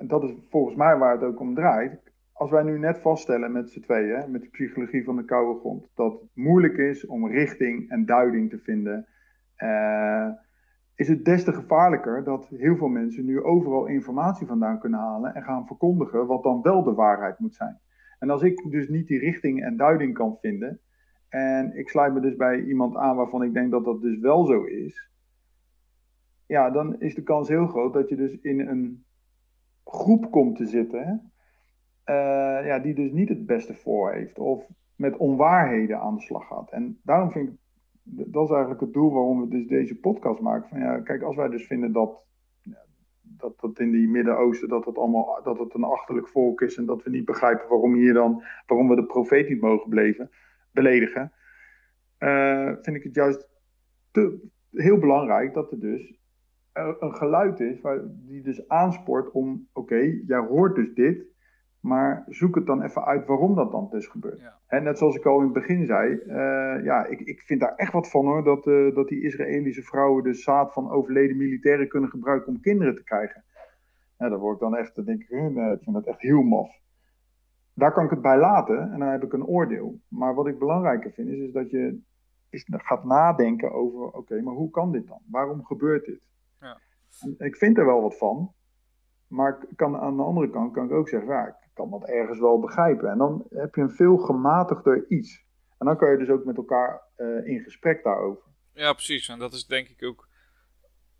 dat 0.00 0.22
is 0.22 0.30
volgens 0.50 0.76
mij 0.76 0.96
waar 0.96 1.12
het 1.12 1.22
ook 1.22 1.40
om 1.40 1.54
draait. 1.54 2.00
Als 2.32 2.50
wij 2.50 2.62
nu 2.62 2.78
net 2.78 2.98
vaststellen 2.98 3.52
met 3.52 3.70
z'n 3.70 3.80
tweeën, 3.80 4.30
met 4.30 4.42
de 4.42 4.48
psychologie 4.48 5.04
van 5.04 5.16
de 5.16 5.24
koude 5.24 5.60
grond, 5.60 5.88
dat 5.94 6.12
het 6.12 6.30
moeilijk 6.34 6.76
is 6.76 7.06
om 7.06 7.30
richting 7.30 7.90
en 7.90 8.06
duiding 8.06 8.50
te 8.50 8.58
vinden, 8.58 9.06
uh, 9.58 10.28
is 10.98 11.08
het 11.08 11.24
des 11.24 11.44
te 11.44 11.52
gevaarlijker 11.52 12.24
dat 12.24 12.48
heel 12.48 12.76
veel 12.76 12.88
mensen 12.88 13.24
nu 13.24 13.42
overal 13.42 13.86
informatie 13.86 14.46
vandaan 14.46 14.78
kunnen 14.78 15.00
halen 15.00 15.34
en 15.34 15.42
gaan 15.42 15.66
verkondigen 15.66 16.26
wat 16.26 16.42
dan 16.42 16.62
wel 16.62 16.82
de 16.82 16.94
waarheid 16.94 17.38
moet 17.38 17.54
zijn. 17.54 17.80
En 18.18 18.30
als 18.30 18.42
ik 18.42 18.70
dus 18.70 18.88
niet 18.88 19.06
die 19.06 19.18
richting 19.18 19.62
en 19.62 19.76
duiding 19.76 20.14
kan 20.14 20.36
vinden, 20.40 20.80
en 21.28 21.78
ik 21.78 21.88
sluit 21.88 22.14
me 22.14 22.20
dus 22.20 22.36
bij 22.36 22.62
iemand 22.62 22.96
aan 22.96 23.16
waarvan 23.16 23.42
ik 23.42 23.52
denk 23.52 23.70
dat 23.70 23.84
dat 23.84 24.00
dus 24.00 24.18
wel 24.18 24.44
zo 24.44 24.64
is, 24.64 25.10
ja, 26.46 26.70
dan 26.70 27.00
is 27.00 27.14
de 27.14 27.22
kans 27.22 27.48
heel 27.48 27.66
groot 27.66 27.92
dat 27.92 28.08
je 28.08 28.16
dus 28.16 28.40
in 28.40 28.60
een 28.60 29.04
groep 29.84 30.30
komt 30.30 30.56
te 30.56 30.66
zitten, 30.66 31.32
uh, 32.06 32.66
ja, 32.66 32.78
die 32.78 32.94
dus 32.94 33.12
niet 33.12 33.28
het 33.28 33.46
beste 33.46 33.74
voor 33.74 34.12
heeft, 34.12 34.38
of 34.38 34.66
met 34.96 35.16
onwaarheden 35.16 36.00
aan 36.00 36.14
de 36.14 36.22
slag 36.22 36.46
gaat. 36.46 36.70
En 36.70 37.00
daarom 37.02 37.30
vind 37.30 37.48
ik, 37.48 37.54
dat 38.10 38.44
is 38.44 38.50
eigenlijk 38.50 38.80
het 38.80 38.92
doel 38.92 39.12
waarom 39.12 39.40
we 39.40 39.48
dus 39.48 39.66
deze 39.66 39.98
podcast 39.98 40.40
maken. 40.40 40.68
Van 40.68 40.78
ja, 40.78 41.00
kijk, 41.00 41.22
als 41.22 41.36
wij 41.36 41.48
dus 41.48 41.66
vinden 41.66 41.92
dat 41.92 42.26
dat, 43.38 43.60
dat 43.60 43.78
in 43.78 43.90
die 43.90 44.08
Midden-Oosten 44.08 44.68
dat 44.68 44.84
het 44.84 44.98
allemaal 44.98 45.40
dat 45.42 45.58
het 45.58 45.74
een 45.74 45.84
achterlijk 45.84 46.28
volk 46.28 46.60
is 46.60 46.76
en 46.76 46.86
dat 46.86 47.02
we 47.02 47.10
niet 47.10 47.24
begrijpen 47.24 47.68
waarom 47.68 47.94
hier 47.94 48.12
dan 48.12 48.42
waarom 48.66 48.88
we 48.88 48.94
de 48.94 49.04
profeet 49.04 49.48
niet 49.48 49.60
mogen 49.60 49.90
beleven, 49.90 50.30
beledigen, 50.72 51.32
uh, 52.18 52.72
vind 52.80 52.96
ik 52.96 53.02
het 53.02 53.14
juist 53.14 53.48
heel 54.70 54.98
belangrijk 54.98 55.54
dat 55.54 55.72
er 55.72 55.80
dus 55.80 56.18
een 56.72 57.14
geluid 57.14 57.60
is 57.60 57.80
waar, 57.80 58.00
die 58.06 58.42
dus 58.42 58.68
aanspoort 58.68 59.30
om, 59.30 59.68
oké, 59.72 60.20
jij 60.26 60.38
hoort 60.38 60.74
dus 60.74 60.94
dit, 60.94 61.24
maar 61.88 62.24
zoek 62.26 62.54
het 62.54 62.66
dan 62.66 62.82
even 62.82 63.04
uit 63.04 63.26
waarom 63.26 63.54
dat 63.54 63.70
dan 63.70 63.88
dus 63.90 64.06
gebeurt. 64.06 64.40
Ja. 64.68 64.78
net 64.78 64.98
zoals 64.98 65.16
ik 65.16 65.26
al 65.26 65.38
in 65.38 65.44
het 65.44 65.52
begin 65.52 65.86
zei, 65.86 66.12
uh, 66.12 66.84
ja, 66.84 67.06
ik, 67.06 67.20
ik 67.20 67.40
vind 67.40 67.60
daar 67.60 67.74
echt 67.74 67.92
wat 67.92 68.10
van 68.10 68.26
hoor, 68.26 68.44
dat, 68.44 68.66
uh, 68.66 68.94
dat 68.94 69.08
die 69.08 69.22
Israëlische 69.22 69.82
vrouwen 69.82 70.22
de 70.22 70.34
zaad 70.34 70.72
van 70.72 70.90
overleden 70.90 71.36
militairen 71.36 71.88
kunnen 71.88 72.10
gebruiken 72.10 72.48
om 72.48 72.60
kinderen 72.60 72.94
te 72.94 73.04
krijgen. 73.04 73.44
Daar 74.16 74.38
word 74.38 74.54
ik 74.54 74.60
dan 74.60 74.76
echt, 74.76 74.94
dan 74.94 75.04
denk 75.04 75.22
ik, 75.22 75.30
nee, 75.30 75.72
ik 75.72 75.82
vind 75.82 75.96
dat 75.96 76.06
echt 76.06 76.20
heel 76.20 76.42
maf. 76.42 76.80
Daar 77.74 77.92
kan 77.92 78.04
ik 78.04 78.10
het 78.10 78.22
bij 78.22 78.38
laten 78.38 78.92
en 78.92 78.98
dan 78.98 79.08
heb 79.08 79.22
ik 79.22 79.32
een 79.32 79.46
oordeel. 79.46 80.00
Maar 80.08 80.34
wat 80.34 80.46
ik 80.46 80.58
belangrijker 80.58 81.12
vind, 81.12 81.28
is, 81.28 81.38
is 81.38 81.52
dat 81.52 81.70
je 81.70 82.00
is, 82.50 82.64
gaat 82.68 83.04
nadenken 83.04 83.72
over, 83.72 84.10
oké, 84.10 84.40
maar 84.40 84.54
hoe 84.54 84.70
kan 84.70 84.92
dit 84.92 85.06
dan? 85.06 85.20
Waarom 85.30 85.64
gebeurt 85.64 86.04
dit? 86.04 86.20
Ja. 86.60 86.78
Ik 87.38 87.56
vind 87.56 87.78
er 87.78 87.86
wel 87.86 88.02
wat 88.02 88.18
van, 88.18 88.52
maar 89.28 89.66
kan, 89.76 89.96
aan 89.96 90.16
de 90.16 90.22
andere 90.22 90.50
kant 90.50 90.72
kan 90.72 90.84
ik 90.84 90.92
ook 90.92 91.08
zeggen, 91.08 91.28
ja, 91.28 91.46
ik 91.46 91.57
kan 91.78 91.90
dat 91.90 92.08
ergens 92.08 92.38
wel 92.38 92.60
begrijpen. 92.60 93.10
En 93.10 93.18
dan 93.18 93.46
heb 93.48 93.74
je 93.74 93.80
een 93.80 93.90
veel 93.90 94.16
gematigder 94.16 95.04
iets. 95.08 95.46
En 95.78 95.86
dan 95.86 95.96
kan 95.96 96.10
je 96.10 96.18
dus 96.18 96.28
ook 96.28 96.44
met 96.44 96.56
elkaar 96.56 97.02
uh, 97.16 97.46
in 97.46 97.60
gesprek 97.60 98.02
daarover. 98.02 98.42
Ja, 98.72 98.92
precies. 98.92 99.28
En 99.28 99.38
dat 99.38 99.52
is 99.52 99.66
denk 99.66 99.88
ik 99.88 100.02
ook 100.02 100.28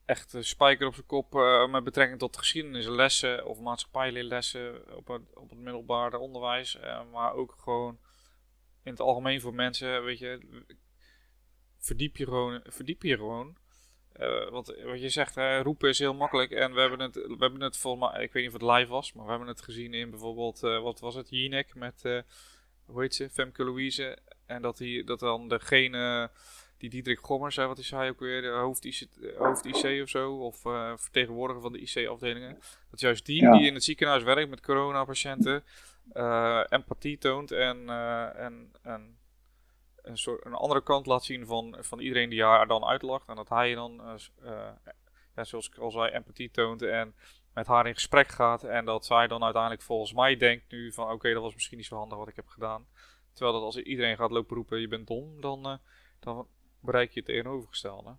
echt 0.05 0.33
een 0.33 0.45
spijker 0.45 0.87
op 0.87 0.95
zijn 0.95 1.07
kop 1.07 1.35
uh, 1.35 1.71
met 1.71 1.85
betrekking 1.85 2.19
tot 2.19 2.37
geschiedenislessen 2.37 3.47
of 3.47 3.61
maatschappijleerlessen 3.61 4.97
op 4.97 5.09
het, 5.09 5.23
op 5.35 5.51
het 5.51 5.59
middelbare 5.59 6.19
onderwijs. 6.19 6.81
Uh, 6.81 7.01
maar 7.13 7.33
ook 7.33 7.55
gewoon 7.59 7.99
in 8.83 8.91
het 8.91 9.01
algemeen 9.01 9.41
voor 9.41 9.55
mensen, 9.55 10.05
weet 10.05 10.19
je, 10.19 10.65
verdiep 11.79 12.17
je 12.17 12.25
gewoon. 12.25 12.61
Verdiep 12.65 13.03
je 13.03 13.17
gewoon 13.17 13.57
uh, 14.19 14.51
want 14.51 14.75
wat 14.85 15.01
je 15.01 15.09
zegt, 15.09 15.35
hè, 15.35 15.63
roepen 15.63 15.89
is 15.89 15.99
heel 15.99 16.15
makkelijk. 16.15 16.51
En 16.51 16.75
we 16.75 16.81
hebben 16.81 17.01
het, 17.01 17.15
we 17.15 17.37
hebben 17.39 17.61
het 17.61 17.77
volgens 17.77 18.13
mij, 18.13 18.23
ik 18.23 18.33
weet 18.33 18.43
niet 18.43 18.55
of 18.55 18.61
het 18.61 18.71
live 18.71 18.91
was, 18.91 19.13
maar 19.13 19.25
we 19.25 19.31
hebben 19.31 19.49
het 19.49 19.63
gezien 19.63 19.95
in 19.95 20.11
bijvoorbeeld, 20.11 20.63
uh, 20.63 20.83
wat 20.83 21.01
was 21.01 21.15
het, 21.15 21.31
Jinek 21.31 21.75
met, 21.75 22.03
uh, 22.03 22.21
hoe 22.85 23.01
heet 23.01 23.15
ze, 23.15 23.31
Femke 23.31 23.65
Louise. 23.65 24.19
En 24.47 24.63
dat, 24.63 24.77
die, 24.77 25.05
dat 25.05 25.21
dan 25.21 25.49
degene, 25.49 26.31
die 26.77 26.91
Diederik 26.91 27.21
Gommers, 27.21 27.57
hè, 27.57 27.67
wat 27.67 27.79
is 27.79 27.91
hij 27.91 28.09
ook 28.09 28.21
weer, 28.21 28.43
de 28.43 28.49
hoofd 28.49 28.85
IC, 28.85 29.09
hoofd 29.37 29.65
IC 29.65 30.03
of 30.03 30.09
zo, 30.09 30.37
of 30.37 30.61
vertegenwoordiger 31.01 31.63
van 31.63 31.73
de 31.73 31.81
IC-afdelingen. 31.81 32.59
Dat 32.91 33.01
juist 33.01 33.27
die, 33.27 33.51
die 33.51 33.67
in 33.67 33.75
het 33.75 33.85
ziekenhuis 33.85 34.23
werkt 34.23 34.51
met 34.51 34.61
coronapatiënten, 34.61 35.65
empathie 36.69 37.19
toont 37.19 37.51
en, 37.51 37.89
en, 38.37 38.73
en 38.83 39.18
een, 40.09 40.19
soort, 40.19 40.45
een 40.47 40.55
andere 40.55 40.83
kant 40.83 41.07
laat 41.07 41.25
zien 41.25 41.47
van, 41.47 41.77
van 41.81 42.01
iedereen 42.01 42.31
die 42.31 42.43
haar 42.43 42.67
dan 42.67 42.85
uitlacht. 42.85 43.29
En 43.29 43.37
dat 43.37 43.49
hij 43.49 43.75
dan, 43.75 44.01
uh, 44.45 44.71
ja, 45.35 45.45
zoals 45.45 45.69
ik 45.69 45.79
al 45.79 45.91
zei, 45.91 46.11
empathie 46.11 46.51
toont 46.51 46.83
en 46.83 47.15
met 47.55 47.67
haar 47.67 47.87
in 47.87 47.95
gesprek 47.95 48.29
gaat. 48.29 48.65
En 48.65 48.85
dat 48.85 49.05
zij 49.05 49.27
dan 49.27 49.45
uiteindelijk 49.45 49.83
volgens 49.83 50.13
mij 50.13 50.37
denkt 50.37 50.73
nu 50.73 50.93
van 50.93 51.11
oké, 51.11 51.33
dat 51.33 51.43
was 51.43 51.55
misschien 51.55 51.77
niet 51.77 51.87
zo 51.87 51.97
handig 51.97 52.19
wat 52.19 52.29
ik 52.29 52.37
heb 52.37 52.47
gedaan. 52.47 52.87
Terwijl 53.33 53.57
dat 53.57 53.65
als 53.65 53.77
iedereen 53.77 54.17
gaat 54.17 54.31
lopen 54.31 54.57
roepen 54.57 54.81
je 54.81 54.89
bent 54.89 55.07
dom, 55.07 55.41
dan, 55.41 55.67
uh, 55.67 55.77
dan 56.21 56.47
bereik 56.81 57.11
je 57.11 57.21
het 57.21 57.29
tegenovergestelde. 57.29 58.17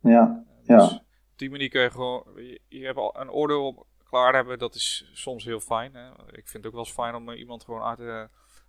Ja, 0.00 0.44
dus 0.58 0.66
ja. 0.66 0.84
Op 1.32 1.38
die 1.44 1.50
manier 1.50 1.68
kun 1.68 1.82
je 1.82 1.90
gewoon, 1.90 2.24
je, 2.36 2.60
je 2.68 2.84
hebt 2.84 2.98
al 2.98 3.20
een 3.20 3.30
oordeel 3.30 3.86
klaar 4.08 4.34
hebben, 4.34 4.58
dat 4.58 4.74
is 4.74 5.10
soms 5.12 5.44
heel 5.44 5.60
fijn. 5.60 5.94
Hè? 5.94 6.10
Ik 6.10 6.48
vind 6.48 6.52
het 6.52 6.66
ook 6.66 6.72
wel 6.72 6.84
eens 6.84 6.92
fijn 6.92 7.14
om 7.14 7.30
iemand 7.30 7.64
gewoon 7.64 7.82
uit 7.82 7.98
te 7.98 8.28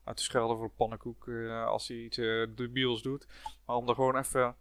uit 0.09 0.17
te 0.17 0.23
schelden 0.23 0.57
voor 0.57 0.69
pannenkoek 0.69 1.25
uh, 1.25 1.65
als 1.65 1.87
hij 1.87 1.97
iets 1.97 2.17
uh, 2.17 2.47
debiels 2.55 3.01
doet. 3.01 3.27
Maar 3.65 3.75
om 3.75 3.89
er 3.89 3.95
gewoon 3.95 4.17
even 4.17 4.55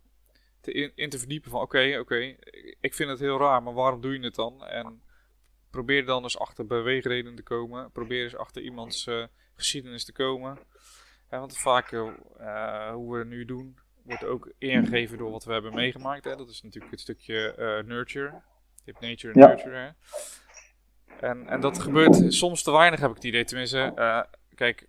te 0.61 0.73
in, 0.73 0.93
in, 0.95 1.11
te 1.11 1.19
verdiepen 1.19 1.51
van 1.51 1.61
oké, 1.61 1.99
oké, 1.99 2.37
ik 2.81 2.95
vind 2.95 3.11
het 3.11 3.19
heel 3.19 3.39
raar, 3.39 3.63
maar 3.63 3.75
waarom 3.75 4.01
doe 4.01 4.13
je 4.13 4.25
het 4.25 4.35
dan? 4.35 4.65
En 4.65 5.03
probeer 5.71 6.05
dan 6.05 6.23
eens 6.23 6.39
achter 6.39 6.67
beweegredenen 6.67 7.35
te 7.35 7.43
komen. 7.43 7.91
Probeer 7.91 8.23
eens 8.23 8.37
achter 8.37 8.63
iemands 8.63 9.07
uh, 9.07 9.27
geschiedenis 9.55 10.05
te 10.05 10.13
komen. 10.13 10.59
Ja, 11.31 11.39
want 11.39 11.59
vaak 11.59 11.91
hoe 11.91 13.13
we 13.13 13.19
het 13.19 13.29
nu 13.29 13.45
doen, 13.45 13.79
wordt 14.03 14.25
ook 14.25 14.53
ingegeven 14.59 15.19
door 15.19 15.31
wat 15.31 15.45
we 15.45 15.53
hebben 15.53 15.75
meegemaakt. 15.75 16.25
Hè? 16.25 16.37
Dat 16.37 16.49
is 16.49 16.63
natuurlijk 16.63 16.93
het 16.93 17.01
stukje 17.01 17.83
nurture. 17.87 18.43
Je 18.85 18.93
hebt 18.93 19.01
nature 19.01 19.33
en 19.33 19.49
nurture. 19.49 19.77
Hè? 19.77 19.91
En, 21.21 21.49
en 21.49 21.61
dat 21.61 21.79
gebeurt 21.79 22.33
soms 22.33 22.63
te 22.63 22.73
weinig, 22.73 23.01
heb 23.01 23.11
ik 23.11 23.17
het 23.17 23.25
idee. 23.25 23.45
Tenminste, 23.45 23.95
kijk, 24.55 24.89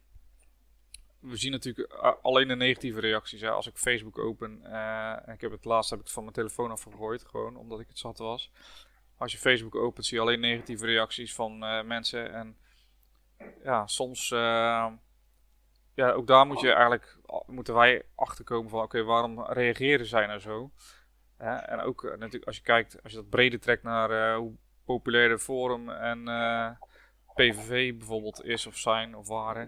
we 1.19 1.37
zien 1.37 1.51
natuurlijk 1.51 1.93
alleen 2.21 2.47
de 2.47 2.55
negatieve 2.55 2.99
reacties. 2.99 3.41
Hè. 3.41 3.49
Als 3.49 3.67
ik 3.67 3.77
Facebook 3.77 4.17
open, 4.17 4.61
uh, 4.63 5.27
en 5.27 5.33
ik 5.33 5.41
heb 5.41 5.51
het 5.51 5.65
laatst 5.65 5.89
heb 5.89 5.99
ik 5.99 6.05
het 6.05 6.13
van 6.13 6.23
mijn 6.23 6.35
telefoon 6.35 6.71
afgegooid, 6.71 7.25
gewoon 7.25 7.55
omdat 7.55 7.79
ik 7.79 7.87
het 7.87 7.97
zat 7.97 8.17
was. 8.17 8.51
Als 9.17 9.31
je 9.31 9.37
Facebook 9.37 9.75
opent, 9.75 10.05
zie 10.05 10.17
je 10.17 10.23
alleen 10.23 10.39
negatieve 10.39 10.85
reacties 10.85 11.35
van 11.35 11.63
uh, 11.63 11.83
mensen. 11.83 12.33
En 12.33 12.57
ja, 13.63 13.87
soms, 13.87 14.31
uh, 14.31 14.87
ja, 15.93 16.11
ook 16.11 16.27
daar 16.27 16.45
moet 16.45 16.59
je 16.59 16.71
eigenlijk, 16.71 17.17
moeten 17.45 17.73
wij 17.73 18.05
achterkomen 18.15 18.69
van, 18.69 18.81
oké, 18.81 19.03
waarom 19.03 19.45
reageren 19.45 20.05
zij 20.05 20.25
nou 20.25 20.39
zo? 20.39 20.71
en 21.65 21.79
ook 21.79 22.03
natuurlijk 22.03 22.45
als 22.45 22.55
je 22.55 22.61
kijkt, 22.61 23.03
als 23.03 23.11
je 23.11 23.17
dat 23.17 23.29
breder 23.29 23.59
trekt 23.59 23.83
naar 23.83 24.35
hoe 24.35 24.57
populair 24.93 25.29
de 25.29 25.39
forum 25.39 25.89
en 25.89 26.23
PVV 27.39 27.97
bijvoorbeeld 27.97 28.43
is 28.43 28.67
of 28.67 28.77
zijn 28.77 29.15
of 29.15 29.27
waren. 29.27 29.67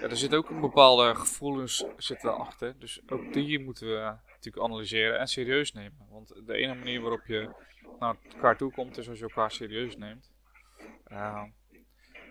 Ja, 0.00 0.08
er 0.08 0.16
zit 0.16 0.34
ook 0.34 0.50
een 0.50 0.60
bepaalde 0.60 1.14
gevoelens 1.14 1.86
zitten 1.96 2.36
achter. 2.36 2.78
Dus 2.78 3.00
ook 3.06 3.32
die 3.32 3.60
moeten 3.60 3.86
we 3.86 4.16
natuurlijk 4.28 4.64
analyseren 4.64 5.18
en 5.18 5.26
serieus 5.26 5.72
nemen. 5.72 6.06
Want 6.10 6.34
de 6.46 6.54
ene 6.54 6.74
manier 6.74 7.00
waarop 7.00 7.24
je 7.26 7.50
naar 7.98 8.16
elkaar 8.32 8.56
toe 8.56 8.72
komt 8.72 8.98
is 8.98 9.08
als 9.08 9.18
je 9.18 9.24
elkaar 9.24 9.50
serieus 9.50 9.96
neemt. 9.96 10.32
Uh, 11.08 11.42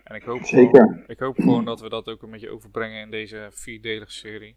en 0.04 0.14
ik 0.14 0.22
hoop, 0.22 0.42
Gewoon, 0.42 1.04
ik 1.06 1.18
hoop 1.18 1.36
gewoon 1.36 1.64
dat 1.64 1.80
we 1.80 1.88
dat 1.88 2.08
ook 2.08 2.22
een 2.22 2.30
beetje 2.30 2.50
overbrengen 2.50 3.00
in 3.00 3.10
deze 3.10 3.48
vierdelige 3.52 4.10
serie. 4.10 4.56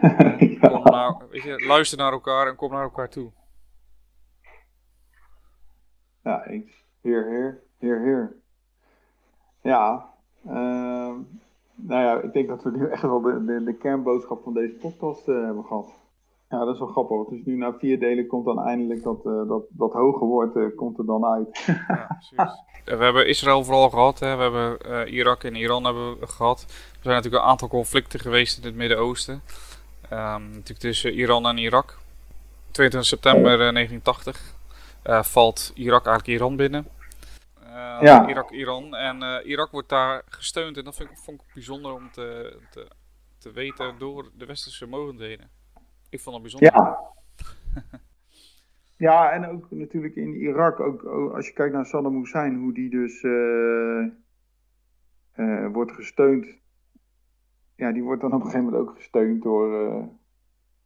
kom 0.60 1.28
weet 1.30 1.42
je, 1.42 1.64
luister 1.66 1.98
naar 1.98 2.12
elkaar 2.12 2.46
en 2.46 2.56
kom 2.56 2.70
naar 2.72 2.82
elkaar 2.82 3.08
toe. 3.08 3.32
Ja, 6.22 6.46
eens. 6.46 6.83
Heer, 7.04 7.26
heer, 7.26 7.62
heer, 7.78 8.00
heer. 8.00 8.36
Ja, 9.62 10.14
denk 12.34 12.48
dat 12.48 12.62
we 12.62 12.70
nu 12.78 12.88
echt 12.92 13.02
wel 13.02 13.20
de, 13.20 13.44
de, 13.44 13.64
de 13.64 13.74
kernboodschap 13.74 14.42
van 14.42 14.54
deze 14.54 14.72
podcast 14.72 15.28
uh, 15.28 15.44
hebben 15.44 15.64
gehad. 15.64 15.92
Ja, 16.50 16.64
dat 16.64 16.74
is 16.74 16.78
wel 16.78 16.88
grappig. 16.88 17.28
Dus 17.28 17.44
nu 17.44 17.56
na 17.56 17.72
vier 17.78 18.00
delen 18.00 18.26
komt 18.26 18.44
dan 18.44 18.60
eindelijk 18.60 19.02
dat, 19.02 19.24
uh, 19.24 19.48
dat, 19.48 19.62
dat 19.68 19.92
hoge 19.92 20.24
woord 20.24 20.56
uh, 20.56 20.76
komt 20.76 20.98
er 20.98 21.06
dan 21.06 21.24
uit. 21.24 21.58
ja, 21.66 22.06
precies. 22.08 22.62
We 22.84 23.04
hebben 23.04 23.28
Israël 23.28 23.64
vooral 23.64 23.90
gehad. 23.90 24.18
Hè. 24.18 24.36
We 24.36 24.42
hebben 24.42 25.08
Irak 25.12 25.44
en 25.44 25.54
Iran 25.54 25.84
hebben 25.84 26.18
we 26.18 26.26
gehad. 26.26 26.64
Er 26.68 27.02
zijn 27.02 27.14
natuurlijk 27.14 27.42
een 27.42 27.50
aantal 27.50 27.68
conflicten 27.68 28.20
geweest 28.20 28.58
in 28.58 28.64
het 28.64 28.74
Midden-Oosten. 28.74 29.42
Um, 30.12 30.48
natuurlijk 30.48 30.78
tussen 30.78 31.12
Iran 31.12 31.46
en 31.46 31.58
Irak. 31.58 31.98
22 32.70 33.10
september 33.10 33.58
1980 33.58 34.54
valt 35.22 35.72
Irak 35.74 36.06
eigenlijk 36.06 36.38
Iran 36.38 36.56
binnen. 36.56 36.86
Uh, 37.74 37.98
ja. 38.00 38.28
Irak, 38.28 38.50
Iran. 38.50 38.94
En 38.94 39.22
uh, 39.22 39.36
Irak 39.44 39.70
wordt 39.70 39.88
daar 39.88 40.22
gesteund. 40.26 40.76
En 40.76 40.84
dat 40.84 40.96
vind 40.96 41.10
ik, 41.10 41.16
vond 41.16 41.40
ik 41.40 41.54
bijzonder 41.54 41.92
om 41.92 42.10
te, 42.10 42.58
te, 42.70 42.90
te 43.38 43.52
weten 43.52 43.98
door 43.98 44.30
de 44.34 44.46
westerse 44.46 44.86
mogendheden. 44.86 45.50
Ik 46.08 46.20
vond 46.20 46.34
het 46.34 46.42
bijzonder. 46.42 46.72
Ja. 46.74 46.98
ja, 49.08 49.30
en 49.30 49.46
ook 49.46 49.70
natuurlijk 49.70 50.16
in 50.16 50.34
Irak, 50.34 50.80
ook, 50.80 51.04
als 51.34 51.46
je 51.46 51.52
kijkt 51.52 51.74
naar 51.74 51.86
Saddam 51.86 52.16
Hussein, 52.16 52.56
hoe 52.56 52.72
die 52.72 52.90
dus 52.90 53.22
uh, 53.22 54.06
wordt 55.72 55.92
gesteund. 55.92 56.46
Ja, 57.76 57.92
die 57.92 58.02
wordt 58.02 58.20
dan 58.20 58.32
op 58.32 58.40
een 58.40 58.46
gegeven 58.46 58.64
moment 58.64 58.88
ook 58.88 58.96
gesteund 58.96 59.42
door, 59.42 59.68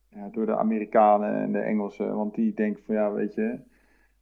ja, 0.09 0.29
door 0.29 0.47
de 0.47 0.57
Amerikanen 0.57 1.35
en 1.35 1.53
de 1.53 1.61
Engelsen. 1.61 2.17
Want 2.17 2.35
die 2.35 2.55
denken 2.55 2.85
van 2.85 2.95
ja, 2.95 3.13
weet 3.13 3.35
je, 3.35 3.59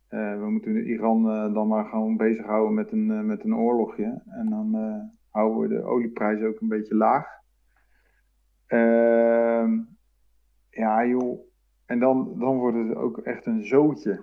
we 0.08 0.46
moeten 0.48 0.86
Iran 0.86 1.26
uh, 1.26 1.54
dan 1.54 1.68
maar 1.68 1.84
gewoon 1.84 2.16
bezighouden 2.16 2.74
met 2.74 2.92
een, 2.92 3.08
uh, 3.10 3.20
met 3.20 3.44
een 3.44 3.56
oorlogje. 3.56 4.22
En 4.26 4.50
dan 4.50 4.74
houden 5.30 5.60
we 5.60 5.68
de 5.68 5.82
olieprijs 5.82 6.42
ook 6.42 6.60
een 6.60 6.68
beetje 6.68 6.94
laag. 6.94 7.26
Ehm, 8.66 9.80
ja, 10.70 11.06
joh. 11.06 11.40
En 11.86 11.98
dan, 11.98 12.38
dan 12.38 12.56
wordt 12.56 12.76
het 12.76 12.96
ook 12.96 13.18
echt 13.18 13.46
een 13.46 13.64
zootje. 13.64 14.20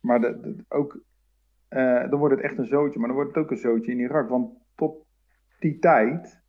Maar 0.00 0.20
de, 0.20 0.40
de, 0.40 0.64
ook, 0.68 1.00
dan 2.10 2.16
wordt 2.18 2.34
het 2.34 2.44
echt 2.44 2.58
een 2.58 2.66
zootje. 2.66 2.98
Maar 2.98 3.08
dan 3.08 3.16
wordt 3.16 3.34
het 3.34 3.44
ook 3.44 3.50
een 3.50 3.56
zootje 3.56 3.92
in 3.92 3.98
Irak. 3.98 4.28
Want 4.28 4.58
tot 4.74 5.06
die 5.58 5.78
tijd 5.78 6.39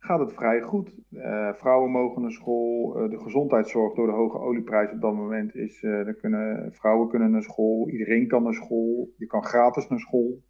gaat 0.00 0.18
het 0.18 0.32
vrij 0.32 0.60
goed. 0.60 0.94
Uh, 1.10 1.52
vrouwen 1.52 1.90
mogen 1.90 2.22
naar 2.22 2.30
school. 2.30 3.02
Uh, 3.02 3.10
de 3.10 3.20
gezondheidszorg 3.20 3.94
door 3.94 4.06
de 4.06 4.12
hoge 4.12 4.38
olieprijs 4.38 4.92
op 4.92 5.00
dat 5.00 5.14
moment 5.14 5.54
is. 5.54 5.82
Uh, 5.82 6.08
kunnen, 6.20 6.72
vrouwen 6.72 7.08
kunnen 7.08 7.30
naar 7.30 7.42
school. 7.42 7.88
Iedereen 7.88 8.28
kan 8.28 8.42
naar 8.42 8.54
school. 8.54 9.14
Je 9.16 9.26
kan 9.26 9.44
gratis 9.44 9.88
naar 9.88 9.98
school. 9.98 10.42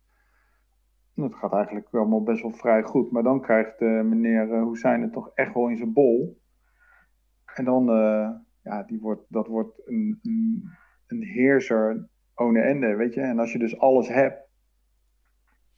Dat 1.14 1.34
gaat 1.34 1.52
eigenlijk 1.52 1.88
allemaal 1.90 2.22
best 2.22 2.42
wel 2.42 2.50
vrij 2.50 2.82
goed. 2.82 3.10
Maar 3.10 3.22
dan 3.22 3.40
krijgt 3.40 3.80
meneer 3.80 4.66
Hussein 4.68 5.02
het 5.02 5.12
toch 5.12 5.30
echt 5.34 5.54
wel 5.54 5.68
in 5.68 5.76
zijn 5.76 5.92
bol. 5.92 6.40
En 7.54 7.64
dan, 7.64 7.84
ja, 8.62 8.82
die 8.86 9.00
wordt, 9.00 9.22
dat 9.28 9.46
wordt 9.46 9.82
een, 9.88 10.18
een, 10.22 10.64
een 11.06 11.22
heerser 11.22 12.08
ohne 12.34 12.60
ende, 12.60 12.96
weet 12.96 13.14
je. 13.14 13.20
En 13.20 13.38
als 13.38 13.52
je 13.52 13.58
dus 13.58 13.78
alles 13.78 14.08
hebt, 14.08 14.48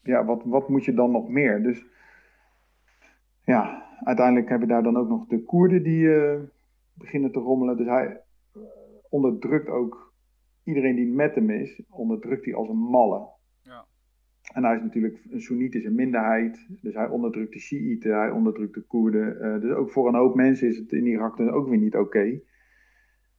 ja, 0.02 0.24
wat, 0.24 0.42
wat 0.44 0.68
moet 0.68 0.84
je 0.84 0.94
dan 0.94 1.10
nog 1.10 1.28
meer? 1.28 1.62
Dus 1.62 1.86
ja, 3.44 3.82
uiteindelijk 4.04 4.48
heb 4.48 4.60
je 4.60 4.66
daar 4.66 4.82
dan 4.82 4.96
ook 4.96 5.08
nog 5.08 5.26
de 5.26 5.42
Koerden 5.42 5.82
die 5.82 6.02
uh, 6.02 6.40
beginnen 6.94 7.32
te 7.32 7.38
rommelen. 7.38 7.76
Dus 7.76 7.86
hij 7.86 8.20
uh, 8.56 8.62
onderdrukt 9.08 9.68
ook 9.68 10.12
iedereen 10.64 10.96
die 10.96 11.06
met 11.06 11.34
hem 11.34 11.50
is, 11.50 11.82
onderdrukt 11.90 12.44
hij 12.44 12.54
als 12.54 12.68
een 12.68 12.76
malle. 12.76 13.28
Ja. 13.62 13.86
En 14.54 14.64
hij 14.64 14.76
is 14.76 14.82
natuurlijk 14.82 15.18
een 15.30 15.40
Soenitische 15.40 15.90
minderheid, 15.90 16.66
dus 16.80 16.94
hij 16.94 17.08
onderdrukt 17.08 17.52
de 17.52 17.58
Shiiten, 17.58 18.18
hij 18.18 18.30
onderdrukt 18.30 18.74
de 18.74 18.82
Koerden. 18.82 19.36
Uh, 19.40 19.60
dus 19.60 19.70
ook 19.70 19.90
voor 19.90 20.08
een 20.08 20.14
hoop 20.14 20.34
mensen 20.34 20.68
is 20.68 20.78
het 20.78 20.92
in 20.92 21.06
Irak 21.06 21.36
dan 21.36 21.50
ook 21.50 21.68
weer 21.68 21.78
niet 21.78 21.96
oké. 21.96 22.40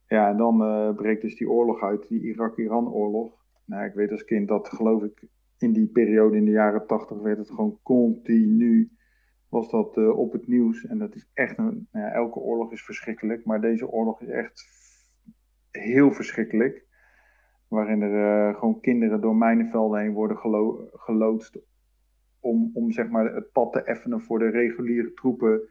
Ja, 0.07 0.29
en 0.29 0.37
dan 0.37 0.57
breekt 0.95 1.21
dus 1.21 1.37
die 1.37 1.49
oorlog 1.49 1.81
uit, 1.81 2.07
die 2.07 2.21
Irak-Iran-oorlog. 2.21 3.45
Nou, 3.65 3.85
ik 3.85 3.93
weet 3.93 4.11
als 4.11 4.25
kind 4.25 4.47
dat, 4.47 4.69
geloof 4.69 5.03
ik, 5.03 5.27
in 5.57 5.73
die 5.73 5.87
periode 5.87 6.37
in 6.37 6.45
de 6.45 6.51
jaren 6.51 6.87
tachtig 6.87 7.21
werd 7.21 7.37
het 7.37 7.49
gewoon 7.49 7.79
continu 7.83 8.91
was 9.53 9.69
dat 9.69 9.97
uh, 9.97 10.17
op 10.17 10.31
het 10.31 10.47
nieuws. 10.47 10.85
En 10.85 10.97
dat 10.97 11.15
is 11.15 11.29
echt 11.33 11.57
een. 11.57 11.87
Nou 11.91 12.05
ja, 12.05 12.11
elke 12.11 12.39
oorlog 12.39 12.71
is 12.71 12.83
verschrikkelijk, 12.83 13.45
maar 13.45 13.61
deze 13.61 13.87
oorlog 13.87 14.21
is 14.21 14.27
echt 14.27 14.65
heel 15.71 16.11
verschrikkelijk. 16.11 16.85
Waarin 17.67 18.01
er 18.01 18.49
uh, 18.49 18.59
gewoon 18.59 18.79
kinderen 18.79 19.21
door 19.21 19.35
mijnenvelden 19.35 19.99
heen 19.99 20.13
worden 20.13 20.37
gelo 20.37 20.89
geloodst. 20.93 21.59
Om, 22.39 22.71
om 22.73 22.91
zeg 22.91 23.09
maar 23.09 23.33
het 23.33 23.51
pad 23.51 23.71
te 23.71 23.83
effenen 23.83 24.21
voor 24.21 24.39
de 24.39 24.49
reguliere 24.49 25.13
troepen. 25.13 25.61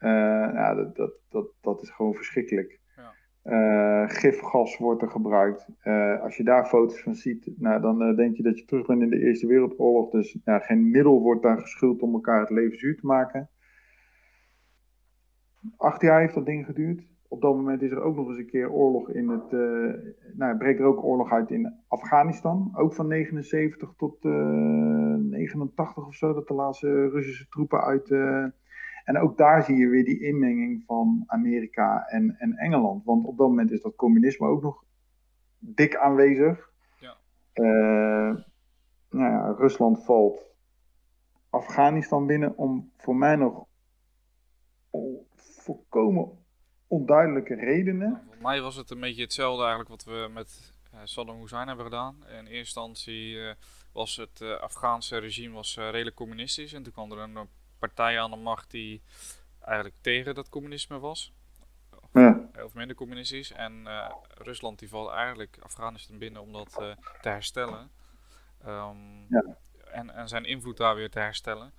Uh, 0.00 0.76
dat, 0.76 0.96
dat, 0.96 1.12
dat, 1.28 1.48
dat 1.60 1.82
is 1.82 1.90
gewoon 1.90 2.14
verschrikkelijk. 2.14 2.80
Uh, 3.48 4.08
gifgas 4.08 4.78
wordt 4.78 5.02
er 5.02 5.10
gebruikt. 5.10 5.68
Uh, 5.84 6.22
als 6.22 6.36
je 6.36 6.44
daar 6.44 6.66
foto's 6.66 7.02
van 7.02 7.14
ziet, 7.14 7.50
nou, 7.56 7.80
dan 7.80 8.02
uh, 8.02 8.16
denk 8.16 8.36
je 8.36 8.42
dat 8.42 8.58
je 8.58 8.64
terug 8.64 8.86
bent 8.86 9.02
in 9.02 9.10
de 9.10 9.20
Eerste 9.20 9.46
Wereldoorlog. 9.46 10.10
Dus 10.10 10.38
geen 10.44 10.90
middel 10.90 11.20
wordt 11.20 11.42
daar 11.42 11.58
geschuld 11.58 12.02
om 12.02 12.12
elkaar 12.12 12.40
het 12.40 12.50
leven 12.50 12.78
zuur 12.78 12.96
te 12.96 13.06
maken. 13.06 13.50
Acht 15.76 16.02
jaar 16.02 16.20
heeft 16.20 16.34
dat 16.34 16.46
ding 16.46 16.66
geduurd. 16.66 17.06
Op 17.28 17.40
dat 17.40 17.54
moment 17.54 17.82
is 17.82 17.90
er 17.90 18.02
ook 18.02 18.16
nog 18.16 18.28
eens 18.28 18.38
een 18.38 18.46
keer 18.46 18.70
oorlog 18.70 19.10
in 19.10 19.28
het. 19.28 19.50
nou, 20.36 20.56
breekt 20.56 20.80
er 20.80 20.86
ook 20.86 21.04
oorlog 21.04 21.32
uit 21.32 21.50
in 21.50 21.74
Afghanistan. 21.88 22.70
Ook 22.74 22.94
van 22.94 23.06
79 23.06 23.94
tot 23.96 24.24
89 24.24 26.06
of 26.06 26.14
zo. 26.14 26.32
Dat 26.32 26.48
de 26.48 26.54
laatste 26.54 27.08
Russische 27.08 27.48
troepen 27.48 27.80
uit 27.80 28.08
en 29.08 29.18
ook 29.18 29.36
daar 29.36 29.62
zie 29.62 29.76
je 29.76 29.88
weer 29.88 30.04
die 30.04 30.20
inmenging 30.20 30.82
van 30.86 31.24
Amerika 31.26 32.06
en, 32.06 32.36
en 32.38 32.56
Engeland. 32.56 33.04
Want 33.04 33.26
op 33.26 33.38
dat 33.38 33.48
moment 33.48 33.70
is 33.70 33.82
dat 33.82 33.96
communisme 33.96 34.46
ook 34.46 34.62
nog 34.62 34.84
dik 35.58 35.96
aanwezig. 35.96 36.70
Ja. 37.00 37.16
Uh, 37.54 38.36
nou 39.10 39.32
ja, 39.32 39.54
Rusland 39.58 40.04
valt 40.04 40.40
Afghanistan 41.50 42.26
binnen 42.26 42.56
om 42.56 42.92
voor 42.96 43.16
mij 43.16 43.36
nog 43.36 43.66
volkomen 45.36 46.44
onduidelijke 46.86 47.54
redenen. 47.54 48.10
Nou, 48.10 48.24
voor 48.26 48.42
mij 48.42 48.60
was 48.60 48.76
het 48.76 48.90
een 48.90 49.00
beetje 49.00 49.22
hetzelfde 49.22 49.60
eigenlijk 49.60 49.90
wat 49.90 50.04
we 50.04 50.28
met 50.32 50.72
uh, 50.94 51.00
Saddam 51.04 51.40
Hussein 51.40 51.66
hebben 51.66 51.84
gedaan. 51.84 52.16
In 52.26 52.38
eerste 52.38 52.56
instantie 52.56 53.34
uh, 53.34 53.52
was 53.92 54.16
het 54.16 54.42
Afghaanse 54.60 55.18
regime 55.18 55.54
was, 55.54 55.76
redelijk 55.76 56.16
communistisch 56.16 56.72
en 56.72 56.82
toen 56.82 56.92
kwam 56.92 57.12
er 57.12 57.18
een 57.18 57.48
partij 57.78 58.20
aan 58.20 58.30
de 58.30 58.36
macht 58.36 58.70
die 58.70 59.02
eigenlijk 59.60 59.94
tegen 60.00 60.34
dat 60.34 60.48
communisme 60.48 60.98
was. 60.98 61.32
Of, 62.00 62.08
ja. 62.12 62.48
of 62.64 62.74
minder 62.74 62.96
communistisch. 62.96 63.52
En 63.52 63.72
uh, 63.84 64.10
Rusland 64.34 64.78
die 64.78 64.88
valt 64.88 65.10
eigenlijk 65.10 65.58
Afghanistan 65.62 66.18
binnen 66.18 66.42
om 66.42 66.52
dat 66.52 66.78
uh, 66.80 66.90
te 67.20 67.28
herstellen. 67.28 67.90
Um, 68.66 69.26
ja. 69.28 69.44
en, 69.90 70.10
en 70.10 70.28
zijn 70.28 70.44
invloed 70.44 70.76
daar 70.76 70.94
weer 70.94 71.10
te 71.10 71.18
herstellen. 71.18 71.72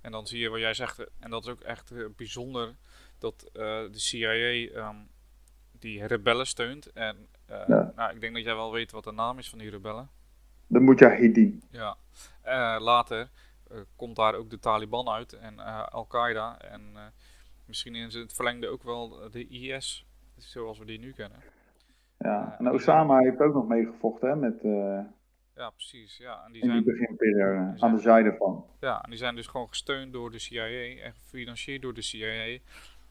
En 0.00 0.12
dan 0.12 0.26
zie 0.26 0.40
je 0.40 0.48
wat 0.48 0.60
jij 0.60 0.74
zegt, 0.74 1.06
en 1.18 1.30
dat 1.30 1.44
is 1.44 1.50
ook 1.50 1.60
echt 1.60 1.92
bijzonder, 2.16 2.74
dat 3.18 3.50
de 3.52 3.88
CIA 3.92 4.30
um, 4.88 5.08
die 5.72 6.06
rebellen 6.06 6.46
steunt. 6.46 6.92
En 6.92 7.28
ja. 7.46 7.92
nou, 7.96 8.14
ik 8.14 8.20
denk 8.20 8.34
dat 8.34 8.44
jij 8.44 8.54
wel 8.54 8.72
weet 8.72 8.90
wat 8.90 9.04
de 9.04 9.12
naam 9.12 9.38
is 9.38 9.48
van 9.48 9.58
die 9.58 9.70
rebellen. 9.70 10.10
De 10.66 10.80
Mujahideen. 10.80 11.62
Ja, 11.70 11.96
later 12.78 13.30
komt 13.96 14.16
daar 14.16 14.34
ook 14.34 14.50
de 14.50 14.58
Taliban 14.58 15.08
uit 15.08 15.32
en 15.32 15.54
uh, 15.54 15.86
Al-Qaeda. 15.86 16.58
En 16.58 16.80
uh, 16.94 17.00
misschien 17.66 17.94
in 17.94 18.08
het 18.08 18.32
verlengde 18.32 18.68
ook 18.68 18.82
wel 18.82 19.30
de 19.30 19.46
IS, 19.48 20.06
zoals 20.36 20.78
we 20.78 20.84
die 20.84 20.98
nu 20.98 21.12
kennen. 21.12 21.38
Ja, 22.18 22.56
en 22.58 22.70
Osama 22.70 23.18
heeft 23.18 23.40
ook 23.40 23.54
nog 23.54 23.68
meegevochten 23.68 24.28
hè, 24.28 24.36
met... 24.36 24.62
ja, 25.54 25.70
precies. 25.70 26.16
Ja, 26.16 26.44
en 26.44 26.52
die 26.52 26.62
in 26.62 26.68
zijn, 26.68 26.82
die 26.82 26.92
beginperiode, 26.92 27.74
aan 27.78 27.94
de 27.94 28.00
zijde 28.00 28.34
van. 28.38 28.64
Ja, 28.80 29.02
en 29.02 29.10
die 29.10 29.18
zijn 29.18 29.34
dus 29.34 29.46
gewoon 29.46 29.68
gesteund 29.68 30.12
door 30.12 30.30
de 30.30 30.38
CIA 30.38 31.02
en 31.04 31.12
gefinancierd 31.12 31.82
door 31.82 31.94
de 31.94 32.02
CIA. 32.02 32.58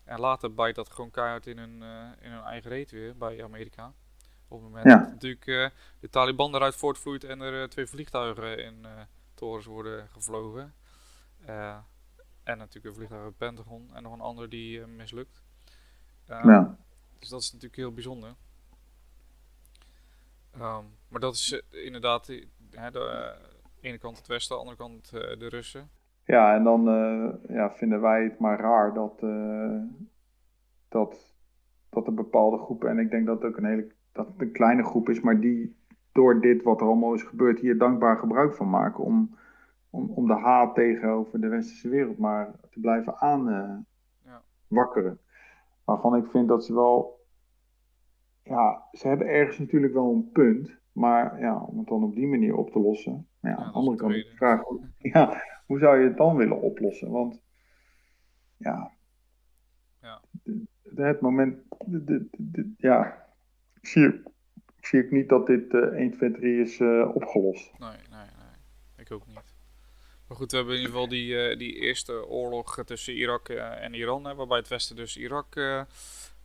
En 0.03 0.19
later 0.19 0.53
bijt 0.53 0.75
dat 0.75 0.89
gewoon 0.89 1.11
keihard 1.11 1.47
in 1.47 1.57
hun, 1.57 1.83
in 2.21 2.31
hun 2.31 2.43
eigen 2.43 2.69
reet 2.69 2.91
weer 2.91 3.17
bij 3.17 3.43
Amerika. 3.43 3.93
Op 4.47 4.61
het 4.61 4.69
moment 4.69 4.85
ja. 4.85 4.97
dat 4.97 5.09
natuurlijk 5.09 5.71
de 5.99 6.09
Taliban 6.09 6.55
eruit 6.55 6.75
voortvloeit 6.75 7.23
en 7.23 7.41
er 7.41 7.69
twee 7.69 7.85
vliegtuigen 7.85 8.63
in 8.63 8.85
torens 9.36 9.65
worden 9.65 10.09
gevlogen. 10.09 10.73
Uh, 11.47 11.77
en 12.43 12.57
natuurlijk 12.57 12.86
een 12.86 12.93
vliegtuig 12.93 13.21
uit 13.21 13.29
het 13.29 13.38
Pentagon 13.38 13.89
en 13.93 14.03
nog 14.03 14.13
een 14.13 14.21
ander 14.21 14.49
die 14.49 14.79
uh, 14.79 14.86
mislukt. 14.86 15.43
Ja. 16.23 16.77
Dus 17.19 17.29
dat 17.29 17.41
is 17.41 17.51
natuurlijk 17.51 17.81
heel 17.81 17.93
bijzonder. 17.93 18.36
Um, 20.55 20.97
maar 21.07 21.19
dat 21.19 21.33
is 21.33 21.61
inderdaad 21.69 22.27
hè, 22.71 22.91
de 22.91 23.36
ene 23.81 23.97
kant 23.97 24.17
het 24.17 24.27
Westen, 24.27 24.55
de 24.55 24.61
andere 24.61 24.77
kant 24.77 25.09
de 25.09 25.47
Russen. 25.49 25.89
Ja, 26.25 26.55
en 26.55 26.63
dan 26.63 26.83
ja, 27.47 27.71
vinden 27.71 28.01
wij 28.01 28.23
het 28.23 28.39
maar 28.39 28.59
raar 28.59 28.93
dat, 28.93 29.19
dat, 30.88 31.36
dat 31.89 32.07
er 32.07 32.13
bepaalde 32.13 32.57
groepen, 32.57 32.89
en 32.89 32.99
ik 32.99 33.09
denk 33.09 33.25
dat 33.25 33.41
het 33.41 33.51
ook 33.51 33.57
een 33.57 33.65
hele 33.65 33.93
dat 34.11 34.27
het 34.27 34.41
een 34.41 34.51
kleine 34.51 34.83
groep 34.83 35.09
is, 35.09 35.19
maar 35.21 35.39
die 35.39 35.75
door 36.16 36.41
dit 36.41 36.63
wat 36.63 36.82
er 36.82 36.88
allemaal 36.88 37.13
is 37.13 37.24
gebeurd 37.24 37.59
hier 37.59 37.78
dankbaar 37.78 38.18
gebruik 38.18 38.53
van 38.53 38.70
maken 38.70 39.03
om, 39.03 39.38
om, 39.89 40.09
om 40.09 40.28
de 40.28 40.34
haat 40.34 40.76
tegenover 40.76 41.41
de 41.41 41.47
westerse 41.47 41.89
wereld 41.89 42.18
maar 42.18 42.51
te 42.70 42.80
blijven 42.80 43.18
aanwakkeren. 43.18 45.11
Uh, 45.11 45.18
ja. 45.18 45.18
Waarvan 45.84 46.16
ik 46.16 46.26
vind 46.26 46.47
dat 46.47 46.66
ze 46.66 46.74
wel, 46.74 47.26
ja, 48.43 48.88
ze 48.91 49.07
hebben 49.07 49.28
ergens 49.28 49.57
natuurlijk 49.57 49.93
wel 49.93 50.11
een 50.11 50.32
punt, 50.32 50.80
maar 50.91 51.39
ja, 51.39 51.59
om 51.59 51.78
het 51.78 51.88
dan 51.88 52.03
op 52.03 52.16
die 52.16 52.28
manier 52.28 52.55
op 52.55 52.72
te 52.72 52.80
lossen. 52.80 53.28
Ja, 53.41 53.49
ja 53.49 53.55
aan 53.55 53.68
de 53.68 53.74
andere 53.74 53.97
kant 53.97 54.13
de 54.13 54.32
vraag, 54.36 54.63
ja, 55.13 55.41
hoe 55.66 55.80
zou 55.80 55.99
je 55.99 56.07
het 56.07 56.18
dan 56.18 56.36
willen 56.36 56.61
oplossen? 56.61 57.11
Want 57.11 57.41
ja, 58.57 58.91
ja. 60.01 60.22
het 60.95 61.22
moment, 61.22 61.57
de, 61.86 62.28
de, 62.32 62.74
ja, 62.78 63.28
ik 63.82 63.88
zie, 63.88 64.24
zie 64.86 65.03
ook 65.03 65.11
niet 65.11 65.29
dat 65.29 65.47
dit 65.47 65.73
uh, 65.73 65.81
1, 65.81 66.11
2, 66.11 66.31
3 66.31 66.61
is 66.61 66.79
uh, 66.79 67.15
opgelost. 67.15 67.71
Nee, 67.79 67.89
nee, 67.89 67.97
nee, 68.09 68.25
ik 68.97 69.11
ook 69.11 69.27
niet. 69.27 69.55
Maar 70.27 70.38
goed, 70.38 70.51
we 70.51 70.57
hebben 70.57 70.75
in 70.75 70.81
ieder 70.81 70.93
geval 70.93 71.09
die, 71.09 71.51
uh, 71.51 71.57
die 71.57 71.75
eerste 71.75 72.27
oorlog 72.27 72.83
tussen 72.86 73.13
Irak 73.13 73.49
uh, 73.49 73.83
en 73.83 73.93
Iran, 73.93 74.36
waarbij 74.36 74.57
het 74.57 74.67
Westen 74.67 74.95
dus 74.95 75.17
Irak 75.17 75.86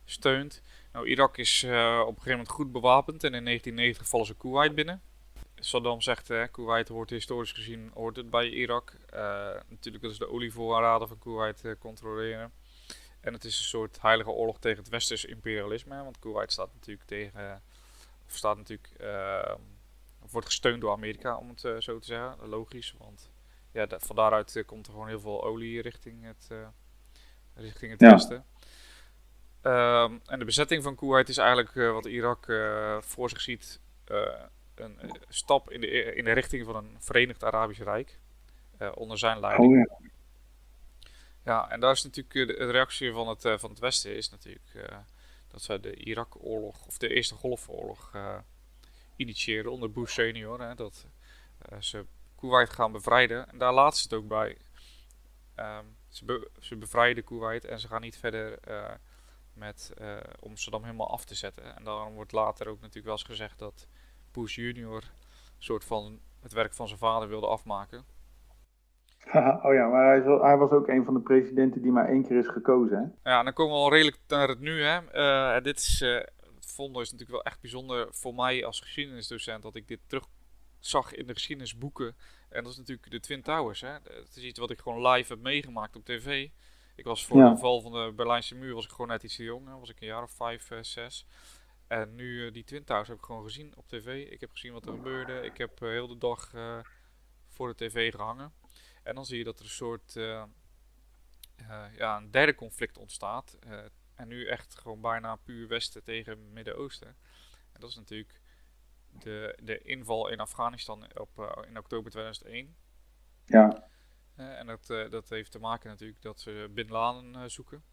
steunt. 0.05 0.61
Nou, 0.93 1.07
Irak 1.07 1.37
is 1.37 1.63
op 1.63 1.69
een 1.69 2.05
gegeven 2.05 2.31
moment 2.31 2.49
goed 2.49 2.71
bewapend 2.71 3.23
en 3.23 3.33
in 3.33 3.45
1990 3.45 4.07
vallen 4.07 4.25
ze 4.25 4.37
Kuwait 4.37 4.75
binnen. 4.75 5.01
Saddam 5.55 6.01
zegt, 6.01 6.27
hè, 6.27 6.47
Kuwait 6.47 6.87
hoort 6.87 7.09
historisch 7.09 7.51
gezien 7.51 7.91
hoort 7.93 8.15
het 8.15 8.29
bij 8.29 8.49
Irak. 8.49 8.93
natuurlijk, 9.67 10.03
dat 10.03 10.11
is 10.11 10.17
de 10.17 10.29
olievoorraden 10.29 11.07
van 11.07 11.19
Kuwait 11.19 11.75
controleren. 11.79 12.51
En 13.21 13.33
het 13.33 13.43
is 13.43 13.57
een 13.57 13.63
soort 13.63 14.01
heilige 14.01 14.29
oorlog 14.29 14.59
tegen 14.59 14.79
het 14.79 14.89
westerse 14.89 15.27
imperialisme. 15.27 16.03
Want 16.03 16.19
Kuwait 16.19 16.51
staat 16.51 16.73
natuurlijk 16.73 17.07
tegen, 17.07 17.61
of 18.31 18.37
staat 18.37 18.57
natuurlijk, 18.57 18.89
of 20.21 20.31
wordt 20.31 20.47
gesteund 20.47 20.81
door 20.81 20.91
Amerika, 20.91 21.37
om 21.37 21.49
het 21.49 21.59
zo 21.59 21.99
te 21.99 22.05
zeggen. 22.05 22.49
Logisch, 22.49 22.95
want 22.97 23.31
ja, 23.71 23.87
van 23.89 24.15
daaruit 24.15 24.55
eh, 24.55 24.65
komt 24.65 24.87
er 24.87 24.91
gewoon 24.91 25.07
heel 25.07 25.19
veel 25.19 25.43
olie 25.43 25.81
richting 25.81 26.25
het, 26.25 26.47
uh, 26.51 26.67
richting 27.55 27.91
het 27.91 28.01
westen. 28.01 28.45
Um, 29.63 30.21
en 30.25 30.39
de 30.39 30.45
bezetting 30.45 30.83
van 30.83 30.95
Kuwait 30.95 31.29
is 31.29 31.37
eigenlijk 31.37 31.75
uh, 31.75 31.91
wat 31.91 32.05
Irak 32.05 32.45
voor 32.99 33.29
zich 33.29 33.41
ziet 33.41 33.79
een 34.75 34.99
stap 35.29 35.71
in 35.71 35.81
de, 35.81 35.87
in 36.15 36.23
de 36.23 36.31
richting 36.31 36.65
van 36.65 36.75
een 36.75 36.95
Verenigd 36.99 37.43
Arabisch 37.43 37.81
Rijk 37.81 38.19
onder 38.93 39.17
zijn 39.17 39.39
leiding. 39.39 39.87
Oh, 39.89 39.97
ja. 39.99 40.09
ja. 41.43 41.69
en 41.69 41.79
daar 41.79 41.91
is 41.91 42.03
natuurlijk 42.03 42.33
de, 42.33 42.65
de 42.65 42.71
reactie 42.71 43.11
van 43.11 43.27
het, 43.27 43.41
van 43.41 43.69
het 43.69 43.79
Westen 43.79 44.15
is 44.15 44.29
natuurlijk 44.29 44.95
dat 45.51 45.61
zij 45.61 45.79
de 45.79 45.95
Irak-oorlog 45.95 46.85
of 46.85 46.97
de 46.97 47.07
Eerste 47.07 47.35
Golfoorlog 47.35 48.11
initiëren 49.15 49.71
onder 49.71 49.91
Bush 49.91 50.13
senior. 50.13 50.61
Hè, 50.61 50.75
dat 50.75 51.07
ze 51.79 52.05
Kuwait 52.35 52.69
gaan 52.69 52.91
bevrijden. 52.91 53.49
En 53.49 53.57
daar 53.57 53.73
laten 53.73 53.97
ze 53.97 54.03
het 54.03 54.13
ook 54.13 54.27
bij. 54.27 54.57
Um, 55.55 55.97
ze, 56.09 56.49
ze 56.59 56.75
bevrijden 56.75 57.23
Kuwait 57.23 57.65
en 57.65 57.79
ze 57.79 57.87
gaan 57.87 58.01
niet 58.01 58.17
verder 58.17 58.59
uh, 58.67 58.91
met, 59.53 59.93
om 60.39 60.57
Saddam 60.57 60.83
helemaal 60.83 61.11
af 61.11 61.25
te 61.25 61.35
zetten. 61.35 61.75
En 61.75 61.83
daarom 61.83 62.13
wordt 62.13 62.31
later 62.31 62.67
ook 62.67 62.79
natuurlijk 62.79 63.05
wel 63.05 63.13
eens 63.13 63.23
gezegd 63.23 63.59
dat 63.59 63.87
Bush 64.31 64.55
junior 64.55 65.03
soort 65.57 65.83
van 65.83 66.19
het 66.39 66.51
werk 66.51 66.73
van 66.73 66.87
zijn 66.87 66.99
vader 66.99 67.27
wilde 67.27 67.47
afmaken. 67.47 68.05
oh 69.65 69.73
ja, 69.73 69.87
maar 69.87 70.05
hij, 70.05 70.37
hij, 70.41 70.57
was 70.57 70.71
ook 70.71 70.87
een 70.87 71.05
van 71.05 71.13
de 71.13 71.19
presidenten 71.19 71.81
die 71.81 71.91
maar 71.91 72.07
één 72.07 72.27
keer 72.27 72.37
is 72.37 72.47
gekozen. 72.47 73.19
Hè? 73.23 73.31
Ja, 73.31 73.43
dan 73.43 73.53
komen 73.53 73.75
we 73.75 73.81
al 73.81 73.91
redelijk 73.91 74.17
naar 74.27 74.47
het 74.47 74.59
nu. 74.59 74.83
Hè. 74.83 74.99
Uh, 75.13 75.63
dit 75.63 75.77
is, 75.77 75.99
het 75.99 76.65
vonden 76.65 77.01
is 77.01 77.11
natuurlijk 77.11 77.43
wel 77.43 77.51
echt 77.51 77.61
bijzonder 77.61 78.07
voor 78.09 78.35
mij 78.35 78.65
als 78.65 78.79
geschiedenisdocent 78.79 79.63
dat 79.63 79.75
ik 79.75 79.87
dit 79.87 79.99
terug 80.07 80.25
zag 80.79 81.13
in 81.13 81.27
de 81.27 81.33
geschiedenisboeken. 81.33 82.15
En 82.49 82.63
dat 82.63 82.71
is 82.71 82.77
natuurlijk 82.77 83.11
de 83.11 83.19
Twin 83.19 83.41
Towers. 83.41 83.81
Hè? 83.81 83.91
Het 83.91 84.35
is 84.35 84.43
iets 84.43 84.59
wat 84.59 84.71
ik 84.71 84.79
gewoon 84.79 85.07
live 85.07 85.33
heb 85.33 85.41
meegemaakt 85.41 85.95
op 85.95 86.05
tv. 86.05 86.49
Ik 86.95 87.05
was 87.05 87.25
voor 87.25 87.49
de 87.49 87.57
val 87.57 87.81
van 87.81 87.91
de 87.91 88.13
Berlijnse 88.15 88.55
muur 88.55 88.73
was 88.73 88.85
ik 88.85 88.91
gewoon 88.91 89.07
net 89.07 89.23
iets 89.23 89.37
jong. 89.37 89.79
Was 89.79 89.89
ik 89.89 90.01
een 90.01 90.07
jaar 90.07 90.23
of 90.23 90.31
vijf, 90.31 90.71
uh, 90.71 90.77
zes. 90.81 91.25
En 91.87 92.15
nu 92.15 92.45
uh, 92.45 92.53
die 92.53 92.63
Twin 92.63 92.83
Towers 92.83 93.07
heb 93.07 93.17
ik 93.17 93.23
gewoon 93.23 93.43
gezien 93.43 93.73
op 93.75 93.87
tv. 93.87 94.31
Ik 94.31 94.39
heb 94.39 94.51
gezien 94.51 94.73
wat 94.73 94.85
er 94.85 94.93
gebeurde. 94.93 95.33
Ik 95.33 95.57
heb 95.57 95.81
uh, 95.81 95.89
heel 95.89 96.07
de 96.07 96.17
dag 96.17 96.51
voor 97.47 97.67
de 97.67 97.75
tv 97.75 98.11
gehangen. 98.11 98.60
En 99.03 99.15
dan 99.15 99.25
zie 99.25 99.37
je 99.37 99.43
dat 99.43 99.59
er 99.59 99.65
een 99.65 99.71
soort 99.71 100.13
ja, 101.95 102.17
een 102.17 102.31
derde 102.31 102.55
conflict 102.55 102.97
ontstaat. 102.97 103.57
en 104.15 104.27
nu 104.27 104.47
echt 104.47 104.79
gewoon 104.79 105.01
bijna 105.01 105.35
puur 105.35 105.67
Westen 105.67 106.03
tegen 106.03 106.53
Midden-Oosten. 106.53 107.07
En 107.71 107.79
dat 107.79 107.89
is 107.89 107.95
natuurlijk 107.95 108.41
de, 109.09 109.57
de 109.63 109.77
inval 109.79 110.29
in 110.29 110.39
Afghanistan 110.39 111.17
op, 111.19 111.63
in 111.67 111.77
oktober 111.77 112.11
2001. 112.11 112.75
Ja. 113.45 113.89
En 114.35 114.65
dat, 114.65 114.85
dat 114.87 115.29
heeft 115.29 115.51
te 115.51 115.59
maken 115.59 115.89
natuurlijk 115.89 116.21
dat 116.21 116.39
ze 116.39 116.69
Bin 116.73 116.89
Laden 116.89 117.51
zoeken. 117.51 117.83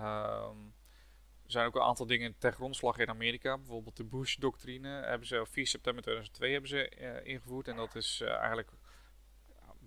Um, 0.00 0.74
er 1.44 1.50
zijn 1.50 1.66
ook 1.66 1.74
een 1.74 1.82
aantal 1.82 2.06
dingen 2.06 2.38
ter 2.38 2.52
grondslag 2.52 2.98
in 2.98 3.08
Amerika. 3.08 3.56
Bijvoorbeeld 3.58 3.96
de 3.96 4.04
Bush-doctrine 4.04 4.88
hebben 4.88 5.26
ze 5.26 5.40
op 5.40 5.48
4 5.48 5.66
september 5.66 6.02
2002 6.02 6.52
hebben 6.52 6.70
ze, 6.70 6.88
ingevoerd. 7.24 7.68
En 7.68 7.76
dat 7.76 7.94
is 7.94 8.20
eigenlijk 8.20 8.70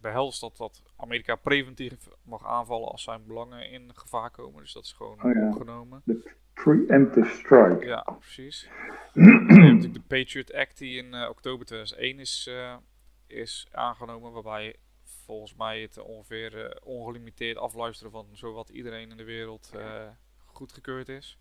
behelst 0.06 0.41
dat, 0.41 0.58
dat 0.58 0.84
Amerika 0.95 1.36
preventief 1.36 1.93
mag 2.24 2.45
aanvallen 2.45 2.88
als 2.88 3.03
zijn 3.03 3.26
belangen 3.28 3.70
in 3.70 3.91
gevaar 3.93 4.32
komen. 4.32 4.62
Dus 4.62 4.74
dat 4.74 4.84
is 4.84 4.93
gewoon 4.93 5.24
oh, 5.24 5.34
ja. 5.34 5.47
opgenomen. 5.47 6.03
Preemptive 6.53 7.36
strike. 7.36 7.86
Ja, 7.86 8.01
precies. 8.20 8.70
natuurlijk 9.14 9.93
de 9.93 10.01
Patriot 10.08 10.53
Act 10.53 10.78
die 10.78 10.97
in 10.97 11.14
uh, 11.14 11.30
oktober 11.30 11.66
2001 11.66 12.20
is, 12.20 12.47
uh, 12.49 12.76
is 13.28 13.68
aangenomen, 13.72 14.32
waarbij 14.32 14.76
volgens 15.03 15.56
mij 15.56 15.82
het 15.82 15.97
ongeveer 15.97 16.66
uh, 16.66 16.70
ongelimiteerd 16.84 17.58
afluisteren 17.58 18.12
van 18.12 18.26
zowat 18.32 18.70
iedereen 18.70 19.12
in 19.12 19.18
de 19.18 19.24
wereld 19.24 19.72
goedgekeurd 20.45 21.10
is. 21.10 21.39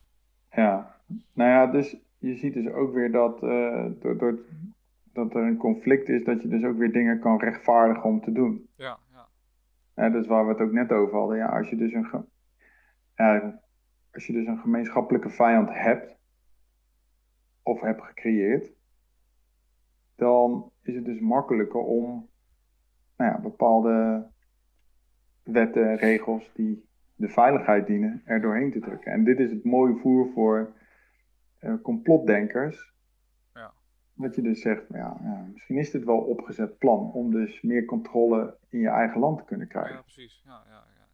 Ja, 0.50 1.00
nou 1.32 1.50
ja, 1.50 1.66
dus 1.66 1.96
je 2.18 2.36
ziet 2.36 2.54
dus 2.54 2.72
ook 2.72 2.94
weer 2.94 3.12
dat, 3.12 3.40
door, 4.00 4.18
door, 4.18 4.38
dat 5.14 5.34
er 5.34 5.42
een 5.42 5.56
conflict 5.56 6.08
is, 6.08 6.24
dat 6.24 6.42
je 6.42 6.48
dus 6.48 6.64
ook 6.64 6.78
weer 6.78 6.92
dingen 6.92 7.20
kan 7.20 7.38
rechtvaardigen 7.38 8.04
om 8.04 8.20
te 8.20 8.32
doen. 8.32 8.68
Ja, 8.76 8.98
ja. 9.12 9.26
ja 9.94 10.10
dat 10.10 10.22
is 10.22 10.28
waar 10.28 10.46
we 10.46 10.52
het 10.52 10.60
ook 10.60 10.72
net 10.72 10.92
over 10.92 11.18
hadden. 11.18 11.36
Ja, 11.36 11.46
als 11.46 11.70
je 11.70 11.76
dus 11.76 11.92
een, 11.92 12.26
ja, 13.14 13.60
als 14.12 14.26
je 14.26 14.32
dus 14.32 14.46
een 14.46 14.58
gemeenschappelijke 14.58 15.30
vijand 15.30 15.68
hebt, 15.72 16.16
of 17.62 17.80
hebt 17.80 18.02
gecreëerd, 18.02 18.72
dan 20.14 20.70
is 20.82 20.94
het 20.94 21.04
dus 21.04 21.20
makkelijker 21.20 21.80
om 21.80 22.28
nou 23.16 23.30
ja, 23.30 23.40
bepaalde 23.40 24.26
wetten, 25.42 25.96
regels 25.96 26.52
die 26.54 26.84
de 27.14 27.28
veiligheid 27.28 27.86
dienen, 27.86 28.22
er 28.24 28.40
doorheen 28.40 28.70
te 28.70 28.80
drukken. 28.80 29.12
En 29.12 29.24
dit 29.24 29.38
is 29.38 29.50
het 29.50 29.64
mooie 29.64 29.96
voer 29.96 30.28
voor 30.34 30.72
uh, 31.60 31.74
complotdenkers. 31.82 32.93
Dat 34.16 34.34
je 34.34 34.42
dus 34.42 34.60
zegt, 34.60 34.90
nou 34.90 35.02
ja, 35.02 35.16
ja, 35.22 35.46
misschien 35.52 35.76
is 35.76 35.90
dit 35.90 36.04
wel 36.04 36.18
opgezet 36.18 36.78
plan 36.78 37.12
om 37.12 37.30
dus 37.30 37.62
meer 37.62 37.84
controle 37.84 38.56
in 38.68 38.78
je 38.78 38.88
eigen 38.88 39.20
land 39.20 39.38
te 39.38 39.44
kunnen 39.44 39.68
krijgen. 39.68 39.94
Ja, 39.94 40.00
precies. 40.00 40.42
Ja, 40.44 40.62
ja, 40.66 40.84
ja. 40.96 41.06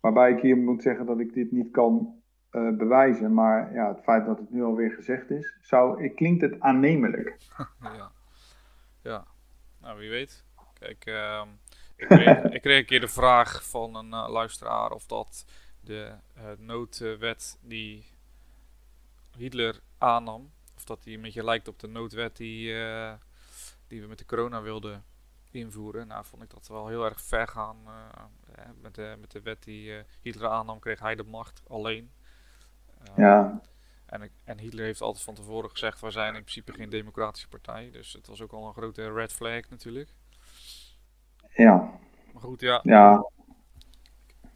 Waarbij 0.00 0.32
ik 0.32 0.40
hier 0.40 0.56
moet 0.56 0.82
zeggen 0.82 1.06
dat 1.06 1.20
ik 1.20 1.32
dit 1.32 1.52
niet 1.52 1.70
kan 1.70 2.18
uh, 2.52 2.76
bewijzen. 2.76 3.34
Maar 3.34 3.74
ja, 3.74 3.88
het 3.88 4.02
feit 4.02 4.26
dat 4.26 4.38
het 4.38 4.50
nu 4.50 4.62
alweer 4.62 4.90
gezegd 4.90 5.30
is, 5.30 5.56
zou, 5.60 6.04
ik, 6.04 6.16
klinkt 6.16 6.40
het 6.40 6.60
aannemelijk. 6.60 7.36
ja. 7.80 8.10
ja, 9.02 9.24
nou 9.80 9.98
wie 9.98 10.10
weet. 10.10 10.44
Kijk, 10.78 11.06
uh, 11.06 11.42
ik, 11.96 12.06
kreeg, 12.08 12.42
ik, 12.56 12.62
kreeg, 12.62 12.78
een 12.78 12.86
keer 12.86 13.00
de 13.00 13.08
vraag 13.08 13.68
van 13.68 13.94
een 13.94 14.10
uh, 14.10 14.28
luisteraar 14.28 14.90
of 14.90 15.06
dat 15.06 15.44
de 15.80 16.12
uh, 16.36 16.44
noodwet 16.58 17.58
die 17.62 18.06
Hitler 19.36 19.80
aannam, 19.98 20.50
of 20.78 20.84
dat 20.84 21.02
die 21.02 21.16
een 21.16 21.22
beetje 21.22 21.44
lijkt 21.44 21.68
op 21.68 21.78
de 21.78 21.88
noodwet 21.88 22.36
die, 22.36 22.74
die 23.86 24.00
we 24.00 24.06
met 24.06 24.18
de 24.18 24.26
corona 24.26 24.62
wilden 24.62 25.04
invoeren. 25.50 26.06
Nou, 26.06 26.24
vond 26.24 26.42
ik 26.42 26.50
dat 26.50 26.68
wel 26.68 26.88
heel 26.88 27.04
erg 27.04 27.20
ver 27.20 27.48
gaan. 27.48 27.76
met, 28.80 28.94
de, 28.94 29.16
met 29.20 29.30
de 29.30 29.40
wet 29.40 29.62
die 29.62 30.02
Hitler 30.22 30.48
aannam, 30.48 30.78
kreeg 30.78 31.00
hij 31.00 31.14
de 31.14 31.24
macht 31.24 31.62
alleen. 31.68 32.10
Ja. 33.16 33.60
En, 34.06 34.30
en 34.44 34.58
Hitler 34.58 34.84
heeft 34.84 35.00
altijd 35.00 35.24
van 35.24 35.34
tevoren 35.34 35.70
gezegd: 35.70 36.00
wij 36.00 36.10
zijn 36.10 36.34
in 36.34 36.42
principe 36.42 36.72
geen 36.72 36.90
democratische 36.90 37.48
partij. 37.48 37.90
Dus 37.90 38.12
het 38.12 38.26
was 38.26 38.42
ook 38.42 38.52
al 38.52 38.66
een 38.66 38.72
grote 38.72 39.12
red 39.12 39.32
flag 39.32 39.68
natuurlijk. 39.68 40.14
Ja. 41.54 41.98
Maar 42.32 42.42
goed, 42.42 42.60
ja. 42.60 42.80
Ja. 42.82 43.30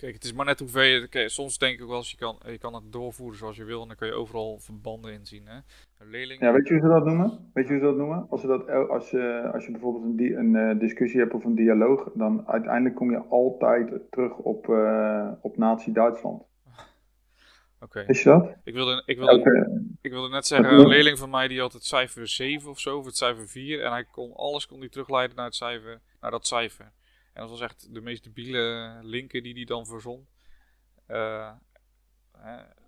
Kijk, 0.03 0.15
het 0.15 0.25
is 0.25 0.33
maar 0.33 0.47
net 0.47 0.59
hoeveel 0.59 0.83
je. 0.83 1.09
Kijk, 1.09 1.29
soms 1.29 1.59
denk 1.59 1.81
ik 1.81 1.87
wel 1.87 1.97
eens, 1.97 2.11
je 2.11 2.17
kan, 2.17 2.39
je 2.47 2.59
kan 2.59 2.75
het 2.75 2.93
doorvoeren 2.93 3.39
zoals 3.39 3.57
je 3.57 3.65
wil. 3.65 3.83
En 3.83 3.87
dan 3.87 3.97
kun 3.97 4.07
je 4.07 4.13
overal 4.13 4.59
verbanden 4.59 5.13
inzien. 5.13 5.47
Hè? 5.47 5.55
Een 5.99 6.11
leerling... 6.11 6.41
Ja, 6.41 6.53
weet 6.53 6.69
je 6.69 6.73
hoe 6.75 6.83
ze 6.83 6.89
dat 6.89 7.05
noemen? 7.05 7.51
Weet 7.53 7.67
je 7.67 7.73
hoe 7.73 7.81
ze 7.81 7.87
dat 7.87 7.97
noemen? 7.97 8.27
Als, 8.31 8.41
ze 8.41 8.47
dat, 8.47 8.69
als, 8.69 9.11
je, 9.11 9.51
als 9.53 9.67
je 9.67 9.71
bijvoorbeeld 9.71 10.05
een, 10.05 10.17
di 10.17 10.35
een 10.35 10.55
uh, 10.55 10.79
discussie 10.79 11.21
hebt 11.21 11.35
of 11.35 11.45
een 11.45 11.55
dialoog. 11.55 12.11
Dan 12.15 12.49
uiteindelijk 12.49 12.95
kom 12.95 13.11
je 13.11 13.19
altijd 13.19 13.93
terug 14.11 14.37
op, 14.37 14.69
uh, 14.69 15.29
op 15.41 15.57
Nazi-Duitsland. 15.57 16.43
Oké. 17.85 18.05
Je 18.07 18.23
dat? 18.25 18.55
Ik 18.65 18.75
wilde, 18.75 19.03
ik, 19.07 19.19
wilde, 19.19 19.83
ik 20.01 20.11
wilde 20.11 20.29
net 20.29 20.47
zeggen, 20.47 20.73
een 20.73 20.89
leerling 20.89 21.19
van 21.19 21.31
mij 21.31 21.49
die 21.49 21.61
had 21.61 21.73
het 21.73 21.85
cijfer 21.85 22.29
7 22.29 22.71
of 22.71 22.81
zo, 22.81 22.99
of 22.99 23.05
het 23.05 23.17
cijfer 23.17 23.49
4. 23.49 23.83
En 23.83 23.91
hij 23.91 24.05
kon 24.05 24.35
alles 24.35 24.67
kon 24.67 24.81
hij 24.81 24.89
terugleiden 24.89 25.37
naar, 25.37 25.47
het 25.47 25.55
cijfer, 25.55 26.01
naar 26.21 26.31
dat 26.31 26.47
cijfer. 26.47 26.93
En 27.33 27.41
dat 27.41 27.51
was 27.51 27.61
echt 27.61 27.95
de 27.95 28.01
meest 28.01 28.25
debiele 28.25 28.99
linker 29.03 29.43
die 29.43 29.55
hij 29.55 29.65
dan 29.65 29.87
verzon. 29.87 30.27
Eh, 31.07 31.53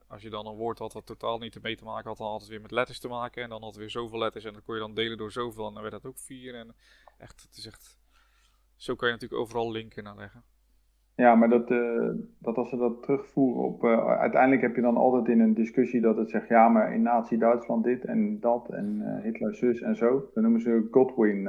als 0.07 0.23
je 0.23 0.31
dan 0.31 0.47
een 0.47 0.57
woord 0.57 0.79
had 0.79 0.93
dat 0.93 1.07
totaal 1.07 1.39
niet 1.39 1.55
ermee 1.55 1.77
te 1.77 1.85
maken 1.85 2.09
had, 2.09 2.19
dan 2.19 2.31
had 2.31 2.41
het 2.41 2.51
weer 2.51 2.61
met 2.61 2.71
letters 2.71 2.99
te 2.99 3.09
maken. 3.09 3.43
En 3.43 3.49
dan 3.49 3.61
had 3.61 3.69
het 3.71 3.79
weer 3.79 3.91
zoveel 3.91 4.19
letters 4.19 4.45
en 4.45 4.53
dan 4.53 4.63
kon 4.63 4.75
je 4.75 4.81
dan 4.81 4.95
delen 4.95 5.19
door 5.19 5.33
zoveel 5.33 5.67
en 5.67 5.73
dan 5.73 5.83
werd 5.83 5.95
dat 5.95 6.07
ook 6.07 6.19
4. 6.19 6.55
En 6.55 6.75
echt, 7.19 7.43
het 7.43 7.57
is 7.57 7.67
echt... 7.67 7.99
Zo 8.77 8.95
kan 8.95 9.09
je 9.09 9.15
natuurlijk 9.15 9.41
overal 9.41 9.71
linken 9.71 10.05
naar 10.05 10.17
leggen. 10.17 10.43
Ja, 11.15 11.35
maar 11.35 11.49
dat, 11.49 11.71
eh, 11.71 12.11
dat 12.39 12.57
als 12.57 12.69
ze 12.69 12.77
dat 12.77 13.03
terugvoeren 13.03 13.65
op. 13.65 13.85
eh, 13.85 14.19
uiteindelijk 14.19 14.63
heb 14.63 14.75
je 14.75 14.83
dan 14.83 14.97
altijd 14.97 15.29
in 15.29 15.41
een 15.41 15.55
discussie 15.55 16.01
dat 16.01 16.17
het 16.17 16.31
zegt. 16.31 16.49
Ja, 16.49 16.69
maar 16.69 16.95
in 16.95 17.03
Nazi-Duitsland 17.03 17.85
dit 17.85 18.05
en 18.05 18.41
dat. 18.41 18.69
En 18.71 19.21
Hitler 19.23 19.55
zus 19.55 19.81
en 19.81 19.97
zo. 19.97 20.31
Dan 20.35 20.43
noemen 20.43 20.61
ze 20.61 20.89
Godwin. 20.91 21.49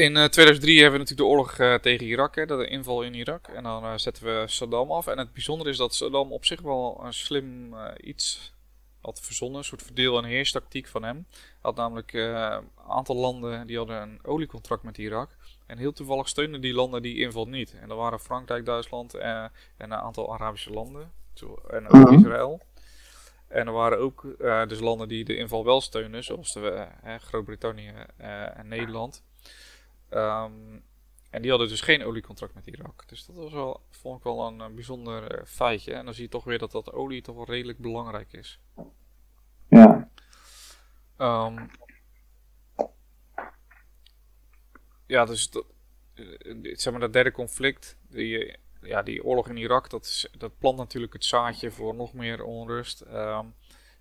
Eh, 0.00 0.06
In 0.06 0.16
eh, 0.16 0.24
2003 0.24 0.74
hebben 0.82 0.92
we 0.92 0.98
natuurlijk 0.98 1.28
de 1.28 1.36
oorlog 1.36 1.58
eh, 1.58 1.74
tegen 1.74 2.06
Irak, 2.06 2.34
hè, 2.34 2.46
de 2.46 2.66
inval 2.66 3.02
in 3.02 3.14
Irak. 3.14 3.48
En 3.48 3.62
dan 3.62 3.84
eh, 3.84 3.92
zetten 3.96 4.24
we 4.24 4.44
Saddam 4.46 4.90
af. 4.92 5.06
En 5.06 5.18
het 5.18 5.32
bijzondere 5.32 5.70
is 5.70 5.76
dat 5.76 5.94
Saddam 5.94 6.32
op 6.32 6.44
zich 6.44 6.60
wel 6.60 7.00
een 7.04 7.12
slim 7.14 7.74
eh, 7.74 8.08
iets 8.08 8.52
had 9.00 9.20
verzonnen. 9.20 9.58
Een 9.58 9.64
soort 9.64 9.82
verdeel- 9.82 10.18
en 10.18 10.24
heerstactiek 10.24 10.86
van 10.88 11.02
hem. 11.02 11.26
Hij 11.30 11.44
had 11.60 11.76
namelijk 11.76 12.12
eh, 12.12 12.22
een 12.58 12.68
aantal 12.88 13.16
landen 13.16 13.66
die 13.66 13.76
hadden 13.76 14.02
een 14.02 14.18
oliecontract 14.22 14.82
met 14.82 14.98
Irak. 14.98 15.36
En 15.66 15.78
heel 15.78 15.92
toevallig 15.92 16.28
steunden 16.28 16.60
die 16.60 16.74
landen 16.74 17.02
die 17.02 17.18
inval 17.18 17.46
niet. 17.46 17.74
En 17.80 17.88
dat 17.88 17.98
waren 17.98 18.20
Frankrijk, 18.20 18.64
Duitsland 18.64 19.14
eh, 19.14 19.42
en 19.42 19.50
een 19.76 19.94
aantal 19.94 20.32
Arabische 20.34 20.70
landen. 20.70 21.12
En 21.70 21.88
ook 21.88 22.10
Mhm. 22.10 22.14
Israël. 22.14 22.60
En 23.48 23.66
er 23.66 23.72
waren 23.72 23.98
ook 23.98 24.24
eh, 24.40 24.66
dus 24.66 24.80
landen 24.80 25.08
die 25.08 25.24
de 25.24 25.36
inval 25.36 25.64
wel 25.64 25.80
steunden, 25.80 26.24
zoals 26.24 26.52
de, 26.52 26.86
eh, 27.02 27.14
Groot-Brittannië 27.14 27.92
eh, 28.16 28.58
en 28.58 28.68
Nederland. 28.68 29.22
Ehm, 30.10 30.78
en 31.30 31.42
die 31.42 31.50
hadden 31.50 31.68
dus 31.68 31.80
geen 31.80 32.04
oliecontract 32.04 32.54
met 32.54 32.66
Irak. 32.66 33.08
Dus 33.08 33.26
dat 33.26 33.36
was 33.36 33.52
wel, 33.52 33.82
vond 33.90 34.18
ik 34.18 34.24
wel 34.24 34.46
een, 34.46 34.60
eh, 34.60 34.68
bijzonder 34.74 35.38
eh, 35.38 35.44
feitje. 35.46 35.94
En 35.94 36.04
dan 36.04 36.14
zie 36.14 36.22
je 36.24 36.30
toch 36.30 36.44
weer 36.44 36.58
dat 36.58 36.70
dat 36.70 36.92
olie 36.92 37.22
toch 37.22 37.36
wel 37.36 37.44
redelijk 37.44 37.78
belangrijk 37.78 38.32
is. 38.32 38.60
ja. 39.68 40.10
Ehm, 41.16 41.66
ja, 45.06 45.24
dus 45.24 45.50
dat, 45.50 45.64
eh, 46.14 46.24
zeg 46.76 46.92
maar 46.92 47.00
dat 47.00 47.12
derde 47.12 47.32
conflict, 47.32 47.96
die, 48.08 48.56
ja, 48.82 49.02
die 49.02 49.24
oorlog 49.24 49.48
in 49.48 49.56
Irak, 49.56 49.90
dat, 49.90 50.04
is, 50.04 50.28
dat 50.38 50.58
plant 50.58 50.76
natuurlijk 50.76 51.12
het 51.12 51.24
zaadje 51.24 51.70
voor 51.70 51.94
nog 51.94 52.12
meer 52.12 52.44
onrust. 52.44 53.00
Ehm, 53.00 53.46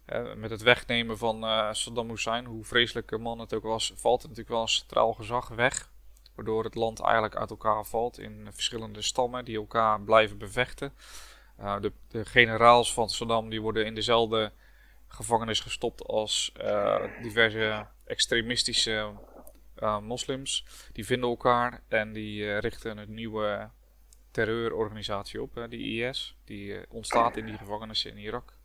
eh, 0.05 0.33
met 0.33 0.49
het 0.49 0.61
wegnemen 0.61 1.17
van 1.17 1.45
Saddam 1.75 2.09
Hussein, 2.09 2.45
hoe 2.45 2.63
vreselijke 2.63 3.17
man 3.17 3.39
het 3.39 3.53
ook 3.53 3.63
was, 3.63 3.93
valt 3.95 4.21
natuurlijk 4.21 4.49
wel 4.49 4.61
een 4.61 4.67
centraal 4.67 5.13
gezag 5.13 5.47
weg. 5.47 5.91
Waardoor 6.39 6.63
het 6.63 6.75
land 6.75 7.01
eigenlijk 7.01 7.35
uit 7.35 7.49
elkaar 7.49 7.85
valt 7.85 8.19
in 8.19 8.47
verschillende 8.51 9.01
stammen 9.01 9.45
die 9.45 9.57
elkaar 9.57 10.01
blijven 10.01 10.37
bevechten. 10.37 10.91
Uh, 11.59 11.79
de, 11.79 11.91
de, 12.07 12.25
generaals 12.25 12.93
van 12.93 13.09
Saddam 13.09 13.49
die 13.49 13.61
worden 13.61 13.85
in 13.85 13.95
dezelfde 13.95 14.51
gevangenis 15.07 15.59
gestopt 15.59 16.05
als 16.05 16.53
uh, 16.61 17.03
diverse 17.21 17.87
extremistische 18.05 19.11
uh, 19.79 19.99
moslims. 19.99 20.65
Die 20.93 21.05
vinden 21.05 21.29
elkaar 21.29 21.81
en 21.87 22.13
die 22.13 22.57
richten 22.57 22.97
een 22.97 23.13
nieuwe 23.13 23.69
terreurorganisatie 24.31 25.41
op, 25.41 25.65
die 25.69 26.03
IS. 26.03 26.37
Die 26.45 26.75
eh, 26.75 26.83
ontstaat 26.89 27.37
in 27.37 27.45
die 27.45 27.57
gevangenissen 27.57 28.11
in 28.11 28.17
Irak. 28.17 28.57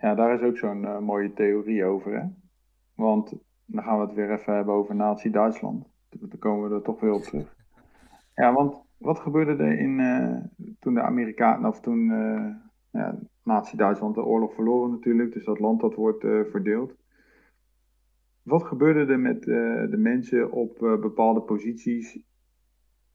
Ja, 0.00 0.14
daar 0.14 0.34
is 0.34 0.40
ook 0.40 0.56
zo'n 0.56 1.04
mooie 1.04 1.32
theorie 1.32 1.84
over. 1.84 2.20
Hè? 2.20 2.26
Want 2.94 3.32
dan 3.66 3.84
gaan 3.84 4.00
we 4.00 4.06
het 4.06 4.14
weer 4.14 4.32
even 4.32 4.54
hebben 4.54 4.74
over 4.74 4.94
Nazi-Duitsland. 4.94 5.96
Dan 6.08 6.38
komen 6.38 6.68
we 6.68 6.74
er 6.74 6.82
toch 6.82 7.00
weer 7.00 7.12
op 7.12 7.22
terug. 7.22 7.56
Ja, 8.34 8.52
want 8.52 8.82
wat 8.96 9.18
gebeurde 9.18 9.64
er 9.64 9.78
in, 9.78 9.98
uh, 9.98 10.36
toen 10.78 10.94
de 10.94 11.02
Amerikanen, 11.02 11.68
of 11.68 11.80
toen 11.80 12.10
uh, 12.10 12.50
ja, 12.90 13.18
Nazi-Duitsland 13.42 14.14
de 14.14 14.24
oorlog 14.24 14.54
verloren 14.54 14.90
natuurlijk, 14.90 15.32
dus 15.32 15.44
dat 15.44 15.58
land 15.58 15.80
dat 15.80 15.94
wordt 15.94 16.24
uh, 16.24 16.44
verdeeld. 16.50 16.96
Wat 18.42 18.62
gebeurde 18.62 19.12
er 19.12 19.20
met 19.20 19.42
de 19.42 19.96
mensen 19.98 20.52
op 20.52 20.78
bepaalde 20.78 21.40
posities, 21.40 22.20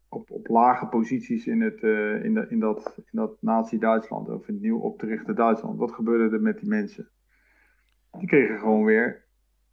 op, 0.10 0.32
op 0.32 0.48
lage 0.48 0.88
posities 0.88 1.48
in, 1.48 1.62
het, 1.62 1.82
in, 2.24 2.34
de, 2.34 2.46
in 2.50 2.60
dat, 2.60 2.96
in 2.98 3.12
dat 3.12 3.42
Nazi-Duitsland, 3.42 4.30
of 4.30 4.48
in 4.48 4.54
het 4.54 4.64
nieuw 4.64 4.80
op 4.80 5.00
te 5.00 5.06
richten 5.06 5.36
Duitsland? 5.36 5.78
Wat 5.78 5.92
gebeurde 5.92 6.36
er 6.36 6.42
met 6.42 6.60
die 6.60 6.70
mensen? 6.70 7.10
Die 8.12 8.28
kregen 8.28 8.60
gewoon 8.60 8.84
weer 8.84 9.26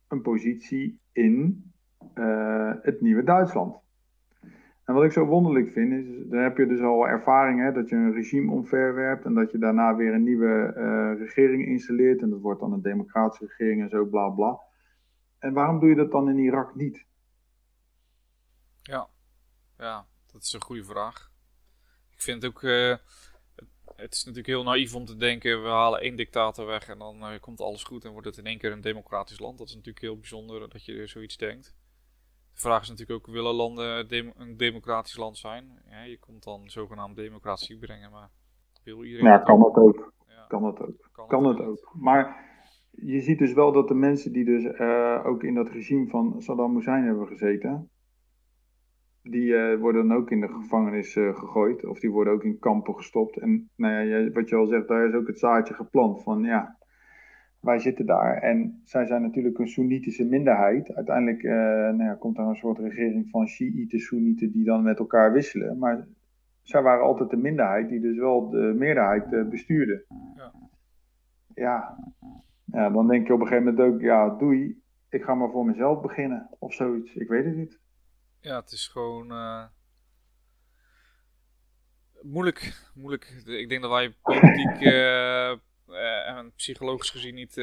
een 0.08 0.22
positie 0.22 1.00
in 1.12 1.69
uh, 2.14 2.72
het 2.82 3.00
nieuwe 3.00 3.24
Duitsland. 3.24 3.78
En 4.90 4.96
wat 4.96 5.04
ik 5.04 5.12
zo 5.12 5.24
wonderlijk 5.24 5.70
vind, 5.70 5.92
is, 5.92 6.28
daar 6.28 6.42
heb 6.42 6.56
je 6.56 6.66
dus 6.66 6.80
al 6.80 7.08
ervaring, 7.08 7.60
hè, 7.60 7.72
dat 7.72 7.88
je 7.88 7.96
een 7.96 8.12
regime 8.12 8.52
omverwerpt 8.52 9.24
en 9.24 9.34
dat 9.34 9.50
je 9.50 9.58
daarna 9.58 9.96
weer 9.96 10.14
een 10.14 10.22
nieuwe 10.22 10.74
uh, 10.76 11.18
regering 11.18 11.66
installeert. 11.66 12.22
En 12.22 12.30
dat 12.30 12.40
wordt 12.40 12.60
dan 12.60 12.72
een 12.72 12.82
democratische 12.82 13.46
regering 13.46 13.82
en 13.82 13.88
zo, 13.88 14.04
bla 14.04 14.28
bla. 14.28 14.60
En 15.38 15.52
waarom 15.52 15.80
doe 15.80 15.88
je 15.88 15.94
dat 15.94 16.10
dan 16.10 16.28
in 16.28 16.38
Irak 16.38 16.74
niet? 16.74 17.06
Ja, 18.82 19.08
ja 19.78 20.06
dat 20.32 20.42
is 20.42 20.52
een 20.52 20.62
goede 20.62 20.84
vraag. 20.84 21.30
Ik 22.12 22.20
vind 22.20 22.42
het 22.42 22.52
ook, 22.52 22.62
het, 22.62 23.00
het, 23.96 24.12
is 24.12 24.20
natuurlijk 24.20 24.46
heel 24.46 24.62
naïef 24.62 24.94
om 24.94 25.04
te 25.04 25.16
denken, 25.16 25.62
we 25.62 25.68
halen 25.68 26.00
één 26.00 26.16
dictator 26.16 26.66
weg 26.66 26.88
en 26.88 26.98
dan 26.98 27.38
komt 27.40 27.60
alles 27.60 27.84
goed 27.84 28.04
en 28.04 28.10
wordt 28.10 28.26
het 28.26 28.38
in 28.38 28.46
één 28.46 28.58
keer 28.58 28.72
een 28.72 28.80
democratisch 28.80 29.38
land. 29.38 29.58
Dat 29.58 29.68
is 29.68 29.74
natuurlijk 29.74 30.04
heel 30.04 30.18
bijzonder 30.18 30.70
dat 30.70 30.84
je 30.84 31.06
zoiets 31.06 31.36
denkt. 31.36 31.74
De 32.60 32.66
vraag 32.66 32.82
is 32.82 32.88
natuurlijk 32.88 33.18
ook, 33.18 33.34
willen 33.34 33.54
landen 33.54 34.08
dem 34.08 34.32
een 34.36 34.56
democratisch 34.56 35.16
land 35.16 35.38
zijn? 35.38 35.64
Ja, 35.88 36.02
je 36.02 36.18
komt 36.18 36.44
dan 36.44 36.68
zogenaamd 36.68 37.16
democratie 37.16 37.78
brengen, 37.78 38.10
maar 38.10 38.30
wil 38.84 39.04
iedereen... 39.04 39.26
Ja, 39.26 39.38
kan 39.38 39.60
dat 39.60 39.74
ook. 39.74 40.12
Ja. 40.26 40.44
Kan 40.48 40.64
het 40.64 40.80
ook. 40.80 41.08
Kan, 41.12 41.26
Kan 41.28 41.44
het 41.44 41.60
ook. 41.60 41.94
Maar 41.98 42.36
je 42.90 43.20
ziet 43.20 43.38
dus 43.38 43.52
wel 43.52 43.72
dat 43.72 43.88
de 43.88 43.94
mensen 43.94 44.32
die 44.32 44.44
dus 44.44 44.64
uh, 44.64 45.26
ook 45.26 45.42
in 45.42 45.54
dat 45.54 45.68
regime 45.68 46.08
van 46.08 46.42
Saddam 46.42 46.74
Hussein 46.74 47.04
hebben 47.04 47.26
gezeten, 47.26 47.90
die 49.22 49.46
uh, 49.46 49.80
worden 49.80 50.08
dan 50.08 50.16
ook 50.16 50.30
in 50.30 50.40
de 50.40 50.48
gevangenis 50.48 51.16
uh, 51.16 51.34
gegooid. 51.34 51.84
Of 51.86 51.98
die 51.98 52.10
worden 52.10 52.32
ook 52.32 52.44
in 52.44 52.58
kampen 52.58 52.94
gestopt. 52.94 53.38
En 53.38 53.70
nou 53.76 54.04
ja, 54.04 54.30
wat 54.30 54.48
je 54.48 54.56
al 54.56 54.66
zegt, 54.66 54.88
daar 54.88 55.08
is 55.08 55.14
ook 55.14 55.26
het 55.26 55.38
zaadje 55.38 55.74
geplant 55.74 56.22
van 56.22 56.42
ja, 56.42 56.78
wij 57.60 57.78
zitten 57.78 58.06
daar. 58.06 58.36
En 58.36 58.80
zij 58.84 59.06
zijn 59.06 59.22
natuurlijk 59.22 59.58
een 59.58 59.68
Soenitische 59.68 60.24
minderheid. 60.24 60.94
Uiteindelijk 60.94 61.42
uh, 61.42 61.52
nou 61.52 62.02
ja, 62.02 62.14
komt 62.14 62.38
er 62.38 62.44
een 62.44 62.56
soort 62.56 62.78
regering 62.78 63.28
van 63.30 63.46
Shiiten, 63.46 64.00
Soenieten 64.00 64.52
die 64.52 64.64
dan 64.64 64.82
met 64.82 64.98
elkaar 64.98 65.32
wisselen. 65.32 65.78
Maar 65.78 66.06
zij 66.62 66.82
waren 66.82 67.04
altijd 67.04 67.30
de 67.30 67.36
minderheid 67.36 67.88
die 67.88 68.00
dus 68.00 68.18
wel 68.18 68.50
de 68.50 68.74
meerderheid 68.76 69.32
uh, 69.32 69.48
bestuurde. 69.48 70.04
Ja. 70.36 70.52
ja. 71.54 71.98
Ja, 72.64 72.90
dan 72.90 73.08
denk 73.08 73.26
je 73.26 73.32
op 73.32 73.40
een 73.40 73.46
gegeven 73.46 73.74
moment 73.74 73.94
ook, 73.94 74.00
ja, 74.00 74.28
doei. 74.28 74.82
Ik 75.08 75.22
ga 75.22 75.34
maar 75.34 75.50
voor 75.50 75.66
mezelf 75.66 76.00
beginnen 76.00 76.48
of 76.58 76.74
zoiets. 76.74 77.14
Ik 77.14 77.28
weet 77.28 77.44
het 77.44 77.56
niet. 77.56 77.80
Ja, 78.40 78.60
het 78.60 78.72
is 78.72 78.88
gewoon 78.88 79.32
uh, 79.32 79.64
moeilijk. 82.22 82.90
moeilijk. 82.94 83.42
Ik 83.44 83.68
denk 83.68 83.82
dat 83.82 83.90
wij 83.90 84.14
politiek 84.22 84.80
en 86.24 86.52
psychologisch 86.56 87.10
gezien 87.10 87.34
niet 87.34 87.60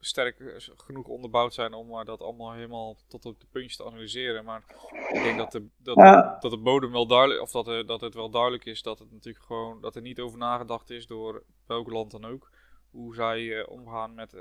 sterk 0.00 0.62
genoeg 0.76 1.06
onderbouwd 1.06 1.54
zijn 1.54 1.74
om 1.74 2.04
dat 2.04 2.22
allemaal 2.22 2.52
helemaal 2.52 2.96
tot 3.08 3.24
op 3.24 3.40
de 3.40 3.46
puntje 3.50 3.76
te 3.76 3.84
analyseren. 3.84 4.44
Maar 4.44 4.64
ik 5.12 5.22
denk 5.22 5.38
dat 5.38 5.52
de, 5.52 5.66
dat, 5.76 5.96
ja. 5.96 6.36
dat 6.40 6.50
de 6.50 6.58
bodem 6.58 6.92
wel 6.92 7.06
duidelijk, 7.06 7.40
of 7.40 7.50
dat, 7.50 7.68
er, 7.68 7.86
dat 7.86 8.00
het 8.00 8.14
wel 8.14 8.30
duidelijk 8.30 8.64
is 8.64 8.82
dat 8.82 8.98
het 8.98 9.12
natuurlijk 9.12 9.44
gewoon, 9.44 9.80
dat 9.80 9.96
er 9.96 10.02
niet 10.02 10.20
over 10.20 10.38
nagedacht 10.38 10.90
is 10.90 11.06
door 11.06 11.42
welk 11.66 11.90
land 11.90 12.10
dan 12.10 12.24
ook. 12.24 12.50
Hoe 12.90 13.14
zij 13.14 13.66
omgaan 13.66 14.14
met 14.14 14.32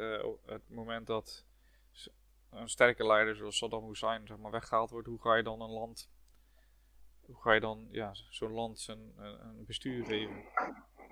het 0.46 0.70
moment 0.70 1.08
dat 1.08 1.46
een 2.50 2.70
sterke 2.70 3.06
leider 3.06 3.36
zoals 3.36 3.58
Saddam 3.58 3.88
Hussein 3.88 4.28
zeg 4.28 4.38
maar, 4.38 4.52
weggehaald 4.52 4.90
wordt, 4.90 5.08
hoe 5.08 5.22
ga 5.22 5.36
je 5.36 5.44
dan 5.44 5.62
een 5.62 5.72
land, 5.72 6.10
hoe 7.26 7.42
ga 7.42 7.54
je 7.54 7.60
dan 7.60 7.88
ja, 7.92 8.14
zo'n 8.30 8.52
land 8.52 8.80
zijn, 8.80 9.14
een 9.18 9.66
bestuur 9.66 10.06
geven? 10.06 10.44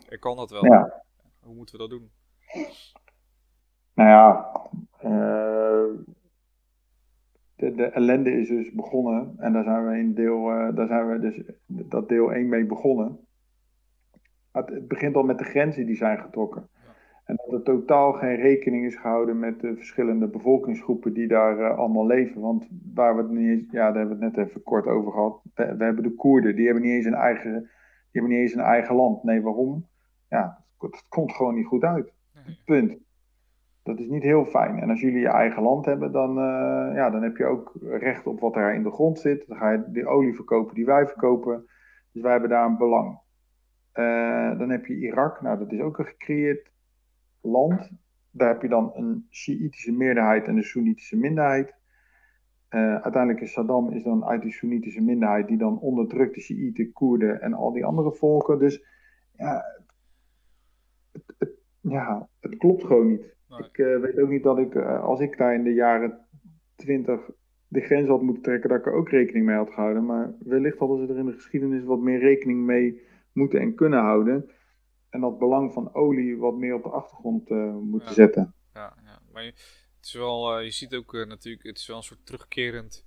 Ik 0.09 0.19
kan 0.19 0.35
dat 0.35 0.49
wel. 0.49 0.65
Ja. 0.65 1.03
Hoe 1.43 1.55
moeten 1.55 1.75
we 1.75 1.81
dat 1.81 1.89
doen? 1.89 2.11
Nou 3.93 4.09
ja, 4.09 4.51
uh, 5.03 6.05
de, 7.55 7.75
de, 7.75 7.85
ellende 7.85 8.31
is 8.31 8.47
dus 8.47 8.71
begonnen 8.71 9.33
en 9.37 9.53
daar 9.53 9.63
zijn 9.63 9.87
we 9.87 9.97
in 9.97 10.13
deel, 10.13 10.51
uh, 10.51 10.75
daar 10.75 10.87
zijn 10.87 11.07
we 11.07 11.19
dus 11.19 11.41
dat 11.65 12.09
deel 12.09 12.33
1 12.33 12.49
mee 12.49 12.65
begonnen. 12.65 13.19
Het, 14.51 14.69
het 14.69 14.87
begint 14.87 15.15
al 15.15 15.23
met 15.23 15.37
de 15.37 15.43
grenzen 15.43 15.85
die 15.85 15.95
zijn 15.95 16.19
getrokken. 16.19 16.69
En 17.25 17.35
dat 17.35 17.53
er 17.53 17.63
totaal 17.63 18.13
geen 18.13 18.35
rekening 18.35 18.85
is 18.85 18.95
gehouden 18.95 19.39
met 19.39 19.59
de 19.59 19.75
verschillende 19.75 20.27
bevolkingsgroepen 20.27 21.13
die 21.13 21.27
daar 21.27 21.59
uh, 21.59 21.77
allemaal 21.77 22.05
leven. 22.05 22.41
Want 22.41 22.67
waar 22.93 23.15
we 23.15 23.21
het 23.21 23.31
niet 23.31 23.49
eens, 23.49 23.71
ja, 23.71 23.91
daar 23.91 23.99
hebben 23.99 24.19
we 24.19 24.25
het 24.25 24.35
net 24.35 24.47
even 24.47 24.63
kort 24.63 24.85
over 24.85 25.11
gehad. 25.11 25.41
We, 25.53 25.75
we, 25.75 25.83
hebben 25.83 26.03
de 26.03 26.15
Koerden, 26.15 26.55
die 26.55 26.65
hebben 26.65 26.83
niet 26.83 26.93
eens 26.93 27.05
een 27.05 27.13
eigen, 27.13 27.51
die 27.51 27.69
hebben 28.11 28.31
niet 28.31 28.39
eens 28.39 28.53
een 28.53 28.59
eigen 28.59 28.95
land. 28.95 29.23
Nee, 29.23 29.41
waarom? 29.41 29.87
Ja, 30.29 30.60
dat 30.81 30.91
het 30.91 31.07
komt 31.09 31.31
gewoon 31.31 31.55
niet 31.55 31.65
goed 31.65 31.83
uit. 31.83 32.13
Punt. 32.65 32.97
Dat 33.83 33.99
is 33.99 34.07
niet 34.07 34.23
heel 34.23 34.45
fijn. 34.45 34.79
En 34.79 34.89
als 34.89 35.01
jullie 35.01 35.19
je 35.19 35.27
eigen 35.27 35.63
land 35.63 35.85
hebben, 35.85 36.11
dan, 36.11 36.37
uh, 36.37 36.95
ja, 36.95 37.09
dan 37.09 37.23
heb 37.23 37.37
je 37.37 37.45
ook 37.45 37.71
recht 37.81 38.27
op 38.27 38.39
wat 38.39 38.55
er 38.55 38.73
in 38.73 38.83
de 38.83 38.91
grond 38.91 39.19
zit. 39.19 39.47
Dan 39.47 39.57
ga 39.57 39.71
je 39.71 39.83
de 39.91 40.07
olie 40.07 40.35
verkopen 40.35 40.75
die 40.75 40.85
wij 40.85 41.07
verkopen. 41.07 41.65
Dus 42.11 42.21
wij 42.21 42.31
hebben 42.31 42.49
daar 42.49 42.65
een 42.65 42.77
belang. 42.77 43.19
Uh, 43.93 44.57
dan 44.57 44.69
heb 44.69 44.85
je 44.85 44.97
Irak. 44.97 45.41
Nou, 45.41 45.57
dat 45.57 45.71
is 45.71 45.79
ook 45.79 45.97
een 45.97 46.05
gecreëerd 46.05 46.71
land. 47.41 47.91
Daar 48.31 48.47
heb 48.47 48.61
je 48.61 48.67
dan 48.67 48.91
een 48.93 49.27
Sjiitische 49.29 49.91
meerderheid 49.91 50.45
en 50.45 50.57
een 50.57 50.63
Soenitische 50.63 51.17
minderheid. 51.17 51.75
Uh, 52.69 52.95
uiteindelijk 52.95 53.41
is 53.41 53.51
Saddam 53.51 53.91
is 53.91 54.03
dan 54.03 54.25
uit 54.25 54.41
die 54.41 54.51
Soenitische 54.51 55.01
minderheid 55.01 55.47
die 55.47 55.57
dan 55.57 55.79
onderdrukt 55.79 56.35
de 56.35 56.41
Sjiiten, 56.41 56.91
Koerden 56.91 57.41
en 57.41 57.53
al 57.53 57.71
die 57.71 57.85
andere 57.85 58.11
volken. 58.11 58.59
Dus 58.59 58.83
ja, 59.37 59.63
ja, 61.81 62.29
het 62.39 62.57
klopt 62.57 62.83
gewoon 62.83 63.07
niet. 63.07 63.35
Ik 63.57 63.77
uh, 63.77 63.99
weet 63.99 64.19
ook 64.19 64.29
niet 64.29 64.43
dat 64.43 64.57
ik, 64.57 64.75
uh, 64.75 65.03
als 65.03 65.19
ik 65.19 65.37
daar 65.37 65.53
in 65.53 65.63
de 65.63 65.73
jaren 65.73 66.27
20 66.75 67.29
de 67.67 67.81
grens 67.81 68.07
had 68.07 68.21
moeten 68.21 68.43
trekken, 68.43 68.69
dat 68.69 68.79
ik 68.79 68.85
er 68.85 68.93
ook 68.93 69.09
rekening 69.09 69.45
mee 69.45 69.55
had 69.55 69.73
gehouden. 69.73 70.05
Maar 70.05 70.33
wellicht 70.39 70.77
hadden 70.77 70.97
ze 70.97 71.13
er 71.13 71.19
in 71.19 71.25
de 71.25 71.33
geschiedenis 71.33 71.83
wat 71.83 71.99
meer 71.99 72.19
rekening 72.19 72.65
mee 72.65 73.01
moeten 73.31 73.59
en 73.59 73.75
kunnen 73.75 73.99
houden. 73.99 74.51
En 75.09 75.21
dat 75.21 75.39
belang 75.39 75.73
van 75.73 75.93
olie 75.93 76.37
wat 76.37 76.55
meer 76.55 76.73
op 76.73 76.83
de 76.83 76.89
achtergrond 76.89 77.49
uh, 77.49 77.73
moeten 77.73 78.09
ja. 78.09 78.15
zetten. 78.15 78.53
Ja, 78.73 78.97
ja, 79.03 79.19
maar 79.31 79.43
je, 79.43 79.49
het 79.49 80.05
is 80.05 80.13
wel, 80.13 80.59
je 80.59 80.71
ziet 80.71 80.95
ook 80.95 81.13
natuurlijk, 81.13 81.63
het 81.63 81.77
is 81.77 81.87
wel 81.87 81.97
een 81.97 82.03
soort 82.03 82.25
terugkerend 82.25 83.05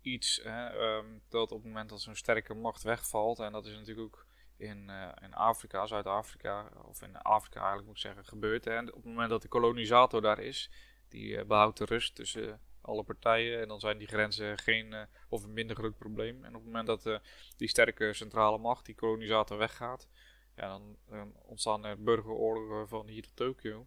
iets. 0.00 0.40
Hè, 0.44 0.96
um, 0.98 1.22
dat 1.28 1.52
op 1.52 1.58
het 1.58 1.66
moment 1.66 1.88
dat 1.88 2.00
zo'n 2.00 2.14
sterke 2.14 2.54
macht 2.54 2.82
wegvalt, 2.82 3.38
en 3.38 3.52
dat 3.52 3.66
is 3.66 3.74
natuurlijk 3.74 4.06
ook 4.06 4.25
in, 4.56 4.88
uh, 4.88 5.08
in 5.22 5.34
Afrika, 5.34 5.86
Zuid-Afrika, 5.86 6.70
of 6.84 7.02
in 7.02 7.16
Afrika 7.16 7.58
eigenlijk 7.58 7.86
moet 7.86 7.96
ik 7.96 8.02
zeggen, 8.02 8.24
gebeurt. 8.24 8.66
En 8.66 8.88
op 8.88 8.94
het 8.94 9.04
moment 9.04 9.30
dat 9.30 9.42
de 9.42 9.48
kolonisator 9.48 10.22
daar 10.22 10.38
is, 10.38 10.70
die 11.08 11.36
uh, 11.36 11.44
behoudt 11.44 11.78
de 11.78 11.84
rust 11.84 12.14
tussen 12.14 12.60
alle 12.80 13.02
partijen. 13.02 13.60
En 13.60 13.68
dan 13.68 13.80
zijn 13.80 13.98
die 13.98 14.06
grenzen 14.06 14.58
geen 14.58 14.94
of 15.28 15.44
een 15.44 15.52
minder 15.52 15.76
groot 15.76 15.98
probleem. 15.98 16.44
En 16.44 16.48
op 16.54 16.64
het 16.64 16.72
moment 16.72 16.86
dat 16.86 17.20
die 17.56 17.68
sterke 17.68 18.12
centrale 18.12 18.58
macht, 18.58 18.86
die 18.86 18.94
kolonisator, 18.94 19.58
weggaat, 19.58 20.08
ja, 20.56 20.68
dan, 20.68 20.96
dan 21.08 21.32
ontstaan 21.42 21.84
er 21.84 22.02
burgeroorlogen 22.02 22.88
van 22.88 23.06
hier 23.06 23.22
tot 23.22 23.36
Tokio. 23.36 23.86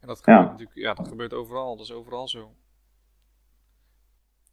En 0.00 0.06
dat 0.08 0.18
gebeurt 0.18 0.38
ja. 0.38 0.50
natuurlijk, 0.50 0.78
ja, 0.78 0.94
dat 0.94 1.08
gebeurt 1.08 1.34
overal. 1.34 1.76
Dat 1.76 1.86
is 1.86 1.92
overal 1.92 2.28
zo. 2.28 2.54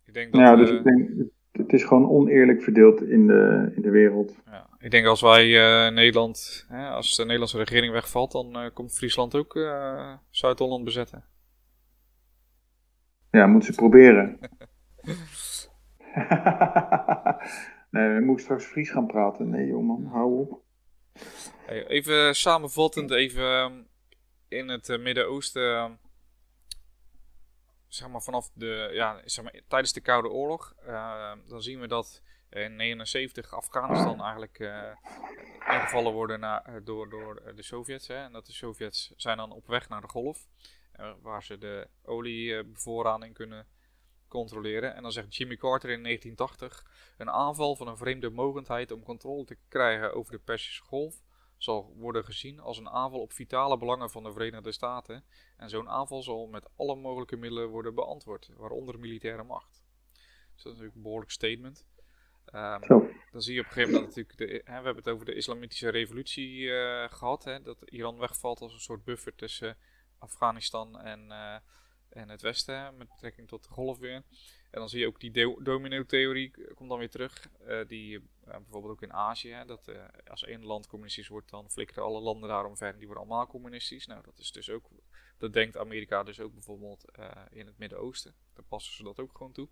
Ik 0.04 0.14
denk 0.14 0.32
dat, 0.32 0.42
ja, 0.42 0.56
dus 0.56 0.70
ik 0.70 0.84
denk, 0.84 1.30
het 1.58 1.74
is 1.74 1.84
gewoon 1.84 2.10
oneerlijk 2.10 2.64
verdeeld 2.64 3.02
in 3.02 3.28
de, 3.28 3.72
in 3.76 3.82
de 3.82 3.90
wereld. 3.90 4.36
Ja, 4.46 4.68
ik 4.80 4.92
denk 4.92 5.06
als 5.06 5.22
wij 5.22 5.48
uh, 5.48 5.94
Nederland, 5.94 6.66
hè, 6.70 6.90
als 6.90 7.16
de 7.16 7.24
Nederlandse 7.24 7.58
regering 7.58 7.94
wegvalt, 7.94 8.32
dan 8.32 8.64
uh, 8.64 8.70
komt 8.74 8.94
Friesland 8.94 9.36
ook 9.36 9.56
uh, 9.56 10.14
Zuid-Holland 10.30 10.84
bezetten. 10.84 11.24
Ja, 13.32 13.48
moeten 13.48 13.74
ze 13.74 13.80
proberen. 13.80 14.40
nee, 17.92 18.14
we 18.14 18.22
moeten 18.26 18.44
straks 18.44 18.66
Fries 18.66 18.90
gaan 18.90 19.08
praten. 19.08 19.50
Nee, 19.50 19.68
jongen, 19.68 20.06
hou 20.06 20.40
op. 20.40 20.62
Hey, 21.66 21.88
even 21.88 22.36
samenvattend, 22.36 23.12
even 23.12 23.44
ehm, 23.44 23.74
in 24.48 24.70
het 24.70 24.98
Midden-Oosten 25.00 25.76
ehm, 25.76 25.92
zeg 27.88 28.10
maar 28.10 28.22
vanaf 28.22 28.50
de, 28.54 28.90
ja, 28.94 29.22
zeg 29.26 29.44
maar, 29.44 29.62
tijdens 29.68 29.94
de 29.94 30.02
Koude 30.02 30.30
Oorlog, 30.30 30.74
uh, 30.88 31.32
dan 31.48 31.62
zien 31.62 31.80
we 31.80 31.88
dat 31.88 32.22
in 32.50 32.76
79 32.76 33.54
Afghanistan 33.54 34.22
eigenlijk 34.22 34.60
uh, 34.60 34.84
ingevallen 35.60 36.14
worden 36.14 36.40
naar, 36.40 36.84
door, 36.84 37.10
door 37.10 37.54
de 37.56 37.64
Sovjets. 37.64 38.08
Hè, 38.08 38.16
en 38.24 38.32
dat 38.32 38.46
de 38.46 38.54
Sovjets 38.54 39.14
zijn 39.16 39.38
dan 39.38 39.52
op 39.52 39.68
weg 39.68 39.90
naar 39.90 40.02
de 40.02 40.08
Golf, 40.08 40.48
waar 41.22 41.44
ze 41.44 41.58
de 41.58 41.88
oliebevoorrading 42.04 43.34
kunnen 43.34 43.68
controleren. 44.28 44.96
En 44.96 45.02
dan 45.02 45.12
zegt 45.12 45.36
Jimmy 45.36 45.56
Carter 45.56 45.90
in 45.90 46.04
1980 46.04 46.86
een 47.18 47.30
aanval 47.30 47.76
van 47.76 47.88
een 47.88 47.98
vreemde 47.98 48.30
mogendheid 48.30 48.92
om 48.92 49.04
controle 49.04 49.46
te 49.46 49.58
krijgen 49.68 50.14
over 50.14 50.32
de 50.32 50.40
Persische 50.40 50.84
Golf 50.84 51.22
zal 51.58 51.94
worden 51.96 52.26
gezien 52.26 52.60
als 52.60 52.78
een 52.78 52.90
aanval 52.90 53.22
op 53.22 53.34
vitale 53.34 53.78
belangen 53.78 54.10
van 54.10 54.24
de 54.24 54.32
Verenigde 54.32 54.72
Staten 54.72 55.24
en 55.58 55.70
zo'n 55.70 55.90
aanval 55.90 56.24
zal 56.24 56.48
met 56.48 56.70
alle 56.76 56.96
mogelijke 56.96 57.36
middelen 57.36 57.70
worden 57.70 57.96
beantwoord, 57.96 58.50
waaronder 58.58 59.00
militaire 59.00 59.44
macht. 59.44 59.86
Dus 60.54 60.64
dat 60.64 60.74
is 60.74 60.80
natuurlijk 60.80 60.96
een 60.96 61.02
behoorlijk 61.02 61.32
statement. 61.32 61.86
Um, 62.54 63.16
dan 63.32 63.42
zie 63.42 63.54
je 63.54 63.60
op 63.60 63.66
een 63.66 63.72
gegeven 63.72 63.94
moment 63.94 64.16
natuurlijk, 64.16 64.38
de, 64.38 64.72
hè, 64.72 64.80
we 64.80 64.86
hebben 64.86 64.96
het 64.96 65.10
over 65.10 65.26
de 65.26 65.36
islamitische 65.36 65.90
revolutie 65.90 66.60
uh, 66.60 67.10
gehad, 67.10 67.44
hè, 67.44 67.62
dat 67.62 67.82
Iran 67.82 68.18
wegvalt 68.18 68.62
als 68.62 68.74
een 68.74 68.80
soort 68.80 69.04
buffer 69.04 69.36
tussen 69.36 69.78
Afghanistan 70.18 71.00
en, 71.00 71.26
uh, 71.30 71.56
en 72.10 72.30
het 72.30 72.42
Westen, 72.42 72.98
met 72.98 73.08
betrekking 73.08 73.48
tot 73.48 73.64
de 73.64 73.70
golf 73.70 73.98
weer. 73.98 74.24
En 74.78 74.84
dan 74.84 74.92
zie 74.92 75.00
je 75.00 75.08
ook 75.08 75.20
die 75.20 75.62
domino-theorie 75.64 76.52
komt 76.76 76.90
dan 76.90 76.98
weer 76.98 77.10
terug. 77.10 77.50
Uh, 77.68 77.88
die 77.88 78.14
uh, 78.14 78.22
bijvoorbeeld 78.44 78.94
ook 78.94 79.02
in 79.02 79.14
Azië. 79.14 79.50
Hè, 79.50 79.66
dat 79.66 79.92
als 80.28 80.44
één 80.44 80.66
land 80.66 80.88
communistisch 80.88 81.28
wordt, 81.28 81.50
dan 81.50 81.72
flikkeren 81.72 82.04
alle 82.04 82.20
landen 82.20 82.50
daarom 82.50 82.78
verder. 82.78 82.98
Die 82.98 83.08
worden 83.08 83.26
allemaal 83.26 83.48
communistisch. 83.48 84.06
Nou, 84.06 84.24
dat 84.24 84.40
is 84.40 84.52
dus 84.52 84.70
ook. 84.70 84.90
Dat 85.38 85.54
denkt 85.54 85.78
Amerika 85.78 86.24
dus 86.24 86.40
ook 86.40 86.54
bijvoorbeeld 86.54 87.06
in 87.50 87.66
het 87.66 87.78
Midden-Oosten. 87.78 88.36
Daar 88.54 88.66
passen 88.66 88.94
ze 88.94 89.04
dat 89.04 89.20
ook 89.20 89.38
gewoon 89.38 89.52
toe. 89.52 89.68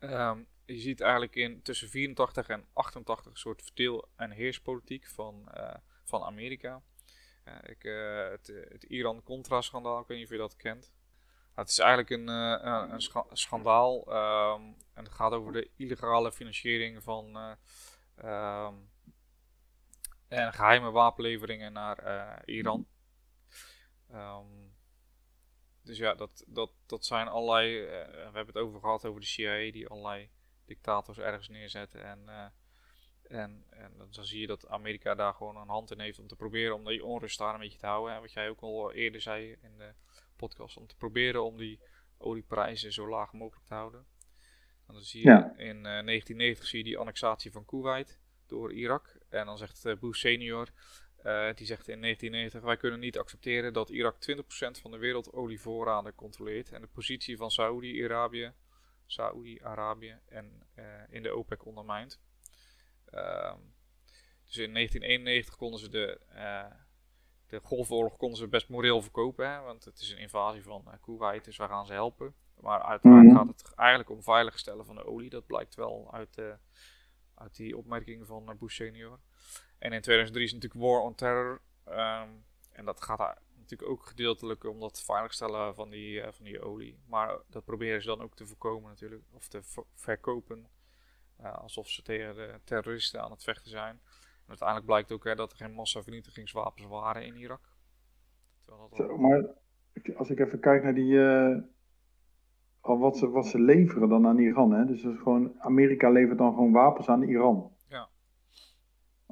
Um, 0.00 0.46
je 0.64 0.78
ziet 0.78 1.00
eigenlijk 1.00 1.36
in 1.36 1.62
tussen 1.62 1.88
84 1.88 2.48
en 2.48 2.66
88 2.72 3.32
een 3.32 3.38
soort 3.38 3.62
verdeel- 3.62 4.08
en 4.16 4.30
heerspolitiek 4.30 5.06
van, 5.06 5.48
van 6.04 6.22
Amerika. 6.22 6.82
ik, 7.62 7.82
het, 8.30 8.46
het 8.68 8.82
Iran-Contra-schandaal, 8.82 10.00
ik 10.00 10.06
weet 10.06 10.18
niet 10.18 10.26
of 10.26 10.32
je 10.32 10.38
dat 10.38 10.56
kent. 10.56 10.92
Nou, 11.58 11.70
het 11.70 11.78
is 11.78 11.84
eigenlijk 11.84 12.10
een, 12.10 12.28
uh, 12.28 12.92
een 12.92 13.00
scha 13.00 13.24
schandaal. 13.32 13.96
Um, 14.08 14.76
en 14.94 15.04
het 15.04 15.12
gaat 15.12 15.32
over 15.32 15.52
de 15.52 15.70
illegale 15.76 16.32
financiering 16.32 17.02
van 17.02 17.36
uh, 18.24 18.66
um, 18.66 18.90
en 20.28 20.52
geheime 20.52 20.90
wapenleveringen 20.90 21.72
naar 21.72 22.04
uh, 22.04 22.56
Iran. 22.56 22.86
Um, 24.12 24.76
dus 25.82 25.98
ja, 25.98 26.14
dat, 26.14 26.44
dat, 26.46 26.70
dat 26.86 27.04
zijn 27.04 27.28
allerlei. 27.28 27.80
we 27.80 28.20
hebben 28.22 28.46
het 28.46 28.56
over 28.56 28.80
gehad 28.80 29.04
over 29.04 29.20
de 29.20 29.26
CIA 29.26 29.72
die 29.72 29.88
allerlei 29.88 30.30
dictators 30.64 31.18
ergens 31.18 31.48
neerzetten. 31.48 32.04
En, 32.04 32.52
en, 33.22 33.64
en 33.70 33.92
dan 33.98 34.24
zie 34.24 34.40
je 34.40 34.46
dat 34.46 34.68
Amerika 34.68 35.14
daar 35.14 35.34
gewoon 35.34 35.56
een 35.56 35.68
hand 35.68 35.90
in 35.90 36.00
heeft 36.00 36.18
om 36.18 36.26
te 36.26 36.36
proberen 36.36 36.74
om 36.74 36.84
die 36.84 37.04
onrust 37.04 37.38
daar 37.38 37.54
een 37.54 37.60
beetje 37.60 37.78
te 37.78 37.86
houden. 37.86 38.14
Hè, 38.14 38.20
wat 38.20 38.32
jij 38.32 38.48
ook 38.48 38.60
al 38.60 38.92
eerder 38.92 39.20
zei 39.20 39.56
in 39.62 39.78
de 39.78 39.94
podcast 40.38 40.76
om 40.76 40.86
te 40.86 40.96
proberen 40.96 41.44
om 41.44 41.56
die 41.56 41.80
olieprijzen 42.18 42.92
zo 42.92 43.08
laag 43.08 43.32
mogelijk 43.32 43.66
te 43.66 43.74
houden. 43.74 44.06
En 44.86 44.94
dan 44.94 45.02
zie 45.02 45.22
je 45.22 45.28
ja. 45.28 45.56
in 45.56 45.76
uh, 45.76 45.82
1990 45.82 46.66
zie 46.66 46.78
je 46.78 46.84
die 46.84 46.98
annexatie 46.98 47.50
van 47.52 47.64
Kuwait 47.64 48.20
door 48.46 48.72
Irak. 48.72 49.18
En 49.28 49.46
dan 49.46 49.58
zegt 49.58 49.84
uh, 49.84 49.96
Bush 49.96 50.20
senior, 50.20 50.68
uh, 51.24 51.54
die 51.54 51.66
zegt 51.66 51.88
in 51.88 52.00
1990, 52.00 52.62
wij 52.62 52.76
kunnen 52.76 53.00
niet 53.00 53.18
accepteren 53.18 53.72
dat 53.72 53.90
Irak 53.90 54.14
20% 54.14 54.36
van 54.80 54.90
de 54.90 54.98
wereldolievoorraden 54.98 56.14
controleert 56.14 56.72
en 56.72 56.80
de 56.80 56.86
positie 56.86 57.36
van 57.36 57.50
Saoedi-Arabië 57.50 58.52
Saoedi-Arabië 59.06 60.18
en 60.28 60.62
in 61.10 61.22
de 61.22 61.34
OPEC 61.34 61.64
ondermijnt. 61.64 62.20
Ehm, 63.04 63.58
dus 64.44 64.56
in 64.56 64.72
1991 64.72 65.56
konden 65.56 65.80
ze 65.80 65.88
de 65.88 66.20
de 67.48 67.60
Golfoorlog 67.62 68.16
konden 68.16 68.38
ze 68.38 68.48
best 68.48 68.68
moreel 68.68 69.02
verkopen, 69.02 69.50
hè, 69.50 69.60
want 69.60 69.84
het 69.84 70.00
is 70.00 70.10
een 70.10 70.18
invasie 70.18 70.62
van 70.62 70.84
uh, 70.86 70.92
Kuwait, 71.00 71.44
dus 71.44 71.56
wij 71.56 71.68
gaan 71.68 71.86
ze 71.86 71.92
helpen. 71.92 72.34
Maar 72.60 72.82
uiteraard 72.82 73.22
mm 73.22 73.28
-hmm. 73.28 73.36
gaat 73.36 73.46
het 73.46 73.74
eigenlijk 73.74 74.10
om 74.10 74.22
veiligstellen 74.22 74.84
van 74.84 74.94
de 74.94 75.04
olie. 75.04 75.30
Dat 75.30 75.46
blijkt 75.46 75.74
wel 75.74 76.12
uit, 76.12 76.38
uh, 76.38 76.52
uit 77.34 77.56
die 77.56 77.76
opmerkingen 77.76 78.26
van 78.26 78.50
uh, 78.50 78.54
Bush 78.58 78.74
senior. 78.74 79.18
En 79.78 79.92
in 79.92 80.00
2003 80.00 80.44
is 80.44 80.52
natuurlijk 80.52 80.82
War 80.82 81.00
on 81.00 81.14
Terror. 81.14 81.60
Um, 81.88 82.44
en 82.72 82.84
dat 82.84 83.02
gaat 83.02 83.38
natuurlijk 83.54 83.90
ook 83.90 84.06
gedeeltelijk 84.06 84.64
om 84.64 84.80
dat 84.80 85.02
veiligstellen 85.02 85.74
van 85.74 85.90
die, 85.90 86.22
van 86.22 86.44
die 86.44 86.62
olie. 86.62 86.98
Maar 87.06 87.38
dat 87.46 87.64
proberen 87.64 88.00
ze 88.00 88.06
dan 88.06 88.20
ook 88.20 88.34
te 88.34 88.46
voorkomen 88.46 88.88
natuurlijk, 88.88 89.24
of 89.32 89.48
te 89.48 89.60
verkopen. 89.94 90.68
alsof 91.36 91.88
ze 91.88 92.02
tegen 92.02 92.34
de 92.34 92.60
terroristen 92.64 93.22
aan 93.22 93.30
het 93.30 93.42
vechten 93.42 93.70
zijn 93.70 94.00
uiteindelijk 94.48 94.86
blijkt 94.86 95.12
ook 95.12 95.24
hè, 95.24 95.34
dat 95.34 95.50
er 95.50 95.56
geen 95.56 95.74
massavernietigingswapens 95.74 96.86
waren 96.86 97.24
in 97.24 97.36
Irak. 97.36 97.60
Dat 98.64 98.96
Zo, 98.96 99.18
maar 99.18 99.44
als 100.16 100.30
ik 100.30 100.38
even 100.38 100.60
kijk 100.60 100.82
naar 100.82 100.94
die. 100.94 101.12
Uh, 101.12 101.56
wat, 102.80 103.16
ze, 103.16 103.30
wat 103.30 103.46
ze 103.46 103.60
leveren 103.60 104.08
dan 104.08 104.26
aan 104.26 104.38
Iran. 104.38 104.72
Hè? 104.72 104.84
Dus 104.84 105.00
gewoon, 105.00 105.54
Amerika 105.58 106.10
levert 106.10 106.38
dan 106.38 106.54
gewoon 106.54 106.72
wapens 106.72 107.08
aan 107.08 107.22
Iran. 107.22 107.72
Ja. 107.88 108.08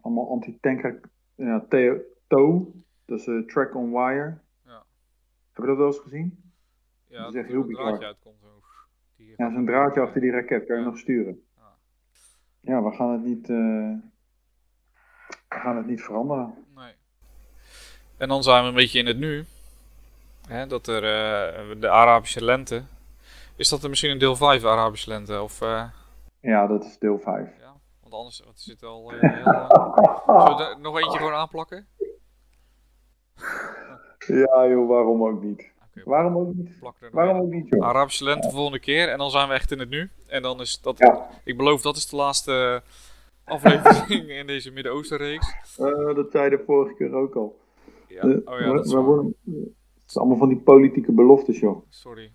Allemaal 0.01 0.31
anti-tanker. 0.31 1.01
Ja, 1.35 1.67
TOW. 2.27 2.67
Dat 3.05 3.19
is 3.19 3.27
uh, 3.27 3.47
Track 3.47 3.75
on 3.75 3.91
Wire. 3.91 4.39
Ja. 4.65 4.85
Heb 5.53 5.65
je 5.65 5.67
dat 5.67 5.77
wel 5.77 5.87
eens 5.87 5.99
gezien? 5.99 6.53
Ja, 7.07 7.23
dat 7.23 7.35
is 7.35 7.41
echt 7.41 7.49
heel 7.49 7.65
bizar. 7.65 8.05
Uitkomt, 8.05 8.37
die 9.17 9.35
ja, 9.37 9.51
zo'n 9.51 9.67
draadje 9.67 10.01
achter 10.01 10.21
die 10.21 10.31
raket 10.31 10.67
kan 10.67 10.77
je 10.77 10.83
ja. 10.83 10.89
nog 10.89 10.99
sturen. 10.99 11.43
Ja. 11.57 11.77
ja, 12.61 12.83
we 12.83 12.93
gaan 12.93 13.13
het 13.13 13.25
niet. 13.25 13.49
Uh, 13.49 13.57
we 13.57 14.01
gaan 15.61 15.77
het 15.77 15.87
niet 15.87 16.03
veranderen. 16.03 16.55
Nee. 16.77 16.93
En 18.17 18.29
dan 18.29 18.43
zijn 18.43 18.63
we 18.63 18.69
een 18.69 18.75
beetje 18.75 18.99
in 18.99 19.07
het 19.07 19.19
nu. 19.19 19.45
Hè, 20.49 20.67
dat 20.67 20.87
er 20.87 21.03
uh, 21.03 21.81
de 21.81 21.91
Arabische 21.91 22.45
lente. 22.45 22.83
Is 23.57 23.69
dat 23.69 23.83
er 23.83 23.89
misschien 23.89 24.11
een 24.11 24.19
deel 24.19 24.37
5 24.37 24.65
Arabische 24.65 25.11
lente? 25.11 25.43
Of, 25.43 25.63
uh... 25.63 25.85
Ja, 26.41 26.67
dat 26.67 26.85
is 26.85 26.99
deel 26.99 27.19
5. 27.19 27.49
Ja, 27.61 27.73
want 28.01 28.15
anders 28.15 28.43
het 28.47 28.61
zit 28.61 28.83
al 28.83 29.13
uh, 29.13 29.21
heel 29.21 29.45
lang. 29.45 29.71
Zullen 30.27 30.57
we 30.57 30.65
er 30.65 30.81
nog 30.81 30.99
eentje 30.99 31.19
gewoon 31.19 31.33
aanplakken? 31.33 31.87
Ja 34.27 34.69
joh, 34.69 34.89
waarom 34.89 35.25
ook 35.25 35.43
niet? 35.43 35.73
Okay, 35.91 36.05
waarom 36.05 36.37
ook 36.37 36.55
niet? 36.55 36.71
Waarom 37.13 37.41
ook 37.41 37.51
niet 37.51 37.69
joh? 37.69 37.87
Arabische 37.87 38.25
lente 38.25 38.51
volgende 38.51 38.79
keer 38.79 39.09
en 39.09 39.19
dan 39.19 39.31
zijn 39.31 39.49
we 39.49 39.55
echt 39.55 39.71
in 39.71 39.79
het 39.79 39.89
nu. 39.89 40.11
En 40.27 40.43
dan 40.43 40.61
is 40.61 40.81
dat, 40.81 40.99
ja. 40.99 41.29
ik 41.45 41.57
beloof 41.57 41.83
dat 41.83 41.97
is 41.97 42.09
de 42.09 42.17
laatste 42.17 42.83
aflevering 43.47 44.31
in 44.31 44.47
deze 44.47 44.71
Midden-Oosten 44.71 45.19
reeks. 45.19 45.55
Uh, 45.81 46.15
dat 46.15 46.31
zei 46.31 46.51
de 46.51 46.63
vorige 46.67 46.95
keer 46.95 47.15
ook 47.15 47.35
al. 47.35 47.59
Ja. 48.09 48.23
oh 48.23 48.59
ja, 48.61 48.73
dat 48.73 48.87
is 48.87 48.93
worden, 48.93 49.37
Het 49.45 50.09
is 50.09 50.19
allemaal 50.19 50.37
van 50.37 50.49
die 50.49 50.59
politieke 50.59 51.13
beloftes 51.13 51.59
joh. 51.59 51.87
Sorry. 51.89 52.33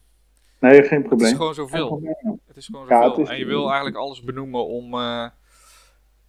Nee, 0.59 0.83
geen 0.83 1.03
probleem. 1.03 1.19
Het 1.19 1.31
is 1.31 1.37
gewoon 1.37 1.53
zoveel. 1.53 2.01
Het 2.47 2.57
is 2.57 2.65
gewoon 2.65 2.87
zoveel. 2.87 3.17
Ja, 3.17 3.23
is... 3.23 3.29
En 3.29 3.37
je 3.37 3.45
wil 3.45 3.67
eigenlijk 3.67 3.97
alles 3.97 4.23
benoemen 4.23 4.67
om, 4.67 4.93
uh, 4.93 5.27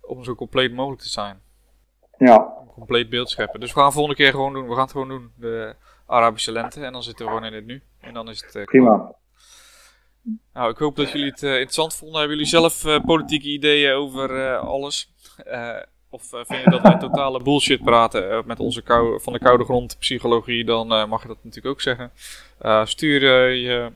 om 0.01 0.25
zo 0.25 0.35
compleet 0.35 0.73
mogelijk 0.73 1.03
te 1.03 1.09
zijn. 1.09 1.41
Ja. 2.19 2.57
Een 2.61 2.67
compleet 2.67 3.11
beeld 3.11 3.31
scheppen. 3.31 3.61
Dus 3.61 3.73
we 3.73 3.81
gaan 3.81 3.93
volgende 3.93 4.17
keer 4.17 4.31
gewoon 4.31 4.53
doen. 4.53 4.69
We 4.69 4.73
gaan 4.73 4.83
het 4.83 4.91
gewoon 4.91 5.09
doen. 5.09 5.33
De 5.37 5.75
Arabische 6.07 6.53
lente. 6.53 6.85
En 6.85 6.93
dan 6.93 7.03
zitten 7.03 7.27
we 7.27 7.33
gewoon 7.33 7.47
in 7.47 7.55
het 7.55 7.67
nu. 7.67 7.83
En 8.01 8.15
dan 8.15 8.29
is 8.29 8.43
het... 8.45 8.55
Uh, 8.55 8.65
Prima. 8.65 9.15
Nou, 10.53 10.71
ik 10.71 10.79
hoop 10.79 10.97
dat 10.97 11.11
jullie 11.11 11.31
het 11.31 11.43
uh, 11.43 11.51
interessant 11.51 11.95
vonden. 11.95 12.19
Hebben 12.19 12.37
jullie 12.37 12.53
zelf 12.53 12.85
uh, 12.85 13.05
politieke 13.05 13.49
ideeën 13.49 13.93
over 13.93 14.57
alles? 14.57 15.11
of 16.11 16.29
vind 16.29 16.65
je 16.65 16.71
dat 16.71 16.81
wij 16.81 16.99
totale 16.99 17.43
bullshit 17.43 17.85
praten 17.85 18.47
met 18.47 18.61
onze 18.61 18.83
van 19.21 19.33
de 19.33 19.39
koude 19.39 19.65
grond 19.65 19.97
psychologie? 19.99 20.65
Dan 20.65 21.09
mag 21.09 21.23
je 21.23 21.29
dat 21.29 21.37
natuurlijk 21.43 21.75
ook 21.75 21.81
zeggen. 21.81 22.11
stuur 22.89 23.51
je 23.51 23.93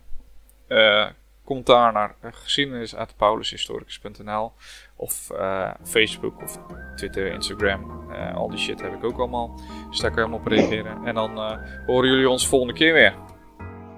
commentaar 1.44 1.92
naar 1.92 2.14
geschiedenis.paulushistoricus.nl 2.20 4.52
of 4.96 5.30
Facebook 5.82 6.42
of 6.42 6.58
Twitter, 6.96 7.32
Instagram. 7.32 8.10
Al 8.34 8.48
die 8.48 8.58
shit 8.58 8.80
heb 8.80 8.94
ik 8.94 9.04
ook 9.04 9.18
allemaal. 9.18 9.60
Dus 9.90 10.00
daar 10.00 10.10
kan 10.10 10.22
je 10.22 10.28
helemaal 10.28 10.38
op 10.38 10.46
reageren. 10.46 11.06
En 11.06 11.14
dan 11.14 11.60
horen 11.86 12.10
jullie 12.10 12.30
ons 12.30 12.48
volgende 12.48 12.74
keer 12.74 12.92
weer. 12.92 13.14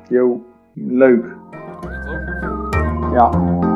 Yo, 0.09 0.47
leuk. 0.75 1.37
Ja, 1.83 2.01
toch? 2.05 3.13
Ja. 3.13 3.68